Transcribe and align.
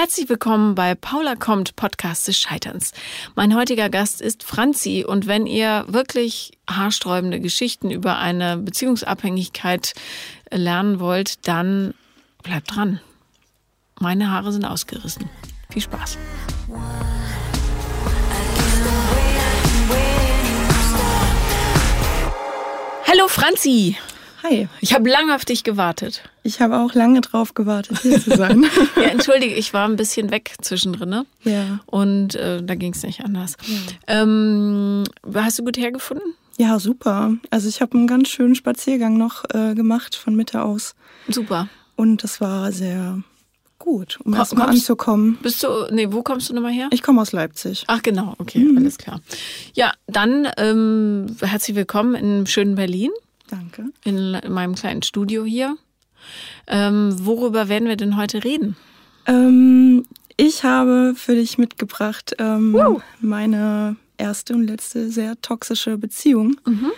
Herzlich 0.00 0.28
willkommen 0.28 0.76
bei 0.76 0.94
Paula 0.94 1.34
kommt, 1.34 1.74
Podcast 1.74 2.28
des 2.28 2.38
Scheiterns. 2.38 2.92
Mein 3.34 3.56
heutiger 3.56 3.90
Gast 3.90 4.20
ist 4.20 4.44
Franzi 4.44 5.04
und 5.04 5.26
wenn 5.26 5.44
ihr 5.44 5.86
wirklich 5.88 6.52
haarsträubende 6.70 7.40
Geschichten 7.40 7.90
über 7.90 8.16
eine 8.16 8.58
Beziehungsabhängigkeit 8.58 9.94
lernen 10.52 11.00
wollt, 11.00 11.48
dann 11.48 11.94
bleibt 12.44 12.76
dran. 12.76 13.00
Meine 13.98 14.30
Haare 14.30 14.52
sind 14.52 14.64
ausgerissen. 14.64 15.28
Viel 15.68 15.82
Spaß. 15.82 16.16
Hallo 23.04 23.26
Franzi. 23.26 23.96
Hi. 24.42 24.68
Ich 24.80 24.94
habe 24.94 25.10
lange 25.10 25.34
auf 25.34 25.44
dich 25.44 25.64
gewartet. 25.64 26.22
Ich 26.42 26.60
habe 26.60 26.78
auch 26.78 26.94
lange 26.94 27.20
drauf 27.20 27.54
gewartet, 27.54 27.98
hier 28.02 28.20
zu 28.20 28.36
sein. 28.36 28.66
ja, 28.96 29.02
entschuldige, 29.02 29.54
ich 29.54 29.74
war 29.74 29.88
ein 29.88 29.96
bisschen 29.96 30.30
weg 30.30 30.54
zwischendrin. 30.62 31.08
Ne? 31.08 31.26
Ja. 31.42 31.80
Und 31.86 32.34
äh, 32.36 32.62
da 32.62 32.74
ging 32.74 32.92
es 32.92 33.02
nicht 33.02 33.24
anders. 33.24 33.56
Ja. 33.66 34.22
Ähm, 34.22 35.04
hast 35.34 35.58
du 35.58 35.64
gut 35.64 35.76
hergefunden? 35.76 36.34
Ja, 36.56 36.78
super. 36.78 37.34
Also 37.50 37.68
ich 37.68 37.80
habe 37.80 37.96
einen 37.96 38.06
ganz 38.06 38.28
schönen 38.28 38.54
Spaziergang 38.54 39.16
noch 39.16 39.44
äh, 39.52 39.74
gemacht 39.74 40.14
von 40.14 40.34
Mitte 40.34 40.62
aus. 40.62 40.94
Super. 41.28 41.68
Und 41.96 42.22
das 42.22 42.40
war 42.40 42.72
sehr 42.72 43.22
gut, 43.78 44.18
um 44.24 44.34
erstmal 44.34 44.68
anzukommen. 44.68 45.38
Bist 45.42 45.62
du, 45.62 45.68
nee, 45.90 46.08
wo 46.10 46.22
kommst 46.22 46.48
du 46.48 46.54
nochmal 46.54 46.72
her? 46.72 46.88
Ich 46.92 47.02
komme 47.02 47.20
aus 47.20 47.32
Leipzig. 47.32 47.84
Ach 47.86 48.02
genau, 48.02 48.34
okay, 48.38 48.60
mhm. 48.60 48.76
alles 48.76 48.98
klar. 48.98 49.20
Ja, 49.74 49.92
dann 50.06 50.48
ähm, 50.56 51.36
herzlich 51.40 51.76
willkommen 51.76 52.14
in 52.14 52.46
schönen 52.46 52.74
Berlin. 52.74 53.10
Danke. 53.48 53.86
In, 54.04 54.34
in 54.34 54.52
meinem 54.52 54.74
kleinen 54.74 55.02
Studio 55.02 55.44
hier. 55.44 55.76
Ähm, 56.66 57.14
worüber 57.20 57.68
werden 57.68 57.88
wir 57.88 57.96
denn 57.96 58.16
heute 58.16 58.44
reden? 58.44 58.76
Ähm, 59.26 60.06
ich 60.36 60.64
habe 60.64 61.14
für 61.16 61.34
dich 61.34 61.58
mitgebracht 61.58 62.34
ähm, 62.38 62.72
wow. 62.72 63.02
meine 63.20 63.96
erste 64.16 64.54
und 64.54 64.66
letzte 64.66 65.10
sehr 65.10 65.40
toxische 65.40 65.98
Beziehung. 65.98 66.60
Mhm. 66.66 66.92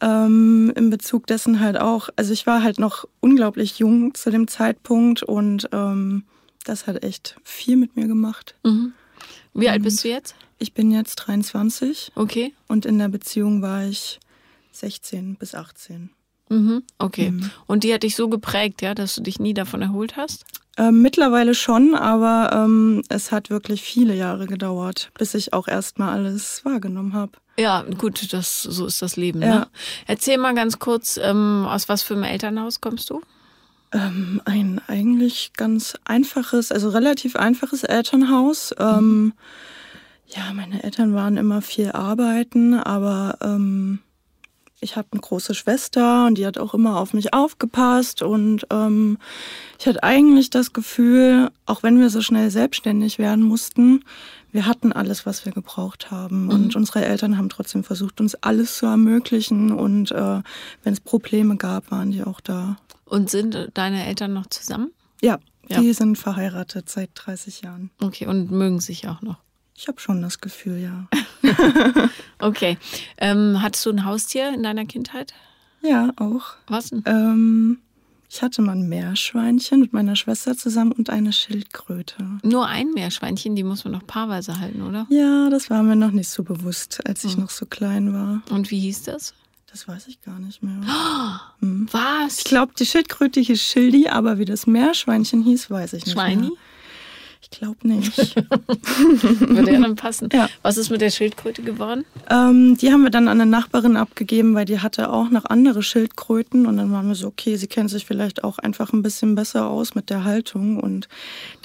Ähm, 0.00 0.72
in 0.76 0.88
Bezug 0.90 1.26
dessen 1.26 1.60
halt 1.60 1.78
auch, 1.78 2.08
also 2.16 2.32
ich 2.32 2.46
war 2.46 2.62
halt 2.62 2.78
noch 2.78 3.06
unglaublich 3.20 3.78
jung 3.78 4.14
zu 4.14 4.30
dem 4.30 4.48
Zeitpunkt 4.48 5.22
und 5.22 5.68
ähm, 5.72 6.24
das 6.64 6.86
hat 6.86 7.04
echt 7.04 7.36
viel 7.44 7.76
mit 7.76 7.96
mir 7.96 8.06
gemacht. 8.06 8.54
Mhm. 8.64 8.92
Wie 9.52 9.68
alt 9.68 9.82
bist 9.82 10.04
du 10.04 10.08
jetzt? 10.08 10.34
Ich 10.58 10.72
bin 10.74 10.90
jetzt 10.90 11.16
23. 11.16 12.12
Okay. 12.14 12.52
Und 12.68 12.86
in 12.86 12.98
der 12.98 13.08
Beziehung 13.08 13.62
war 13.62 13.84
ich 13.84 14.20
16 14.72 15.36
bis 15.36 15.54
18. 15.54 16.10
Mhm, 16.48 16.82
okay. 16.98 17.30
Mhm. 17.30 17.50
Und 17.66 17.84
die 17.84 17.94
hat 17.94 18.02
dich 18.02 18.16
so 18.16 18.28
geprägt, 18.28 18.82
ja, 18.82 18.94
dass 18.94 19.14
du 19.14 19.22
dich 19.22 19.38
nie 19.38 19.54
davon 19.54 19.82
erholt 19.82 20.16
hast? 20.16 20.44
Ähm, 20.76 21.02
mittlerweile 21.02 21.54
schon, 21.54 21.94
aber 21.94 22.50
ähm, 22.52 23.02
es 23.08 23.32
hat 23.32 23.50
wirklich 23.50 23.82
viele 23.82 24.14
Jahre 24.14 24.46
gedauert, 24.46 25.10
bis 25.18 25.34
ich 25.34 25.52
auch 25.52 25.68
erstmal 25.68 26.10
alles 26.10 26.64
wahrgenommen 26.64 27.12
habe. 27.12 27.32
Ja, 27.58 27.84
gut, 27.98 28.32
das, 28.32 28.62
so 28.62 28.86
ist 28.86 29.02
das 29.02 29.16
Leben. 29.16 29.42
Ja. 29.42 29.58
Ne? 29.60 29.66
Erzähl 30.06 30.38
mal 30.38 30.54
ganz 30.54 30.78
kurz, 30.78 31.20
ähm, 31.22 31.66
aus 31.68 31.88
was 31.88 32.02
für 32.02 32.14
einem 32.14 32.24
Elternhaus 32.24 32.80
kommst 32.80 33.10
du? 33.10 33.20
Ähm, 33.92 34.40
ein 34.44 34.80
eigentlich 34.86 35.52
ganz 35.56 35.98
einfaches, 36.04 36.72
also 36.72 36.88
relativ 36.88 37.36
einfaches 37.36 37.84
Elternhaus. 37.84 38.74
Ähm, 38.78 39.22
mhm. 39.22 39.32
Ja, 40.28 40.52
meine 40.54 40.82
Eltern 40.82 41.14
waren 41.14 41.36
immer 41.36 41.60
viel 41.60 41.90
arbeiten, 41.90 42.74
aber 42.74 43.36
ähm, 43.42 43.98
ich 44.80 44.96
habe 44.96 45.08
eine 45.12 45.20
große 45.20 45.54
Schwester 45.54 46.26
und 46.26 46.36
die 46.38 46.46
hat 46.46 46.58
auch 46.58 46.74
immer 46.74 46.98
auf 46.98 47.12
mich 47.12 47.34
aufgepasst 47.34 48.22
und 48.22 48.66
ähm, 48.70 49.18
ich 49.78 49.86
hatte 49.86 50.02
eigentlich 50.02 50.50
das 50.50 50.72
Gefühl, 50.72 51.50
auch 51.66 51.82
wenn 51.82 52.00
wir 52.00 52.10
so 52.10 52.22
schnell 52.22 52.50
selbstständig 52.50 53.18
werden 53.18 53.44
mussten, 53.44 54.04
wir 54.52 54.66
hatten 54.66 54.92
alles, 54.92 55.26
was 55.26 55.44
wir 55.44 55.52
gebraucht 55.52 56.10
haben 56.10 56.44
mhm. 56.44 56.50
und 56.50 56.76
unsere 56.76 57.04
Eltern 57.04 57.36
haben 57.36 57.48
trotzdem 57.48 57.84
versucht, 57.84 58.20
uns 58.20 58.34
alles 58.36 58.78
zu 58.78 58.86
ermöglichen 58.86 59.72
und 59.72 60.10
äh, 60.12 60.40
wenn 60.82 60.92
es 60.92 61.00
Probleme 61.00 61.56
gab, 61.56 61.90
waren 61.90 62.10
die 62.10 62.24
auch 62.24 62.40
da. 62.40 62.76
Und 63.04 63.30
sind 63.30 63.70
deine 63.74 64.06
Eltern 64.06 64.32
noch 64.32 64.46
zusammen? 64.46 64.92
Ja, 65.20 65.38
ja, 65.68 65.80
die 65.80 65.92
sind 65.92 66.16
verheiratet 66.16 66.88
seit 66.88 67.10
30 67.14 67.62
Jahren. 67.62 67.90
Okay, 68.00 68.26
und 68.26 68.50
mögen 68.50 68.80
sich 68.80 69.08
auch 69.08 69.20
noch? 69.20 69.36
Ich 69.80 69.88
habe 69.88 69.98
schon 69.98 70.20
das 70.20 70.42
Gefühl, 70.42 70.78
ja. 70.78 71.08
okay. 72.38 72.76
Ähm, 73.16 73.62
hattest 73.62 73.86
du 73.86 73.90
ein 73.90 74.04
Haustier 74.04 74.52
in 74.52 74.62
deiner 74.62 74.84
Kindheit? 74.84 75.32
Ja, 75.80 76.12
auch. 76.16 76.56
Was 76.66 76.90
denn? 76.90 77.02
Ähm, 77.06 77.78
ich 78.28 78.42
hatte 78.42 78.60
mal 78.60 78.72
ein 78.72 78.90
Meerschweinchen 78.90 79.80
mit 79.80 79.94
meiner 79.94 80.16
Schwester 80.16 80.54
zusammen 80.54 80.92
und 80.92 81.08
eine 81.08 81.32
Schildkröte. 81.32 82.40
Nur 82.42 82.66
ein 82.66 82.92
Meerschweinchen, 82.92 83.56
die 83.56 83.64
muss 83.64 83.84
man 83.84 83.94
noch 83.94 84.06
paarweise 84.06 84.60
halten, 84.60 84.82
oder? 84.82 85.06
Ja, 85.08 85.48
das 85.48 85.70
war 85.70 85.82
mir 85.82 85.96
noch 85.96 86.10
nicht 86.10 86.28
so 86.28 86.42
bewusst, 86.42 87.00
als 87.06 87.24
ich 87.24 87.38
oh. 87.38 87.40
noch 87.40 87.50
so 87.50 87.64
klein 87.64 88.12
war. 88.12 88.42
Und 88.50 88.70
wie 88.70 88.80
hieß 88.80 89.04
das? 89.04 89.32
Das 89.70 89.88
weiß 89.88 90.08
ich 90.08 90.20
gar 90.20 90.38
nicht 90.40 90.62
mehr. 90.62 90.78
Oh, 90.82 91.60
hm. 91.60 91.88
Was? 91.90 92.40
Ich 92.40 92.44
glaube, 92.44 92.74
die 92.78 92.84
Schildkröte 92.84 93.40
hieß 93.40 93.62
Schildi, 93.62 94.08
aber 94.08 94.36
wie 94.36 94.44
das 94.44 94.66
Meerschweinchen 94.66 95.40
hieß, 95.40 95.70
weiß 95.70 95.94
ich 95.94 96.04
nicht 96.04 96.12
Schweini? 96.12 96.48
mehr. 96.48 96.50
Ich 97.52 97.58
glaube 97.58 97.86
nicht. 97.86 98.36
Würde 98.36 99.72
ja 99.72 99.80
dann 99.80 99.96
passen. 99.96 100.28
Ja. 100.32 100.48
Was 100.62 100.76
ist 100.76 100.90
mit 100.90 101.00
der 101.00 101.10
Schildkröte 101.10 101.62
geworden? 101.62 102.04
Ähm, 102.30 102.76
die 102.76 102.92
haben 102.92 103.02
wir 103.02 103.10
dann 103.10 103.26
an 103.26 103.40
eine 103.40 103.50
Nachbarin 103.50 103.96
abgegeben, 103.96 104.54
weil 104.54 104.64
die 104.64 104.78
hatte 104.78 105.10
auch 105.12 105.30
noch 105.30 105.44
andere 105.46 105.82
Schildkröten. 105.82 106.66
Und 106.66 106.76
dann 106.76 106.92
waren 106.92 107.08
wir 107.08 107.16
so, 107.16 107.26
okay, 107.26 107.56
sie 107.56 107.66
kennt 107.66 107.90
sich 107.90 108.06
vielleicht 108.06 108.44
auch 108.44 108.58
einfach 108.58 108.92
ein 108.92 109.02
bisschen 109.02 109.34
besser 109.34 109.68
aus 109.68 109.96
mit 109.96 110.10
der 110.10 110.24
Haltung. 110.24 110.78
Und 110.78 111.08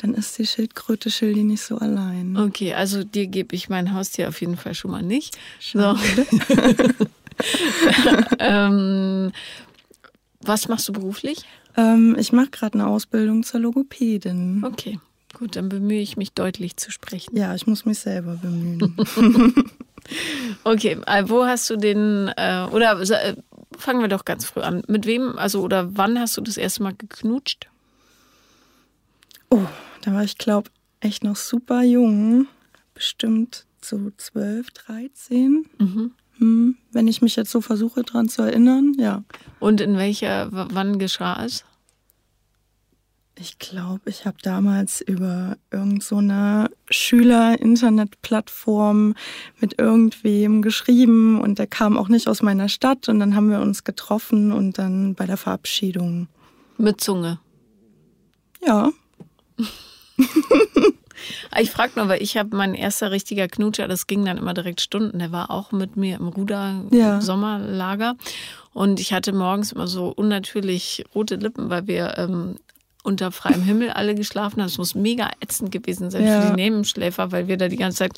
dann 0.01 0.16
ist 0.16 0.38
die 0.40 0.47
Schildkröte 0.47 1.12
Schildi 1.12 1.44
nicht 1.44 1.62
so 1.62 1.78
allein. 1.78 2.35
Okay, 2.35 2.74
also 2.74 3.03
dir 3.03 3.28
gebe 3.28 3.56
ich 3.56 3.69
mein 3.69 3.94
Haustier 3.94 4.28
auf 4.29 4.41
jeden 4.41 4.57
Fall 4.57 4.74
schon 4.74 4.90
mal 4.91 5.03
nicht. 5.03 5.38
So. 5.59 5.79
ähm, 8.40 9.31
was 10.41 10.68
machst 10.68 10.88
du 10.88 10.94
beruflich? 10.94 11.45
Ähm, 11.78 12.16
ich 12.19 12.31
mache 12.31 12.50
gerade 12.50 12.74
eine 12.75 12.88
Ausbildung 12.88 13.44
zur 13.44 13.59
Logopädin. 13.59 14.63
Okay. 14.66 15.00
Gut, 15.38 15.57
dann 15.57 15.68
bemühe 15.68 16.00
ich 16.00 16.16
mich 16.16 16.31
deutlich 16.31 16.78
zu 16.78 16.91
sprechen. 16.91 17.35
Ja, 17.35 17.53
ich 17.53 17.68
muss 17.68 17.85
mich 17.85 18.00
selber 18.00 18.35
bemühen. 18.38 18.96
okay, 20.63 20.97
äh, 21.06 21.23
wo 21.28 21.46
hast 21.46 21.69
du 21.69 21.75
den, 21.75 22.31
äh, 22.38 22.66
oder 22.72 23.01
äh, 23.01 23.35
fangen 23.78 24.00
wir 24.00 24.07
doch 24.07 24.24
ganz 24.24 24.45
früh 24.45 24.62
an. 24.62 24.81
Mit 24.88 25.06
wem, 25.06 25.38
also 25.38 25.62
oder 25.62 25.97
wann 25.97 26.18
hast 26.18 26.38
du 26.38 26.41
das 26.41 26.56
erste 26.56 26.84
Mal 26.84 26.94
geknutscht? 26.94 27.68
Oh, 29.50 29.66
da 30.03 30.13
war 30.13 30.24
ich, 30.24 30.38
glaube 30.38 30.72
echt 31.01 31.25
noch 31.25 31.35
super 31.35 31.84
jung. 31.84 32.47
Bestimmt 32.94 33.66
so 33.81 34.12
12, 34.16 34.72
13. 34.72 35.66
Mhm. 35.79 36.12
Hm, 36.38 36.78
wenn 36.94 37.07
ich 37.09 37.22
mich 37.22 37.35
jetzt 37.35 37.51
so 37.51 37.59
versuche, 37.59 38.03
daran 38.03 38.29
zu 38.29 38.41
erinnern, 38.41 38.94
ja. 38.97 39.25
Und 39.59 39.81
in 39.81 39.97
welcher, 39.97 40.47
wann 40.51 40.97
geschah 40.97 41.44
es? 41.44 41.66
Ich 43.38 43.59
glaube, 43.59 44.09
ich 44.09 44.25
habe 44.25 44.38
damals 44.41 45.01
über 45.01 45.57
irgendeine 45.69 46.69
so 46.69 46.75
Schüler-Internet-Plattform 46.94 49.13
mit 49.59 49.78
irgendwem 49.78 50.62
geschrieben 50.62 51.41
und 51.41 51.59
der 51.59 51.68
kam 51.68 51.97
auch 51.97 52.07
nicht 52.07 52.29
aus 52.29 52.41
meiner 52.41 52.69
Stadt 52.69 53.09
und 53.09 53.19
dann 53.19 53.35
haben 53.35 53.50
wir 53.50 53.59
uns 53.59 53.84
getroffen 53.84 54.53
und 54.53 54.78
dann 54.78 55.16
bei 55.16 55.25
der 55.25 55.35
Verabschiedung. 55.35 56.29
Mit 56.78 57.01
Zunge? 57.01 57.41
Ja. 58.66 58.91
ich 61.59 61.72
frage 61.72 61.91
nur, 61.97 62.07
weil 62.07 62.22
ich 62.22 62.38
habe 62.38 62.56
mein 62.56 62.74
erster 62.74 63.12
richtiger 63.12 63.50
Knutscher, 63.50 63.90
das 63.90 64.07
ging 64.07 64.24
dann 64.24 64.38
immer 64.38 64.53
direkt 64.53 64.79
Stunden. 64.79 65.19
Der 65.19 65.34
war 65.34 65.51
auch 65.51 65.74
mit 65.74 65.97
mir 65.97 66.16
im 66.18 66.29
Ruder 66.29 66.85
ja. 66.91 67.19
Sommerlager. 67.19 68.16
Und 68.74 69.01
ich 69.01 69.12
hatte 69.13 69.34
morgens 69.34 69.74
immer 69.74 69.88
so 69.88 70.07
unnatürlich 70.07 71.03
rote 71.13 71.35
Lippen, 71.35 71.69
weil 71.69 71.88
wir 71.88 72.18
ähm, 72.18 72.56
unter 73.06 73.32
freiem 73.32 73.62
Himmel 73.62 73.92
alle 73.92 74.16
geschlafen 74.16 74.62
haben. 74.62 74.68
Es 74.68 74.78
muss 74.78 74.96
mega 74.96 75.30
ätzend 75.40 75.72
gewesen 75.72 76.12
sein 76.12 76.26
ja. 76.26 76.42
für 76.42 76.48
die 76.50 76.56
Nebenschläfer, 76.56 77.31
weil 77.31 77.48
wir 77.48 77.57
da 77.57 77.68
die 77.68 77.78
ganze 77.78 78.00
Zeit. 78.00 78.12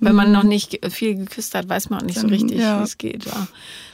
Wenn 0.00 0.14
man 0.14 0.32
noch 0.32 0.42
nicht 0.42 0.84
viel 0.90 1.14
geküsst 1.14 1.54
hat, 1.54 1.68
weiß 1.68 1.88
man 1.88 2.00
auch 2.00 2.04
nicht 2.04 2.18
so 2.18 2.26
richtig, 2.26 2.58
ja. 2.58 2.80
wie 2.80 2.84
es 2.84 2.98
geht. 2.98 3.24
Ja. 3.24 3.46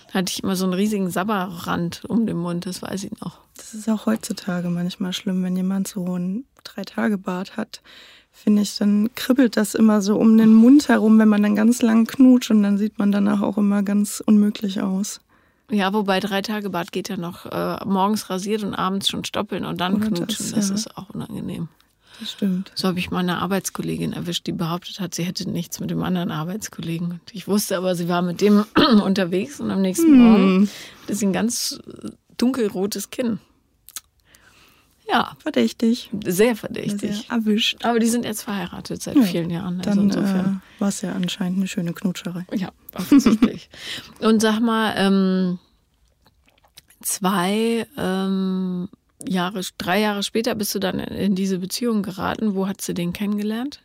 Da 0.09 0.15
hatte 0.15 0.33
ich 0.33 0.43
immer 0.43 0.57
so 0.57 0.65
einen 0.65 0.75
riesigen 0.75 1.11
Sabberrand 1.11 2.05
um 2.09 2.27
den 2.27 2.37
Mund, 2.37 2.67
das 2.67 2.83
weiß 2.83 3.05
ich 3.05 3.13
noch. 3.21 3.39
Das 3.57 3.75
ist 3.75 3.89
auch 3.89 4.07
heutzutage 4.07 4.69
manchmal 4.69 5.13
schlimm, 5.13 5.43
wenn 5.45 5.57
jemand 5.57 5.87
so 5.87 6.19
ein 6.19 6.45
Drei-Tage-Bad 6.65 7.57
hat. 7.57 7.81
Finde 8.33 8.63
ich, 8.63 8.77
dann 8.77 9.11
kribbelt 9.15 9.57
das 9.57 9.75
immer 9.75 10.03
so 10.03 10.17
um 10.17 10.37
den 10.37 10.53
Mund 10.53 10.89
herum, 10.89 11.19
wenn 11.19 11.29
man 11.29 11.43
dann 11.43 11.55
ganz 11.55 11.83
lang 11.83 12.07
knutscht 12.07 12.51
und 12.51 12.63
dann 12.63 12.79
sieht 12.79 12.99
man 12.99 13.13
danach 13.13 13.43
auch 13.43 13.59
immer 13.59 13.83
ganz 13.83 14.23
unmöglich 14.25 14.81
aus. 14.81 15.21
Ja, 15.71 15.93
wobei 15.93 16.21
drei 16.21 16.43
Tage 16.43 16.71
Bad 16.71 16.93
geht 16.93 17.09
ja 17.09 17.17
noch 17.17 17.47
äh, 17.47 17.85
morgens 17.85 18.29
rasiert 18.29 18.63
und 18.63 18.75
abends 18.75 19.09
schon 19.09 19.25
stoppeln 19.25 19.65
und 19.65 19.81
dann 19.81 19.97
Oder 19.97 20.09
knutschen. 20.09 20.27
Das, 20.27 20.53
das 20.53 20.69
ja. 20.69 20.75
ist 20.75 20.97
auch 20.97 21.11
unangenehm. 21.11 21.69
Das 22.19 22.33
stimmt. 22.33 22.71
So 22.75 22.89
habe 22.89 22.99
ich 22.99 23.11
meine 23.11 23.39
Arbeitskollegin 23.39 24.13
erwischt, 24.13 24.47
die 24.47 24.53
behauptet 24.53 25.01
hat, 25.01 25.15
sie 25.15 25.23
hätte 25.23 25.49
nichts 25.49 25.81
mit 25.81 25.91
dem 25.91 26.03
anderen 26.03 26.31
Arbeitskollegen. 26.31 27.21
Ich 27.33 27.49
wusste 27.49 27.79
aber, 27.79 27.95
sie 27.95 28.09
war 28.09 28.21
mit 28.21 28.41
dem 28.41 28.65
unterwegs 29.05 29.59
und 29.61 29.71
am 29.71 29.81
nächsten 29.81 30.09
hm. 30.09 30.19
Morgen 30.19 30.71
hatte 31.03 31.15
sie 31.15 31.27
ein 31.27 31.33
ganz 31.33 31.81
dunkelrotes 32.37 33.11
Kinn. 33.11 33.39
Ja. 35.11 35.37
Verdächtig. 35.39 36.11
Sehr 36.25 36.57
verdächtig. 36.57 37.27
Sehr 37.29 37.37
erwischt. 37.37 37.85
Aber 37.85 37.99
die 37.99 38.07
sind 38.07 38.25
jetzt 38.25 38.43
verheiratet 38.43 39.03
seit 39.03 39.17
ja, 39.17 39.23
vielen 39.23 39.51
Jahren. 39.51 39.79
Also 39.79 39.91
dann 39.91 39.99
insofern. 40.01 40.63
Äh, 40.79 40.81
war 40.81 40.89
es 40.89 41.01
ja 41.03 41.13
anscheinend 41.13 41.59
eine 41.59 41.69
schöne 41.69 41.93
Knutscherei. 41.93 42.47
Ja, 42.55 42.71
offensichtlich. 42.95 43.71
Und 44.21 44.41
sag 44.41 44.61
mal, 44.61 44.95
ähm, 44.97 45.59
zwei 47.03 47.87
ähm, 47.97 48.89
Jahre, 49.27 49.61
drei 49.79 50.01
Jahre 50.01 50.23
später 50.23 50.55
bist 50.55 50.75
du 50.75 50.79
dann 50.79 50.99
in 50.99 51.35
diese 51.35 51.59
Beziehung 51.59 52.03
geraten. 52.03 52.55
Wo 52.55 52.67
hast 52.67 52.89
du 52.89 52.93
den 52.93 53.13
kennengelernt? 53.13 53.81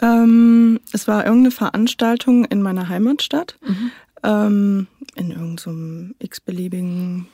Ähm, 0.00 0.80
es 0.92 1.08
war 1.08 1.24
irgendeine 1.24 1.50
Veranstaltung 1.50 2.44
in 2.44 2.62
meiner 2.62 2.88
Heimatstadt. 2.88 3.56
Mhm. 3.66 3.90
Ähm, 4.22 4.86
in 5.14 5.30
irgendeinem 5.30 6.08
so 6.08 6.24
x-beliebigen 6.24 7.28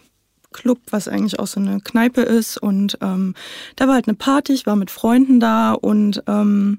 Club, 0.54 0.78
was 0.90 1.08
eigentlich 1.08 1.38
auch 1.38 1.46
so 1.46 1.60
eine 1.60 1.80
Kneipe 1.80 2.22
ist. 2.22 2.56
Und 2.56 2.96
ähm, 3.02 3.34
da 3.76 3.86
war 3.86 3.94
halt 3.94 4.08
eine 4.08 4.16
Party, 4.16 4.54
ich 4.54 4.64
war 4.64 4.76
mit 4.76 4.90
Freunden 4.90 5.40
da 5.40 5.72
und 5.72 6.22
ähm, 6.26 6.78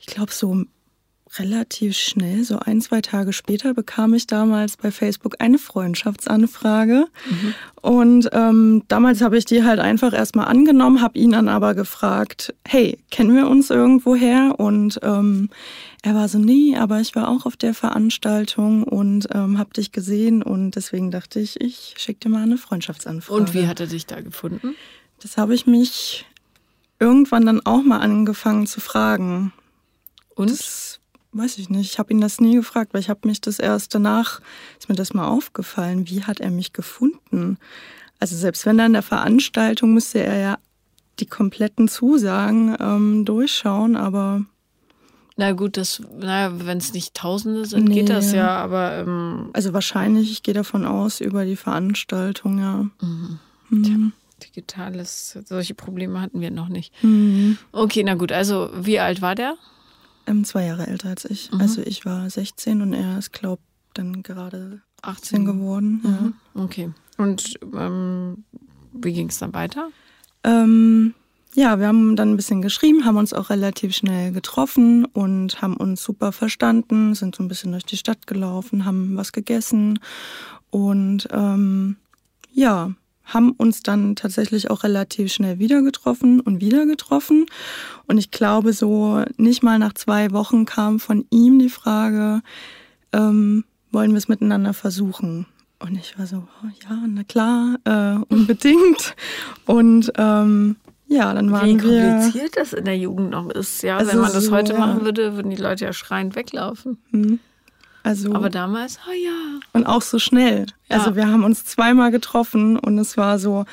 ich 0.00 0.06
glaube, 0.06 0.32
so 0.32 0.64
relativ 1.36 1.96
schnell, 1.96 2.44
so 2.44 2.58
ein, 2.58 2.80
zwei 2.80 3.00
Tage 3.00 3.32
später, 3.32 3.74
bekam 3.74 4.14
ich 4.14 4.26
damals 4.26 4.76
bei 4.76 4.90
Facebook 4.90 5.36
eine 5.38 5.58
Freundschaftsanfrage. 5.58 7.06
Mhm. 7.28 7.54
Und 7.82 8.28
ähm, 8.32 8.82
damals 8.88 9.20
habe 9.20 9.36
ich 9.36 9.44
die 9.44 9.64
halt 9.64 9.78
einfach 9.78 10.12
erstmal 10.12 10.46
angenommen, 10.46 11.02
habe 11.02 11.18
ihn 11.18 11.32
dann 11.32 11.48
aber 11.48 11.74
gefragt, 11.74 12.54
hey, 12.66 12.98
kennen 13.10 13.34
wir 13.34 13.48
uns 13.48 13.70
irgendwoher? 13.70 14.54
Und 14.58 15.00
ähm, 15.02 15.50
er 16.02 16.14
war 16.14 16.28
so, 16.28 16.38
nee, 16.38 16.76
aber 16.76 17.00
ich 17.00 17.14
war 17.14 17.28
auch 17.28 17.44
auf 17.44 17.56
der 17.56 17.74
Veranstaltung 17.74 18.84
und 18.84 19.28
ähm, 19.32 19.58
habe 19.58 19.74
dich 19.74 19.92
gesehen 19.92 20.42
und 20.42 20.72
deswegen 20.72 21.10
dachte 21.10 21.40
ich, 21.40 21.60
ich 21.60 21.94
schicke 21.98 22.20
dir 22.20 22.28
mal 22.30 22.42
eine 22.42 22.58
Freundschaftsanfrage. 22.58 23.40
Und 23.40 23.54
wie 23.54 23.66
hat 23.66 23.80
er 23.80 23.86
dich 23.86 24.06
da 24.06 24.20
gefunden? 24.20 24.74
Das 25.20 25.36
habe 25.36 25.54
ich 25.54 25.66
mich 25.66 26.24
irgendwann 27.00 27.46
dann 27.46 27.64
auch 27.64 27.82
mal 27.82 27.98
angefangen 27.98 28.66
zu 28.66 28.80
fragen. 28.80 29.52
Und? 30.34 30.50
Das 30.50 30.97
weiß 31.32 31.58
ich 31.58 31.68
nicht. 31.68 31.92
Ich 31.92 31.98
habe 31.98 32.12
ihn 32.12 32.20
das 32.20 32.40
nie 32.40 32.54
gefragt, 32.56 32.94
weil 32.94 33.00
ich 33.00 33.10
habe 33.10 33.26
mich 33.26 33.40
das 33.40 33.58
erst 33.58 33.94
danach, 33.94 34.40
ist 34.78 34.88
mir 34.88 34.94
das 34.94 35.14
mal 35.14 35.28
aufgefallen, 35.28 36.08
wie 36.08 36.24
hat 36.24 36.40
er 36.40 36.50
mich 36.50 36.72
gefunden? 36.72 37.58
Also 38.18 38.36
selbst 38.36 38.66
wenn 38.66 38.78
er 38.78 38.86
in 38.86 38.94
der 38.94 39.02
Veranstaltung 39.02 39.94
müsste 39.94 40.20
er 40.20 40.38
ja 40.38 40.58
die 41.20 41.26
kompletten 41.26 41.88
Zusagen 41.88 42.76
ähm, 42.80 43.24
durchschauen, 43.24 43.96
aber 43.96 44.44
na 45.40 45.52
gut, 45.52 45.76
das, 45.76 46.02
naja, 46.18 46.52
wenn 46.66 46.78
es 46.78 46.92
nicht 46.92 47.14
Tausende 47.14 47.64
sind, 47.64 47.84
nee. 47.84 47.94
geht 47.94 48.08
das 48.08 48.32
ja, 48.32 48.56
aber. 48.56 48.98
Ähm 48.98 49.50
also 49.52 49.72
wahrscheinlich, 49.72 50.32
ich 50.32 50.42
gehe 50.42 50.52
davon 50.52 50.84
aus, 50.84 51.20
über 51.20 51.44
die 51.44 51.54
Veranstaltung, 51.54 52.58
ja. 52.58 52.86
Mhm. 53.00 53.38
Mhm. 53.68 53.84
Tja, 53.84 54.48
digitales, 54.48 55.38
solche 55.44 55.74
Probleme 55.74 56.20
hatten 56.20 56.40
wir 56.40 56.50
noch 56.50 56.68
nicht. 56.68 56.92
Mhm. 57.04 57.56
Okay, 57.70 58.02
na 58.02 58.14
gut, 58.14 58.32
also 58.32 58.70
wie 58.74 58.98
alt 58.98 59.22
war 59.22 59.36
der? 59.36 59.54
Ähm, 60.28 60.44
zwei 60.44 60.66
Jahre 60.66 60.86
älter 60.86 61.08
als 61.08 61.24
ich. 61.24 61.50
Mhm. 61.52 61.60
Also 61.60 61.82
ich 61.82 62.04
war 62.04 62.28
16 62.28 62.82
und 62.82 62.92
er 62.92 63.18
ist, 63.18 63.32
glaube 63.32 63.62
dann 63.94 64.22
gerade 64.22 64.82
18 65.02 65.44
geworden. 65.44 66.00
Mhm. 66.02 66.34
Ja. 66.54 66.62
Okay. 66.62 66.90
Und 67.16 67.58
ähm, 67.74 68.44
wie 68.92 69.12
ging 69.12 69.28
es 69.28 69.38
dann 69.38 69.54
weiter? 69.54 69.90
Ähm, 70.44 71.14
ja, 71.54 71.78
wir 71.80 71.88
haben 71.88 72.14
dann 72.14 72.30
ein 72.30 72.36
bisschen 72.36 72.62
geschrieben, 72.62 73.04
haben 73.04 73.16
uns 73.16 73.32
auch 73.32 73.50
relativ 73.50 73.94
schnell 73.94 74.32
getroffen 74.32 75.04
und 75.06 75.60
haben 75.60 75.76
uns 75.76 76.02
super 76.02 76.30
verstanden, 76.32 77.14
sind 77.14 77.34
so 77.34 77.42
ein 77.42 77.48
bisschen 77.48 77.72
durch 77.72 77.84
die 77.84 77.96
Stadt 77.96 78.26
gelaufen, 78.26 78.84
haben 78.84 79.16
was 79.16 79.32
gegessen 79.32 79.98
und 80.70 81.26
ähm, 81.32 81.96
ja, 82.52 82.92
haben 83.28 83.52
uns 83.52 83.82
dann 83.82 84.16
tatsächlich 84.16 84.70
auch 84.70 84.82
relativ 84.82 85.32
schnell 85.32 85.58
wieder 85.58 85.82
getroffen 85.82 86.40
und 86.40 86.60
wieder 86.60 86.86
getroffen. 86.86 87.46
Und 88.06 88.18
ich 88.18 88.30
glaube, 88.30 88.72
so 88.72 89.22
nicht 89.36 89.62
mal 89.62 89.78
nach 89.78 89.94
zwei 89.94 90.32
Wochen 90.32 90.64
kam 90.64 90.98
von 90.98 91.24
ihm 91.30 91.58
die 91.58 91.68
Frage, 91.68 92.42
ähm, 93.12 93.64
wollen 93.92 94.10
wir 94.10 94.18
es 94.18 94.28
miteinander 94.28 94.74
versuchen? 94.74 95.46
Und 95.78 95.96
ich 95.96 96.18
war 96.18 96.26
so, 96.26 96.38
oh, 96.38 96.68
ja, 96.88 96.98
na 97.06 97.22
klar, 97.22 97.76
äh, 97.84 98.34
unbedingt. 98.34 99.14
und 99.66 100.10
ähm, 100.16 100.76
ja, 101.06 101.32
dann 101.32 101.52
waren 101.52 101.66
Wie 101.66 101.82
wir. 101.82 101.90
Wie 101.90 102.10
kompliziert 102.10 102.56
das 102.56 102.72
in 102.72 102.84
der 102.84 102.98
Jugend 102.98 103.30
noch 103.30 103.48
ist, 103.50 103.82
ja. 103.82 103.98
Wenn 104.06 104.18
man 104.18 104.32
das 104.32 104.46
so, 104.46 104.52
heute 104.52 104.72
ja. 104.72 104.78
machen 104.78 105.04
würde, 105.04 105.36
würden 105.36 105.50
die 105.50 105.56
Leute 105.56 105.84
ja 105.84 105.92
schreiend 105.92 106.34
weglaufen. 106.34 106.98
Mhm. 107.10 107.38
Also, 108.08 108.32
Aber 108.32 108.48
damals, 108.48 108.98
oh 109.06 109.12
ja. 109.12 109.60
Und 109.74 109.84
auch 109.84 110.00
so 110.00 110.18
schnell. 110.18 110.64
Ja. 110.88 110.96
Also 110.96 111.14
wir 111.14 111.28
haben 111.28 111.44
uns 111.44 111.66
zweimal 111.66 112.10
getroffen 112.10 112.78
und 112.78 112.96
es 112.96 113.18
war 113.18 113.38
so 113.38 113.66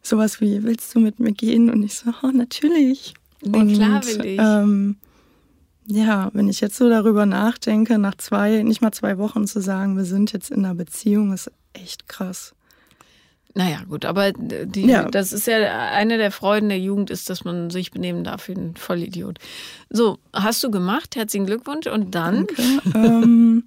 sowas 0.00 0.40
wie, 0.40 0.62
willst 0.62 0.94
du 0.94 1.00
mit 1.00 1.20
mir 1.20 1.32
gehen? 1.32 1.68
Und 1.68 1.82
ich 1.82 1.96
so, 1.96 2.10
oh, 2.22 2.28
natürlich. 2.28 3.12
Nee, 3.42 3.58
und, 3.58 3.74
klar 3.74 4.02
will 4.06 4.24
ich. 4.24 4.40
Ähm, 4.40 4.96
ja, 5.84 6.30
wenn 6.32 6.48
ich 6.48 6.62
jetzt 6.62 6.76
so 6.76 6.88
darüber 6.88 7.26
nachdenke, 7.26 7.98
nach 7.98 8.14
zwei, 8.14 8.62
nicht 8.62 8.80
mal 8.80 8.92
zwei 8.92 9.18
Wochen 9.18 9.46
zu 9.46 9.60
sagen, 9.60 9.94
wir 9.98 10.06
sind 10.06 10.32
jetzt 10.32 10.50
in 10.50 10.64
einer 10.64 10.74
Beziehung, 10.74 11.34
ist 11.34 11.52
echt 11.74 12.08
krass. 12.08 12.54
Naja, 13.54 13.82
gut, 13.86 14.06
aber 14.06 14.32
die, 14.32 14.86
ja. 14.86 15.04
das 15.10 15.32
ist 15.32 15.46
ja 15.46 15.56
eine 15.90 16.16
der 16.16 16.30
Freuden 16.30 16.70
der 16.70 16.78
Jugend, 16.78 17.10
ist, 17.10 17.28
dass 17.28 17.44
man 17.44 17.68
sich 17.68 17.90
benehmen 17.90 18.24
darf 18.24 18.48
wie 18.48 18.52
ein 18.52 18.76
Vollidiot. 18.76 19.38
So, 19.90 20.18
hast 20.32 20.64
du 20.64 20.70
gemacht. 20.70 21.16
Herzlichen 21.16 21.44
Glückwunsch. 21.44 21.86
Und 21.86 22.14
dann? 22.14 22.46
ähm, 22.94 23.64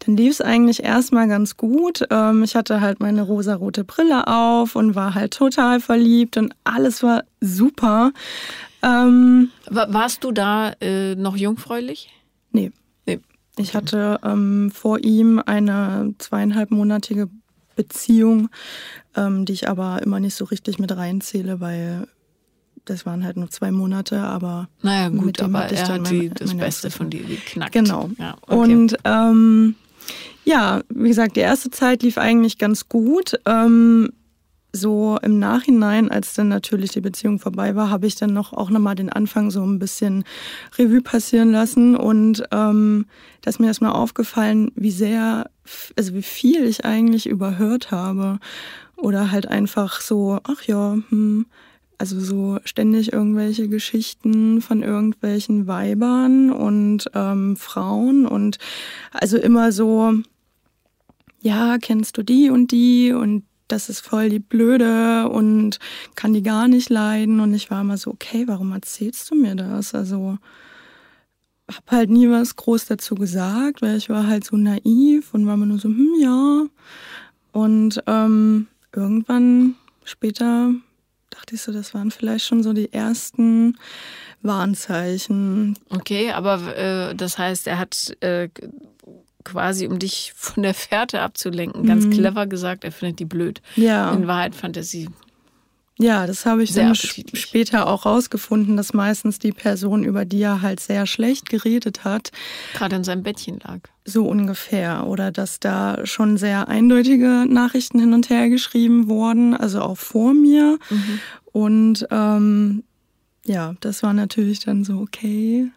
dann 0.00 0.16
lief 0.16 0.32
es 0.32 0.40
eigentlich 0.40 0.82
erstmal 0.82 1.28
ganz 1.28 1.56
gut. 1.56 2.04
Ähm, 2.10 2.42
ich 2.42 2.56
hatte 2.56 2.80
halt 2.80 2.98
meine 2.98 3.22
rosarote 3.22 3.84
Brille 3.84 4.26
auf 4.26 4.74
und 4.74 4.96
war 4.96 5.14
halt 5.14 5.32
total 5.32 5.78
verliebt 5.78 6.36
und 6.36 6.52
alles 6.64 7.04
war 7.04 7.22
super. 7.40 8.12
Ähm, 8.82 9.50
Warst 9.68 10.24
du 10.24 10.32
da 10.32 10.72
äh, 10.80 11.14
noch 11.14 11.36
jungfräulich? 11.36 12.10
Nee. 12.50 12.72
nee. 13.06 13.20
Ich 13.56 13.74
hatte 13.74 14.18
ähm, 14.24 14.72
vor 14.74 14.98
ihm 15.04 15.40
eine 15.44 16.14
zweieinhalbmonatige 16.18 17.28
Beziehung, 17.82 18.50
ähm, 19.16 19.46
die 19.46 19.54
ich 19.54 19.68
aber 19.68 20.02
immer 20.02 20.20
nicht 20.20 20.34
so 20.34 20.44
richtig 20.44 20.78
mit 20.78 20.94
reinzähle, 20.94 21.60
weil 21.60 22.06
das 22.84 23.06
waren 23.06 23.24
halt 23.24 23.36
nur 23.36 23.48
zwei 23.50 23.70
Monate, 23.70 24.20
aber 24.20 24.68
naja 24.82 25.08
gut, 25.08 25.40
aber 25.40 25.64
er 25.64 25.88
hat 25.88 26.10
die, 26.10 26.16
meine, 26.16 26.30
das 26.30 26.54
Beste 26.54 26.90
von 26.90 27.08
dir 27.08 27.22
geknackt. 27.22 27.72
Genau. 27.72 28.10
Ja, 28.18 28.36
okay. 28.42 28.54
Und 28.54 28.96
ähm, 29.04 29.76
ja, 30.44 30.82
wie 30.88 31.08
gesagt, 31.08 31.36
die 31.36 31.40
erste 31.40 31.70
Zeit 31.70 32.02
lief 32.02 32.18
eigentlich 32.18 32.58
ganz 32.58 32.88
gut. 32.88 33.38
Ähm, 33.46 34.10
so 34.72 35.18
im 35.22 35.38
Nachhinein, 35.38 36.10
als 36.10 36.34
dann 36.34 36.48
natürlich 36.48 36.92
die 36.92 37.00
Beziehung 37.00 37.38
vorbei 37.38 37.74
war, 37.74 37.90
habe 37.90 38.06
ich 38.06 38.16
dann 38.16 38.32
noch 38.32 38.52
auch 38.52 38.70
nochmal 38.70 38.94
den 38.94 39.10
Anfang 39.10 39.50
so 39.50 39.64
ein 39.64 39.78
bisschen 39.78 40.24
Revue 40.78 41.02
passieren 41.02 41.50
lassen 41.50 41.96
und 41.96 42.44
ähm, 42.52 43.06
da 43.40 43.50
ist 43.50 43.58
mir 43.58 43.66
erstmal 43.66 43.92
aufgefallen, 43.92 44.70
wie 44.76 44.92
sehr, 44.92 45.50
also 45.96 46.14
wie 46.14 46.22
viel 46.22 46.64
ich 46.64 46.84
eigentlich 46.84 47.26
überhört 47.26 47.90
habe 47.90 48.38
oder 48.96 49.30
halt 49.30 49.46
einfach 49.46 50.00
so, 50.00 50.38
ach 50.44 50.62
ja, 50.62 50.96
hm, 51.08 51.46
also 51.98 52.18
so 52.18 52.58
ständig 52.64 53.12
irgendwelche 53.12 53.68
Geschichten 53.68 54.62
von 54.62 54.82
irgendwelchen 54.82 55.66
Weibern 55.66 56.50
und 56.50 57.10
ähm, 57.14 57.56
Frauen 57.56 58.26
und 58.26 58.58
also 59.12 59.36
immer 59.36 59.70
so, 59.70 60.14
ja, 61.42 61.78
kennst 61.78 62.16
du 62.16 62.22
die 62.22 62.50
und 62.50 62.72
die 62.72 63.12
und 63.12 63.44
das 63.68 63.88
ist 63.88 64.00
voll 64.00 64.28
die 64.28 64.40
Blöde 64.40 65.28
und 65.28 65.78
kann 66.14 66.32
die 66.32 66.42
gar 66.42 66.68
nicht 66.68 66.90
leiden. 66.90 67.40
Und 67.40 67.54
ich 67.54 67.70
war 67.70 67.80
immer 67.82 67.96
so, 67.96 68.10
okay, 68.10 68.44
warum 68.46 68.72
erzählst 68.72 69.30
du 69.30 69.36
mir 69.36 69.54
das? 69.54 69.94
Also 69.94 70.38
hab 71.76 71.90
halt 71.90 72.10
nie 72.10 72.28
was 72.30 72.56
groß 72.56 72.86
dazu 72.86 73.14
gesagt, 73.14 73.82
weil 73.82 73.96
ich 73.96 74.08
war 74.08 74.26
halt 74.26 74.44
so 74.44 74.56
naiv 74.56 75.32
und 75.34 75.46
war 75.46 75.54
immer 75.54 75.66
nur 75.66 75.78
so, 75.78 75.88
hm, 75.88 76.14
ja. 76.20 76.66
Und 77.52 78.02
ähm, 78.06 78.68
irgendwann 78.94 79.74
später 80.04 80.72
dachte 81.30 81.54
ich 81.54 81.62
so, 81.62 81.72
das 81.72 81.94
waren 81.94 82.10
vielleicht 82.10 82.44
schon 82.44 82.62
so 82.62 82.72
die 82.72 82.92
ersten 82.92 83.76
Warnzeichen. 84.42 85.78
Okay, 85.90 86.32
aber 86.32 86.76
äh, 86.76 87.14
das 87.14 87.38
heißt, 87.38 87.66
er 87.66 87.78
hat 87.78 88.16
äh, 88.20 88.48
quasi, 89.44 89.86
um 89.86 89.98
dich 89.98 90.32
von 90.36 90.62
der 90.62 90.74
Fährte 90.74 91.20
abzulenken, 91.20 91.86
ganz 91.86 92.04
mhm. 92.06 92.10
clever 92.10 92.46
gesagt, 92.46 92.84
er 92.84 92.92
findet 92.92 93.18
die 93.20 93.24
blöd. 93.24 93.62
Ja. 93.76 94.12
In 94.12 94.26
Wahrheit 94.26 94.54
fand 94.54 94.76
er 94.76 94.84
sie. 94.84 95.08
Ja, 96.02 96.26
das 96.26 96.46
habe 96.46 96.62
ich 96.62 96.72
dann 96.72 96.94
später 96.94 97.86
auch 97.86 98.06
rausgefunden, 98.06 98.78
dass 98.78 98.94
meistens 98.94 99.38
die 99.38 99.52
Person, 99.52 100.02
über 100.02 100.24
die 100.24 100.40
er 100.40 100.62
halt 100.62 100.80
sehr 100.80 101.04
schlecht 101.04 101.50
geredet 101.50 102.04
hat, 102.04 102.32
gerade 102.72 102.96
in 102.96 103.04
seinem 103.04 103.22
Bettchen 103.22 103.60
lag. 103.60 103.80
So 104.06 104.26
ungefähr. 104.26 105.06
Oder 105.06 105.30
dass 105.30 105.60
da 105.60 106.06
schon 106.06 106.38
sehr 106.38 106.68
eindeutige 106.68 107.44
Nachrichten 107.46 108.00
hin 108.00 108.14
und 108.14 108.30
her 108.30 108.48
geschrieben 108.48 109.08
wurden, 109.08 109.54
also 109.54 109.82
auch 109.82 109.98
vor 109.98 110.32
mir. 110.32 110.78
Mhm. 110.88 111.20
Und 111.52 112.06
ähm, 112.10 112.82
ja, 113.44 113.74
das 113.80 114.02
war 114.02 114.14
natürlich 114.14 114.60
dann 114.60 114.84
so, 114.84 115.00
okay. 115.00 115.70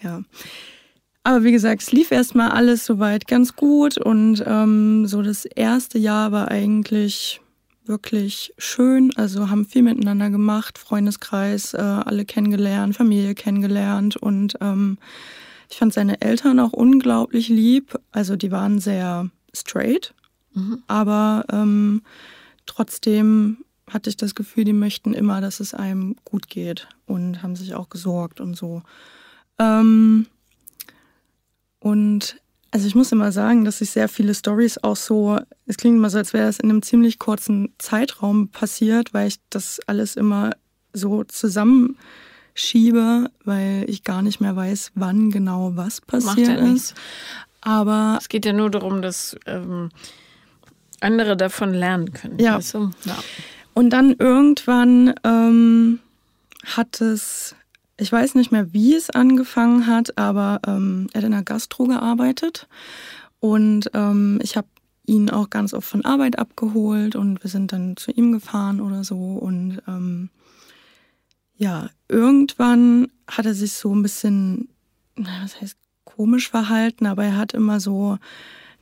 Ja. 0.00 0.22
Aber 1.24 1.42
wie 1.42 1.52
gesagt, 1.52 1.82
es 1.82 1.90
lief 1.90 2.12
erstmal 2.12 2.52
alles 2.52 2.84
soweit 2.84 3.26
ganz 3.26 3.56
gut 3.56 3.98
und 3.98 4.44
ähm, 4.46 5.06
so 5.06 5.22
das 5.22 5.46
erste 5.46 5.98
Jahr 5.98 6.30
war 6.30 6.48
eigentlich 6.48 7.40
wirklich 7.86 8.54
schön. 8.58 9.12
Also 9.16 9.50
haben 9.50 9.66
viel 9.66 9.82
miteinander 9.82 10.30
gemacht, 10.30 10.78
Freundeskreis, 10.78 11.74
äh, 11.74 11.78
alle 11.78 12.24
kennengelernt, 12.24 12.96
Familie 12.96 13.34
kennengelernt 13.34 14.16
und 14.16 14.56
ähm, 14.60 14.98
ich 15.70 15.78
fand 15.78 15.92
seine 15.92 16.20
Eltern 16.20 16.60
auch 16.60 16.72
unglaublich 16.72 17.48
lieb. 17.48 17.98
Also 18.12 18.36
die 18.36 18.52
waren 18.52 18.78
sehr 18.78 19.28
straight, 19.54 20.14
mhm. 20.52 20.82
aber 20.86 21.44
ähm, 21.50 22.02
trotzdem 22.66 23.58
hatte 23.90 24.10
ich 24.10 24.16
das 24.16 24.34
Gefühl, 24.34 24.64
die 24.64 24.72
möchten 24.72 25.12
immer, 25.12 25.40
dass 25.40 25.60
es 25.60 25.74
einem 25.74 26.16
gut 26.24 26.48
geht 26.48 26.88
und 27.06 27.42
haben 27.42 27.56
sich 27.56 27.74
auch 27.74 27.90
gesorgt 27.90 28.40
und 28.40 28.56
so. 28.56 28.82
Ähm, 29.58 30.26
und 31.80 32.40
also 32.74 32.88
ich 32.88 32.96
muss 32.96 33.12
immer 33.12 33.30
sagen, 33.30 33.64
dass 33.64 33.78
sich 33.78 33.92
sehr 33.92 34.08
viele 34.08 34.34
Stories 34.34 34.82
auch 34.82 34.96
so, 34.96 35.38
es 35.64 35.76
klingt 35.76 35.96
immer 35.96 36.10
so, 36.10 36.18
als 36.18 36.32
wäre 36.32 36.46
das 36.46 36.58
in 36.58 36.70
einem 36.70 36.82
ziemlich 36.82 37.20
kurzen 37.20 37.72
Zeitraum 37.78 38.48
passiert, 38.48 39.14
weil 39.14 39.28
ich 39.28 39.36
das 39.48 39.78
alles 39.86 40.16
immer 40.16 40.50
so 40.92 41.22
zusammenschiebe, 41.22 43.30
weil 43.44 43.84
ich 43.86 44.02
gar 44.02 44.22
nicht 44.22 44.40
mehr 44.40 44.56
weiß, 44.56 44.90
wann 44.96 45.30
genau 45.30 45.76
was 45.76 46.00
passiert 46.00 46.48
Macht 46.48 46.66
ja 46.66 46.74
ist. 46.74 46.94
Aber 47.60 48.18
es 48.20 48.28
geht 48.28 48.44
ja 48.44 48.52
nur 48.52 48.72
darum, 48.72 49.02
dass 49.02 49.36
ähm, 49.46 49.90
andere 50.98 51.36
davon 51.36 51.74
lernen 51.74 52.12
können. 52.12 52.40
Ja. 52.40 52.56
Weißt 52.56 52.74
du? 52.74 52.90
ja. 53.04 53.16
Und 53.72 53.90
dann 53.90 54.16
irgendwann 54.18 55.14
ähm, 55.22 56.00
hat 56.64 57.00
es 57.00 57.54
ich 57.96 58.10
weiß 58.10 58.34
nicht 58.34 58.50
mehr, 58.50 58.72
wie 58.72 58.94
es 58.94 59.10
angefangen 59.10 59.86
hat, 59.86 60.18
aber 60.18 60.60
ähm, 60.66 61.08
er 61.12 61.18
hat 61.18 61.24
in 61.24 61.32
der 61.32 61.42
Gastro 61.42 61.84
gearbeitet 61.84 62.68
und 63.40 63.90
ähm, 63.94 64.38
ich 64.42 64.56
habe 64.56 64.68
ihn 65.06 65.30
auch 65.30 65.50
ganz 65.50 65.74
oft 65.74 65.86
von 65.86 66.04
Arbeit 66.04 66.38
abgeholt 66.38 67.14
und 67.14 67.42
wir 67.42 67.50
sind 67.50 67.72
dann 67.72 67.96
zu 67.96 68.10
ihm 68.10 68.32
gefahren 68.32 68.80
oder 68.80 69.04
so 69.04 69.16
und 69.16 69.82
ähm, 69.86 70.30
ja, 71.56 71.90
irgendwann 72.08 73.08
hat 73.28 73.46
er 73.46 73.54
sich 73.54 73.74
so 73.74 73.94
ein 73.94 74.02
bisschen, 74.02 74.68
was 75.16 75.60
heißt 75.60 75.76
komisch 76.04 76.50
verhalten, 76.50 77.06
aber 77.06 77.24
er 77.24 77.36
hat 77.36 77.52
immer 77.54 77.80
so 77.80 78.18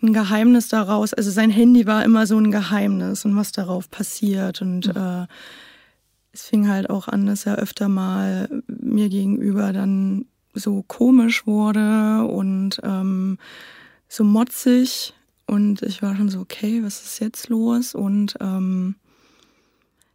ein 0.03 0.13
Geheimnis 0.13 0.69
daraus, 0.69 1.13
also 1.13 1.31
sein 1.31 1.51
Handy 1.51 1.87
war 1.87 2.05
immer 2.05 2.27
so 2.27 2.39
ein 2.39 2.51
Geheimnis 2.51 3.25
und 3.25 3.37
was 3.37 3.53
darauf 3.53 3.91
passiert 3.91 4.63
und 4.63 4.89
mhm. 4.89 5.01
äh, 5.01 5.27
es 6.33 6.47
fing 6.47 6.69
halt 6.69 6.89
auch 6.91 7.09
an, 7.09 7.27
dass 7.27 7.47
er 7.47 7.57
öfter 7.57 7.89
mal 7.89 8.63
mir 8.67 9.09
gegenüber 9.09 9.73
dann 9.73 10.27
so 10.55 10.83
komisch 10.83 11.47
wurde 11.47 12.25
und 12.27 12.81
ähm, 12.83 13.39
so 14.09 14.25
motzig. 14.25 15.15
Und 15.47 15.83
ich 15.83 16.03
war 16.03 16.17
schon 16.17 16.29
so, 16.29 16.41
okay, 16.41 16.83
was 16.83 17.03
ist 17.03 17.21
jetzt 17.21 17.49
los? 17.49 17.95
Und 17.95 18.37
ähm, 18.41 18.97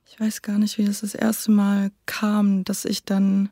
ich 0.08 0.20
weiß 0.20 0.42
gar 0.42 0.58
nicht, 0.58 0.78
wie 0.78 0.86
das 0.86 1.02
das 1.02 1.14
erste 1.14 1.52
Mal 1.52 1.92
kam, 2.06 2.64
dass 2.64 2.86
ich 2.86 3.04
dann 3.04 3.50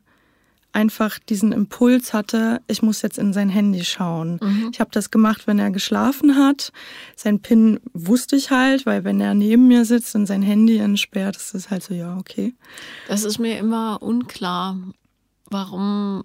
einfach 0.76 1.18
diesen 1.18 1.52
Impuls 1.52 2.12
hatte, 2.12 2.60
ich 2.68 2.82
muss 2.82 3.00
jetzt 3.00 3.16
in 3.16 3.32
sein 3.32 3.48
Handy 3.48 3.82
schauen. 3.82 4.38
Mhm. 4.42 4.68
Ich 4.72 4.78
habe 4.78 4.90
das 4.92 5.10
gemacht, 5.10 5.46
wenn 5.46 5.58
er 5.58 5.70
geschlafen 5.70 6.36
hat. 6.36 6.70
Sein 7.16 7.40
PIN 7.40 7.80
wusste 7.94 8.36
ich 8.36 8.50
halt, 8.50 8.84
weil 8.84 9.02
wenn 9.02 9.18
er 9.18 9.32
neben 9.32 9.68
mir 9.68 9.86
sitzt 9.86 10.14
und 10.14 10.26
sein 10.26 10.42
Handy 10.42 10.76
entsperrt, 10.76 11.36
ist 11.36 11.54
das 11.54 11.70
halt 11.70 11.82
so, 11.82 11.94
ja, 11.94 12.18
okay. 12.18 12.54
Das 13.08 13.24
ist 13.24 13.38
mir 13.38 13.58
immer 13.58 14.02
unklar, 14.02 14.76
warum 15.48 16.24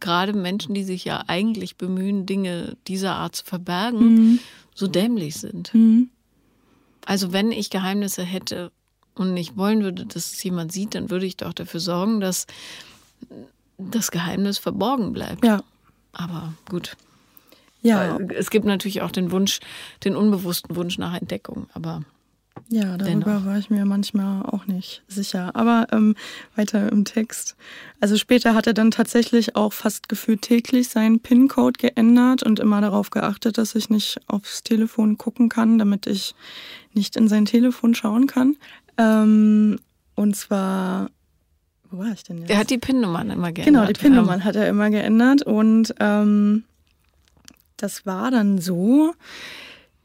gerade 0.00 0.32
Menschen, 0.32 0.74
die 0.74 0.84
sich 0.84 1.04
ja 1.04 1.24
eigentlich 1.26 1.76
bemühen, 1.76 2.24
Dinge 2.24 2.78
dieser 2.88 3.16
Art 3.16 3.36
zu 3.36 3.44
verbergen, 3.44 4.14
mhm. 4.14 4.38
so 4.74 4.86
dämlich 4.86 5.34
sind. 5.34 5.74
Mhm. 5.74 6.08
Also 7.04 7.34
wenn 7.34 7.52
ich 7.52 7.68
Geheimnisse 7.68 8.22
hätte 8.22 8.72
und 9.14 9.34
nicht 9.34 9.58
wollen 9.58 9.82
würde, 9.82 10.06
dass 10.06 10.32
es 10.32 10.42
jemand 10.42 10.72
sieht, 10.72 10.94
dann 10.94 11.10
würde 11.10 11.26
ich 11.26 11.36
doch 11.36 11.52
dafür 11.52 11.80
sorgen, 11.80 12.20
dass 12.20 12.46
das 13.78 14.10
Geheimnis 14.10 14.58
verborgen 14.58 15.12
bleibt. 15.12 15.44
Ja. 15.44 15.62
Aber 16.12 16.52
gut. 16.68 16.96
Ja. 17.82 18.18
Es 18.18 18.50
gibt 18.50 18.64
natürlich 18.64 19.02
auch 19.02 19.10
den 19.10 19.30
Wunsch, 19.32 19.60
den 20.04 20.16
unbewussten 20.16 20.76
Wunsch 20.76 20.98
nach 20.98 21.14
Entdeckung, 21.20 21.66
aber. 21.74 22.02
Ja, 22.68 22.96
darüber 22.96 23.04
dennoch. 23.04 23.44
war 23.46 23.58
ich 23.58 23.70
mir 23.70 23.84
manchmal 23.84 24.44
auch 24.44 24.66
nicht 24.66 25.02
sicher. 25.08 25.56
Aber 25.56 25.86
ähm, 25.90 26.14
weiter 26.54 26.92
im 26.92 27.04
Text. 27.04 27.56
Also 28.00 28.16
später 28.16 28.54
hat 28.54 28.66
er 28.66 28.74
dann 28.74 28.90
tatsächlich 28.90 29.56
auch 29.56 29.72
fast 29.72 30.08
gefühlt 30.08 30.42
täglich 30.42 30.88
seinen 30.88 31.20
PIN-Code 31.20 31.78
geändert 31.78 32.42
und 32.42 32.60
immer 32.60 32.80
darauf 32.80 33.10
geachtet, 33.10 33.58
dass 33.58 33.74
ich 33.74 33.90
nicht 33.90 34.20
aufs 34.26 34.62
Telefon 34.62 35.18
gucken 35.18 35.48
kann, 35.48 35.78
damit 35.78 36.06
ich 36.06 36.34
nicht 36.92 37.16
in 37.16 37.26
sein 37.28 37.46
Telefon 37.46 37.94
schauen 37.94 38.26
kann. 38.26 38.56
Ähm, 38.98 39.78
und 40.14 40.36
zwar 40.36 41.10
wo 41.92 41.98
war 41.98 42.12
ich 42.12 42.24
denn 42.24 42.38
jetzt? 42.38 42.50
Der 42.50 42.58
hat 42.58 42.70
die 42.70 42.78
PIN-Nummern 42.78 43.30
immer 43.30 43.52
geändert. 43.52 43.64
Genau, 43.64 43.86
die 43.86 43.92
PIN-Nummern 43.92 44.40
ja. 44.40 44.44
hat 44.44 44.56
er 44.56 44.68
immer 44.68 44.90
geändert. 44.90 45.42
Und 45.42 45.94
ähm, 46.00 46.64
das 47.76 48.06
war 48.06 48.30
dann 48.30 48.58
so, 48.58 49.14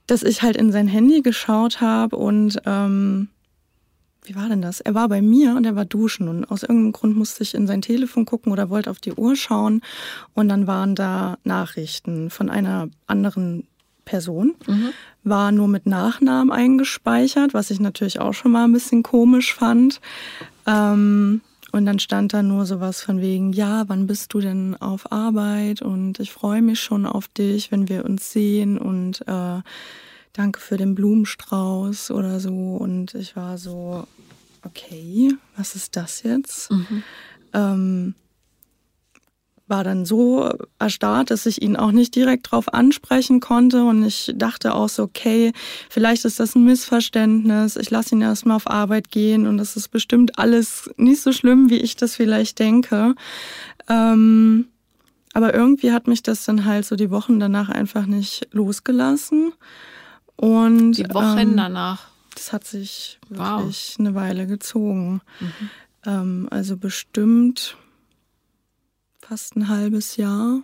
dass 0.05 0.23
ich 0.23 0.41
halt 0.41 0.57
in 0.57 0.71
sein 0.71 0.87
Handy 0.87 1.21
geschaut 1.21 1.81
habe 1.81 2.15
und 2.15 2.61
ähm, 2.65 3.29
wie 4.23 4.35
war 4.35 4.49
denn 4.49 4.61
das? 4.61 4.81
Er 4.81 4.93
war 4.93 5.07
bei 5.07 5.21
mir 5.21 5.55
und 5.55 5.65
er 5.65 5.75
war 5.75 5.85
duschen 5.85 6.27
und 6.27 6.45
aus 6.45 6.63
irgendeinem 6.63 6.91
Grund 6.91 7.15
musste 7.15 7.43
ich 7.43 7.53
in 7.53 7.65
sein 7.65 7.81
Telefon 7.81 8.25
gucken 8.25 8.51
oder 8.51 8.69
wollte 8.69 8.89
auf 8.89 8.99
die 8.99 9.13
Uhr 9.13 9.35
schauen 9.35 9.81
und 10.33 10.49
dann 10.49 10.67
waren 10.67 10.95
da 10.95 11.37
Nachrichten 11.43 12.29
von 12.29 12.49
einer 12.49 12.89
anderen 13.05 13.67
Person, 14.03 14.55
mhm. 14.65 14.89
war 15.23 15.51
nur 15.51 15.67
mit 15.67 15.85
Nachnamen 15.85 16.51
eingespeichert, 16.51 17.53
was 17.53 17.71
ich 17.71 17.79
natürlich 17.79 18.19
auch 18.19 18.33
schon 18.33 18.51
mal 18.51 18.65
ein 18.65 18.73
bisschen 18.73 19.03
komisch 19.03 19.53
fand. 19.53 20.01
Ähm, 20.65 21.41
und 21.77 21.85
dann 21.85 21.99
stand 21.99 22.33
da 22.33 22.43
nur 22.43 22.65
sowas 22.65 23.01
von 23.01 23.21
wegen, 23.21 23.53
ja, 23.53 23.85
wann 23.87 24.07
bist 24.07 24.33
du 24.33 24.39
denn 24.39 24.75
auf 24.75 25.11
Arbeit? 25.11 25.81
Und 25.81 26.19
ich 26.19 26.31
freue 26.31 26.61
mich 26.61 26.79
schon 26.79 27.05
auf 27.05 27.27
dich, 27.27 27.71
wenn 27.71 27.87
wir 27.87 28.03
uns 28.03 28.31
sehen. 28.31 28.77
Und 28.77 29.21
äh, 29.27 29.61
danke 30.33 30.59
für 30.59 30.77
den 30.77 30.95
Blumenstrauß 30.95 32.11
oder 32.11 32.39
so. 32.39 32.75
Und 32.75 33.13
ich 33.13 33.35
war 33.35 33.57
so, 33.57 34.07
okay, 34.63 35.33
was 35.55 35.75
ist 35.75 35.95
das 35.95 36.23
jetzt? 36.23 36.71
Mhm. 36.71 37.03
Ähm, 37.53 38.15
war 39.67 39.83
dann 39.83 40.05
so 40.05 40.53
erstarrt, 40.79 41.29
dass 41.29 41.45
ich 41.45 41.61
ihn 41.61 41.75
auch 41.75 41.91
nicht 41.91 42.15
direkt 42.15 42.51
drauf 42.51 42.73
ansprechen 42.73 43.39
konnte. 43.39 43.83
Und 43.83 44.03
ich 44.03 44.33
dachte 44.35 44.73
auch 44.73 44.89
so, 44.89 45.03
okay, 45.03 45.51
vielleicht 45.89 46.25
ist 46.25 46.39
das 46.39 46.55
ein 46.55 46.63
Missverständnis. 46.63 47.75
Ich 47.75 47.89
lasse 47.89 48.15
ihn 48.15 48.21
erstmal 48.21 48.57
auf 48.57 48.69
Arbeit 48.69 49.11
gehen 49.11 49.45
und 49.45 49.57
das 49.57 49.75
ist 49.75 49.89
bestimmt 49.89 50.39
alles 50.39 50.89
nicht 50.97 51.21
so 51.21 51.31
schlimm, 51.31 51.69
wie 51.69 51.77
ich 51.77 51.95
das 51.95 52.15
vielleicht 52.15 52.59
denke. 52.59 53.15
Ähm, 53.89 54.67
aber 55.33 55.53
irgendwie 55.53 55.91
hat 55.91 56.07
mich 56.07 56.23
das 56.23 56.45
dann 56.45 56.65
halt 56.65 56.85
so 56.85 56.95
die 56.95 57.11
Wochen 57.11 57.39
danach 57.39 57.69
einfach 57.69 58.07
wirklich 58.07 58.47
losgelassen. 58.51 59.53
Und 60.35 60.93
die 60.93 61.13
Wochen 61.13 61.37
ähm, 61.39 61.57
danach. 61.57 62.07
Das 62.33 62.53
hat 62.53 62.63
sich 62.63 63.19
wirklich 63.29 63.95
wow. 63.97 63.99
eine 63.99 64.15
Weile 64.15 64.47
gezogen. 64.47 65.21
Mhm. 65.39 65.69
Ähm, 66.05 66.47
also 66.51 66.77
bestimmt 66.77 67.75
fast 69.27 69.57
ein 69.57 69.67
halbes 69.67 70.15
Jahr 70.15 70.61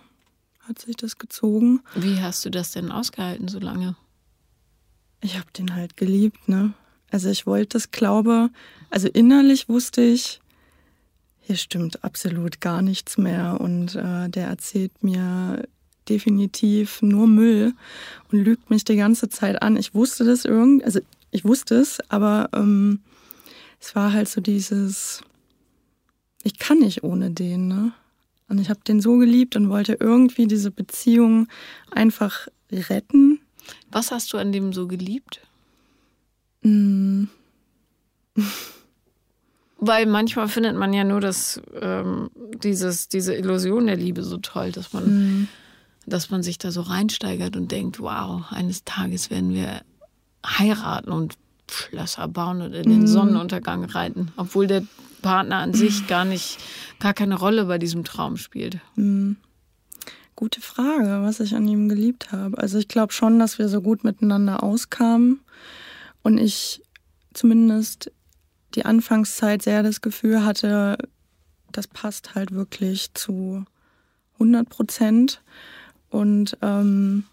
hat 0.62 0.80
sich 0.80 0.96
das 0.96 1.18
gezogen. 1.18 1.82
Wie 1.96 2.22
hast 2.22 2.46
du 2.46 2.50
das 2.50 2.72
denn 2.72 2.92
ausgehalten 2.92 3.50
so 3.50 3.60
lange? 3.60 3.98
Ich 5.20 5.38
habe 5.38 5.48
den 5.58 5.76
halt 5.76 5.98
geliebt, 5.98 6.48
ne? 6.48 6.74
Also 7.12 7.30
ich 7.30 7.46
wollte 7.46 7.78
das 7.78 7.92
glaube, 7.92 8.50
also 8.90 9.10
innerlich 9.10 9.68
wusste 9.68 10.02
ich, 10.02 10.40
hier 11.42 11.58
stimmt 11.58 12.06
absolut 12.06 12.62
gar 12.62 12.82
nichts 12.82 13.18
mehr 13.18 13.60
und 13.60 13.96
äh, 13.96 14.30
der 14.30 14.48
erzählt 14.48 15.04
mir 15.04 15.68
definitiv 16.08 17.02
nur 17.02 17.28
Müll 17.28 17.74
und 18.32 18.40
lügt 18.40 18.70
mich 18.70 18.86
die 18.86 18.96
ganze 18.96 19.28
Zeit 19.28 19.62
an. 19.62 19.76
Ich 19.76 19.94
wusste 19.94 20.24
das 20.24 20.46
irgendwie, 20.46 20.86
also 20.86 21.02
ich 21.32 21.44
wusste 21.44 21.76
es, 21.76 22.00
aber 22.10 22.50
ähm, 22.54 23.02
es 23.82 23.94
war 23.94 24.14
halt 24.14 24.30
so 24.30 24.40
dieses, 24.40 25.22
ich 26.44 26.58
kann 26.58 26.80
nicht 26.80 27.04
ohne 27.04 27.30
den, 27.30 27.68
ne? 27.68 27.92
Und 28.50 28.60
ich 28.60 28.70
habe 28.70 28.82
den 28.88 29.02
so 29.02 29.18
geliebt 29.18 29.56
und 29.56 29.70
wollte 29.70 29.98
irgendwie 30.00 30.48
diese 30.48 30.72
Beziehung 30.72 31.48
einfach 31.92 32.48
retten. 32.72 33.40
Was 33.92 34.12
hast 34.12 34.34
du 34.34 34.38
an 34.38 34.52
dem 34.52 34.74
so 34.74 34.88
geliebt? 34.88 35.42
Mm. 36.64 37.26
Weil 39.86 40.06
manchmal 40.06 40.48
findet 40.48 40.78
man 40.78 40.94
ja 40.94 41.04
nur 41.04 41.20
das, 41.20 41.62
ähm, 41.82 42.30
dieses, 42.64 43.10
diese 43.10 43.36
Illusion 43.36 43.88
der 43.88 43.98
Liebe 43.98 44.24
so 44.24 44.38
toll, 44.38 44.72
dass 44.72 44.94
man, 44.94 45.04
mm. 45.42 45.48
dass 46.06 46.30
man 46.30 46.42
sich 46.42 46.58
da 46.58 46.72
so 46.72 46.82
reinsteigert 46.82 47.58
und 47.58 47.70
denkt, 47.72 48.00
wow, 48.00 48.46
eines 48.50 48.86
Tages 48.86 49.30
werden 49.30 49.54
wir 49.54 49.82
heiraten 50.46 51.12
und 51.12 51.36
Schlösser 51.70 52.28
bauen 52.28 52.62
und 52.62 52.74
in 52.74 52.90
den 52.90 53.04
mm. 53.04 53.08
Sonnenuntergang 53.08 53.84
reiten, 53.84 54.32
obwohl 54.38 54.68
der 54.68 54.84
Partner 55.22 55.58
an 55.58 55.74
sich 55.74 56.08
gar 56.08 56.24
nicht, 56.24 56.60
gar 57.00 57.14
keine 57.14 57.36
Rolle 57.36 57.66
bei 57.66 57.78
diesem 57.78 58.04
Traum 58.04 58.38
spielt? 58.38 58.80
Hm. 58.96 59.38
Gute 60.36 60.62
Frage, 60.62 61.22
was 61.22 61.40
ich 61.40 61.56
an 61.56 61.68
ihm 61.68 61.90
geliebt 61.90 62.32
habe. 62.32 62.58
Also 62.58 62.80
ich 62.80 62.88
glaube 62.88 63.14
schon, 63.14 63.38
dass 63.40 63.60
wir 63.60 63.70
so 63.70 63.82
gut 63.82 64.04
miteinander 64.04 64.64
auskamen 64.64 65.42
und 66.24 66.38
ich 66.38 66.82
zumindest 67.34 68.12
die 68.76 68.86
Anfangszeit 68.86 69.62
sehr 69.62 69.84
das 69.84 70.02
Gefühl 70.02 70.44
hatte, 70.44 70.98
das 71.72 71.88
passt 71.88 72.36
halt 72.36 72.52
wirklich 72.52 73.14
zu 73.14 73.66
100 74.36 74.70
Prozent. 74.70 75.42
Und 76.10 76.58
ähm, 76.62 77.26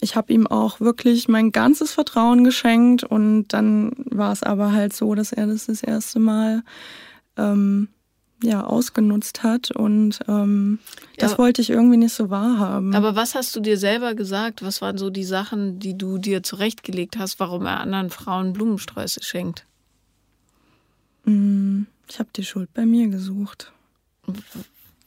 ich 0.00 0.16
habe 0.16 0.32
ihm 0.32 0.46
auch 0.46 0.80
wirklich 0.80 1.28
mein 1.28 1.52
ganzes 1.52 1.92
Vertrauen 1.92 2.44
geschenkt. 2.44 3.04
Und 3.04 3.48
dann 3.48 3.92
war 4.06 4.32
es 4.32 4.42
aber 4.42 4.72
halt 4.72 4.92
so, 4.92 5.14
dass 5.14 5.32
er 5.32 5.46
das 5.46 5.66
das 5.66 5.82
erste 5.82 6.18
Mal 6.18 6.62
ähm, 7.36 7.88
ja, 8.42 8.64
ausgenutzt 8.64 9.42
hat. 9.42 9.70
Und 9.70 10.20
ähm, 10.28 10.78
das 11.18 11.32
ja, 11.32 11.38
wollte 11.38 11.62
ich 11.62 11.70
irgendwie 11.70 11.96
nicht 11.96 12.14
so 12.14 12.30
wahrhaben. 12.30 12.94
Aber 12.94 13.16
was 13.16 13.34
hast 13.34 13.54
du 13.56 13.60
dir 13.60 13.78
selber 13.78 14.14
gesagt? 14.14 14.62
Was 14.62 14.82
waren 14.82 14.98
so 14.98 15.10
die 15.10 15.24
Sachen, 15.24 15.78
die 15.78 15.96
du 15.96 16.18
dir 16.18 16.42
zurechtgelegt 16.42 17.18
hast, 17.18 17.40
warum 17.40 17.66
er 17.66 17.80
anderen 17.80 18.10
Frauen 18.10 18.52
Blumensträuße 18.52 19.22
schenkt? 19.22 19.64
Mm, 21.24 21.82
ich 22.08 22.18
habe 22.18 22.30
die 22.36 22.44
Schuld 22.44 22.72
bei 22.74 22.84
mir 22.84 23.08
gesucht. 23.08 23.72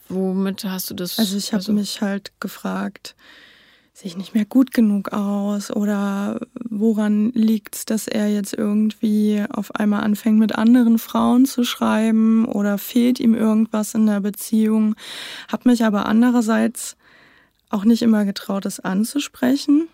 Womit 0.10 0.64
hast 0.66 0.90
du 0.90 0.94
das? 0.94 1.20
Also 1.20 1.38
ich 1.38 1.48
habe 1.48 1.58
also 1.58 1.74
mich 1.74 2.02
halt 2.02 2.32
gefragt, 2.40 3.16
sehe 3.96 4.10
ich 4.10 4.18
nicht 4.18 4.36
mehr 4.36 4.44
gut 4.44 4.74
genug 4.74 5.14
aus 5.14 5.72
oder 5.72 6.42
woran 6.70 7.32
liegt 7.32 7.76
es, 7.76 7.86
dass 7.86 8.10
er 8.10 8.28
jetzt 8.28 8.54
irgendwie 8.54 9.42
auf 9.50 9.74
einmal 9.74 10.04
anfängt 10.04 10.38
mit 10.38 10.54
anderen 10.54 11.00
Frauen 11.00 11.46
zu 11.46 11.64
schreiben 11.64 12.44
oder 12.44 12.78
fehlt 12.78 13.22
ihm 13.22 13.34
irgendwas 13.34 13.94
in 13.94 14.06
der 14.06 14.20
Beziehung? 14.20 14.96
Habe 15.48 15.70
mich 15.70 15.86
aber 15.86 16.08
andererseits 16.08 16.98
auch 17.70 17.86
nicht 17.86 18.02
immer 18.02 18.26
getraut, 18.26 18.66
es 18.66 18.82
anzusprechen. 18.82 19.88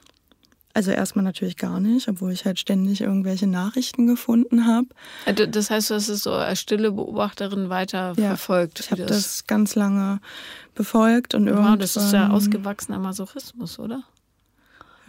Also 0.73 0.91
erstmal 0.91 1.23
natürlich 1.23 1.57
gar 1.57 1.79
nicht, 1.79 2.07
obwohl 2.07 2.31
ich 2.31 2.45
halt 2.45 2.59
ständig 2.59 3.01
irgendwelche 3.01 3.47
Nachrichten 3.47 4.07
gefunden 4.07 4.65
habe. 4.65 4.87
Äh, 5.25 5.47
das 5.47 5.69
heißt, 5.69 5.89
du 5.89 5.95
hast 5.95 6.09
es 6.09 6.23
so 6.23 6.33
als 6.33 6.61
stille 6.61 6.91
Beobachterin 6.91 7.69
weiter 7.69 8.13
ja, 8.17 8.29
verfolgt. 8.29 8.79
Ich 8.79 8.91
habe 8.91 9.01
das, 9.01 9.09
das 9.09 9.47
ganz 9.47 9.75
lange 9.75 10.19
befolgt 10.75 11.35
und 11.35 11.47
irgendwann. 11.47 11.73
Wow, 11.73 11.79
das 11.79 11.95
ist 11.95 12.13
ja 12.13 12.29
ausgewachsener 12.29 12.99
Masochismus, 12.99 13.79
oder? 13.79 14.03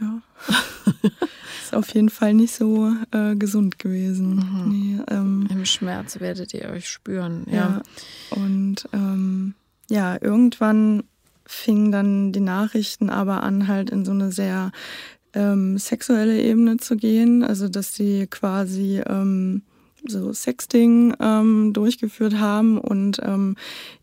Ja. 0.00 0.21
ist 1.62 1.75
auf 1.75 1.95
jeden 1.95 2.11
Fall 2.11 2.35
nicht 2.35 2.54
so 2.54 2.92
äh, 3.12 3.37
gesund 3.37 3.78
gewesen. 3.78 4.37
Mhm. 4.37 4.69
Nee, 4.69 5.02
ähm, 5.09 5.49
Im 5.50 5.64
Schmerz 5.64 6.21
werdet 6.21 6.52
ihr 6.54 6.69
euch 6.71 6.88
spüren, 6.88 7.47
ja. 7.47 7.54
ja. 7.54 7.83
Und 8.31 8.88
ähm, 8.92 9.54
ja, 9.88 10.16
irgendwann 10.21 11.04
fingen 11.47 11.92
dann 11.92 12.33
die 12.33 12.40
Nachrichten 12.40 13.11
aber 13.11 13.42
an, 13.42 13.69
halt 13.69 13.90
in 13.90 14.04
so 14.04 14.12
eine 14.12 14.33
sehr 14.33 14.73
ähm, 15.35 15.79
sexuelle 15.79 16.41
Ebene 16.41 16.77
zu 16.77 16.97
gehen, 16.97 17.43
also 17.43 17.69
dass 17.69 17.95
sie 17.95 18.27
quasi 18.27 19.03
ähm, 19.07 19.62
so 20.07 20.33
Sexting 20.33 21.15
ähm, 21.21 21.73
durchgeführt 21.73 22.39
haben 22.39 22.79
und 22.79 23.21
ähm, 23.23 23.57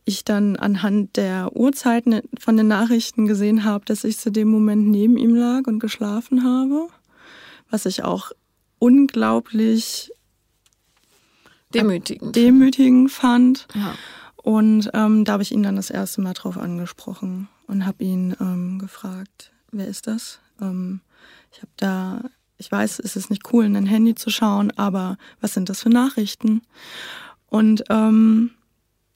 ich 0.06 0.24
dann 0.24 0.56
anhand 0.56 1.18
der 1.18 1.56
Uhrzeiten 1.56 2.22
von 2.40 2.58
den 2.58 2.68
Nachrichten 2.68 3.28
gesehen 3.28 3.64
habe, 3.64 3.86
dass 3.86 4.04
ich 4.04 4.18
zu 4.18 4.32
dem 4.32 4.50
Moment 4.50 4.88
neben 4.88 5.18
ihm 5.18 5.36
lag 5.36 5.68
und 5.68 5.80
geschlafen 5.80 6.44
habe, 6.44 6.88
was 7.70 7.86
ich 7.86 8.04
auch 8.04 8.32
unglaublich 8.80 10.12
demütigend, 11.74 12.36
demütigend 12.36 13.12
fand. 13.12 13.68
Ja. 13.76 13.96
Und 14.38 14.90
ähm, 14.94 15.26
da 15.26 15.34
habe 15.34 15.44
ich 15.44 15.52
ihn 15.52 15.64
dann 15.64 15.76
das 15.76 15.90
erste 15.90 16.22
Mal 16.22 16.34
drauf 16.34 16.58
angesprochen 16.58 17.50
und 17.68 17.86
habe 17.86 18.04
ihn 18.04 18.36
ähm, 18.40 18.80
gefragt, 18.80 19.52
wer 19.72 19.88
ist 19.88 20.08
das? 20.08 20.40
Ähm, 20.62 21.02
ich 21.52 21.60
habe 21.60 21.72
da, 21.78 22.22
ich 22.58 22.72
weiß, 22.72 23.00
es 23.00 23.16
ist 23.16 23.30
nicht 23.30 23.54
cool, 23.54 23.66
in 23.66 23.76
ein 23.76 23.86
Handy 23.86 24.16
zu 24.16 24.30
schauen, 24.30 24.72
aber 24.78 25.18
was 25.42 25.54
sind 25.54 25.70
das 25.70 25.82
für 25.82 25.90
Nachrichten? 25.90 26.62
Und 27.48 27.84
ähm, 27.90 28.52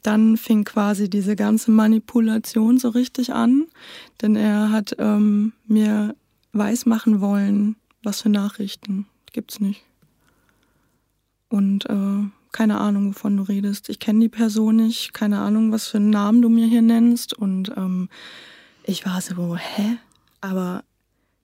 dann 0.01 0.37
fing 0.37 0.65
quasi 0.65 1.09
diese 1.09 1.35
ganze 1.35 1.71
Manipulation 1.71 2.77
so 2.77 2.89
richtig 2.89 3.33
an, 3.33 3.65
denn 4.21 4.35
er 4.35 4.71
hat 4.71 4.95
ähm, 4.99 5.53
mir 5.65 6.15
weismachen 6.51 7.21
wollen, 7.21 7.75
was 8.03 8.21
für 8.21 8.29
Nachrichten 8.29 9.07
gibt's 9.31 9.59
nicht. 9.59 9.83
Und 11.49 11.85
äh, 11.89 12.29
keine 12.51 12.79
Ahnung, 12.79 13.09
wovon 13.09 13.37
du 13.37 13.43
redest. 13.43 13.89
Ich 13.89 13.99
kenne 13.99 14.19
die 14.19 14.29
Person 14.29 14.77
nicht, 14.77 15.13
keine 15.13 15.39
Ahnung, 15.39 15.71
was 15.71 15.87
für 15.87 15.97
einen 15.97 16.11
Namen 16.11 16.41
du 16.41 16.49
mir 16.49 16.67
hier 16.67 16.81
nennst. 16.81 17.33
Und 17.33 17.71
ähm, 17.75 18.09
ich 18.83 19.05
war 19.05 19.19
so, 19.21 19.55
hä? 19.55 19.97
Aber 20.39 20.83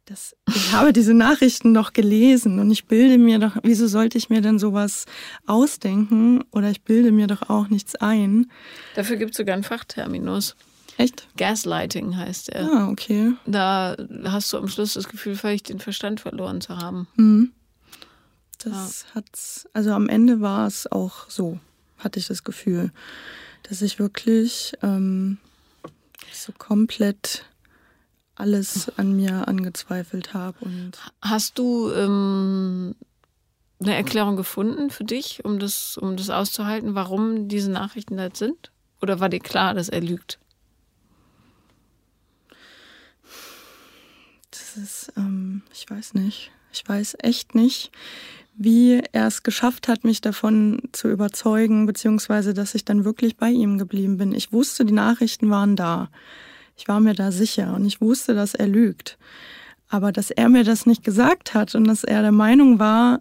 das, 0.10 0.36
ich 0.48 0.72
habe 0.72 0.91
diese 0.91 1.13
Nachrichten 1.13 1.74
doch 1.74 1.93
gelesen 1.93 2.60
und 2.60 2.72
ich 2.72 2.86
bilde 2.86 3.19
mir 3.19 3.38
doch, 3.38 3.58
wieso 3.62 3.88
sollte 3.88 4.17
ich 4.17 4.30
mir 4.30 4.41
denn 4.41 4.58
sowas 4.58 5.06
ausdenken 5.45 6.43
oder 6.52 6.72
ich 6.72 6.82
bilde 6.82 7.12
mir 7.12 7.28
doch 7.28 7.50
auch 7.50 7.67
nichts 7.67 7.95
ein. 7.95 8.52
Dafür 8.95 9.17
gibt 9.17 9.32
es 9.32 9.38
sogar 9.38 9.54
einen 9.54 9.63
Fachterminus. 9.63 10.56
Echt? 10.98 11.28
Gaslighting 11.38 12.17
heißt 12.17 12.50
er. 12.50 12.65
Ah, 12.65 12.89
okay. 12.89 13.34
Da 13.45 13.95
hast 14.24 14.52
du 14.52 14.58
am 14.58 14.67
Schluss 14.67 14.93
das 14.93 15.08
Gefühl, 15.08 15.36
völlig 15.36 15.63
den 15.63 15.80
Verstand 15.80 16.19
verloren 16.19 16.60
zu 16.60 16.78
haben. 16.78 17.08
Mhm. 17.15 17.52
Das 18.58 19.06
ja. 19.08 19.15
hat's, 19.15 19.69
also 19.74 19.91
am 19.91 20.10
Ende 20.10 20.41
war 20.41 20.67
es 20.67 20.91
auch 20.91 21.30
so, 21.30 21.60
hatte 22.00 22.19
ich 22.19 22.28
das 22.28 22.43
Gefühl, 22.43 22.91
dass 23.63 23.82
ich 23.82 24.00
wirklich 24.00 24.74
ähm, 24.82 25.38
so 26.34 26.52
komplett 26.58 27.45
alles 28.39 28.91
an 28.97 29.15
mir 29.15 29.47
angezweifelt 29.47 30.34
habe. 30.34 30.58
Hast 31.21 31.58
du 31.60 31.91
ähm, 31.91 32.95
eine 33.80 33.95
Erklärung 33.95 34.36
gefunden 34.36 34.89
für 34.89 35.04
dich, 35.04 35.45
um 35.45 35.60
das, 35.60 35.97
um 35.97 36.17
das 36.17 36.30
auszuhalten, 36.30 36.95
warum 36.95 37.47
diese 37.47 37.71
Nachrichten 37.71 38.17
da 38.17 38.30
sind? 38.34 38.71
Oder 39.02 39.19
war 39.19 39.30
dir 39.30 39.39
klar, 39.39 39.73
dass 39.73 39.89
er 39.89 40.02
lügt? 40.02 40.39
Das 44.52 44.78
ist, 44.78 45.13
ähm, 45.15 45.62
ich 45.73 45.89
weiß 45.89 46.13
nicht. 46.15 46.52
Ich 46.71 46.88
weiß 46.88 47.17
echt 47.21 47.56
nicht, 47.56 47.91
wie 48.56 49.02
er 49.13 49.28
es 49.28 49.43
geschafft 49.43 49.88
hat, 49.88 50.04
mich 50.04 50.21
davon 50.21 50.82
zu 50.91 51.10
überzeugen, 51.10 51.86
beziehungsweise 51.86 52.54
dass 52.54 52.75
ich 52.75 52.86
dann 52.86 53.06
wirklich 53.06 53.38
bei 53.38 53.49
ihm 53.49 53.78
geblieben 53.78 54.17
bin. 54.17 54.34
Ich 54.34 54.52
wusste, 54.52 54.86
die 54.86 54.93
Nachrichten 54.93 55.49
waren 55.49 55.75
da. 55.75 56.10
Ich 56.80 56.88
war 56.88 57.02
mir 57.02 57.13
da 57.13 57.34
sicher 57.34 57.74
und 57.76 57.86
ich 57.86 58.00
wusste, 58.00 58.34
dass 58.34 58.56
er 58.56 58.65
lügt. 58.65 59.18
Aber 59.89 60.13
dass 60.13 60.32
er 60.32 60.48
mir 60.48 60.63
das 60.63 60.86
nicht 60.86 61.04
gesagt 61.04 61.54
hat 61.54 61.76
und 61.76 61.84
dass 61.84 62.06
er 62.06 62.22
der 62.22 62.32
Meinung 62.32 62.80
war, 62.80 63.20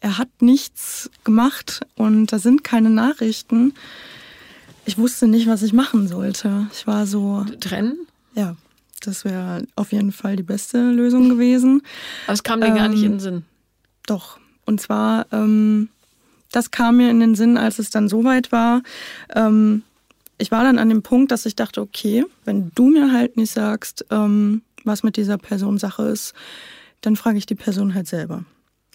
er 0.00 0.16
hat 0.16 0.28
nichts 0.40 1.10
gemacht 1.24 1.80
und 1.96 2.32
da 2.32 2.38
sind 2.38 2.62
keine 2.62 2.88
Nachrichten. 2.88 3.74
Ich 4.84 4.96
wusste 4.96 5.26
nicht, 5.26 5.48
was 5.48 5.62
ich 5.62 5.72
machen 5.72 6.06
sollte. 6.06 6.68
Ich 6.72 6.86
war 6.86 7.06
so. 7.06 7.44
Trennen? 7.58 8.06
Ja, 8.34 8.54
das 9.00 9.24
wäre 9.24 9.66
auf 9.74 9.90
jeden 9.90 10.12
Fall 10.12 10.36
die 10.36 10.44
beste 10.44 10.92
Lösung 10.92 11.28
gewesen. 11.28 11.82
Aber 12.26 12.34
es 12.34 12.44
kam 12.44 12.60
dir 12.60 12.68
ähm, 12.68 12.76
gar 12.76 12.88
nicht 12.88 13.02
in 13.02 13.10
den 13.10 13.12
ähm, 13.14 13.20
Sinn. 13.20 13.44
Doch. 14.06 14.38
Und 14.66 14.80
zwar, 14.80 15.26
ähm, 15.32 15.88
das 16.52 16.70
kam 16.70 16.98
mir 16.98 17.10
in 17.10 17.18
den 17.18 17.34
Sinn, 17.34 17.56
als 17.56 17.80
es 17.80 17.90
dann 17.90 18.08
soweit 18.08 18.52
war. 18.52 18.82
Ähm, 19.34 19.82
ich 20.38 20.50
war 20.50 20.64
dann 20.64 20.78
an 20.78 20.88
dem 20.88 21.02
Punkt, 21.02 21.30
dass 21.30 21.46
ich 21.46 21.56
dachte, 21.56 21.80
okay, 21.80 22.24
wenn 22.44 22.70
du 22.74 22.88
mir 22.88 23.12
halt 23.12 23.36
nicht 23.36 23.52
sagst, 23.52 24.04
ähm, 24.10 24.62
was 24.84 25.02
mit 25.02 25.16
dieser 25.16 25.38
Person 25.38 25.78
Sache 25.78 26.04
ist, 26.04 26.34
dann 27.00 27.16
frage 27.16 27.38
ich 27.38 27.46
die 27.46 27.54
Person 27.54 27.94
halt 27.94 28.06
selber. 28.06 28.44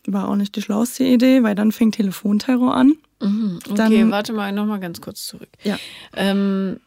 War 0.06 0.30
auch 0.30 0.36
nicht 0.36 0.56
die 0.56 0.62
schlauste 0.62 1.04
Idee, 1.04 1.44
weil 1.44 1.56
dann 1.56 1.72
fing 1.72 1.92
Telefonterror 1.92 2.76
an. 2.76 2.94
Mhm, 3.22 3.60
okay, 3.66 3.76
dann, 3.76 4.12
warte 4.12 4.34
mal 4.34 4.52
nochmal 4.52 4.80
ganz 4.80 5.02
kurz 5.02 5.26
zurück. 5.26 5.50
Ja. 5.64 5.78
Ähm, 6.16 6.80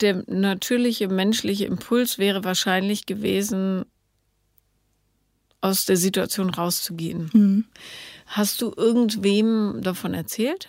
der 0.00 0.24
natürliche 0.26 1.08
menschliche 1.08 1.66
Impuls 1.66 2.18
wäre 2.18 2.44
wahrscheinlich 2.44 3.06
gewesen, 3.06 3.84
aus 5.60 5.84
der 5.84 5.96
Situation 5.96 6.50
rauszugehen. 6.50 7.30
Mhm. 7.32 7.64
Hast 8.26 8.62
du 8.62 8.72
irgendwem 8.76 9.80
davon 9.82 10.14
erzählt, 10.14 10.68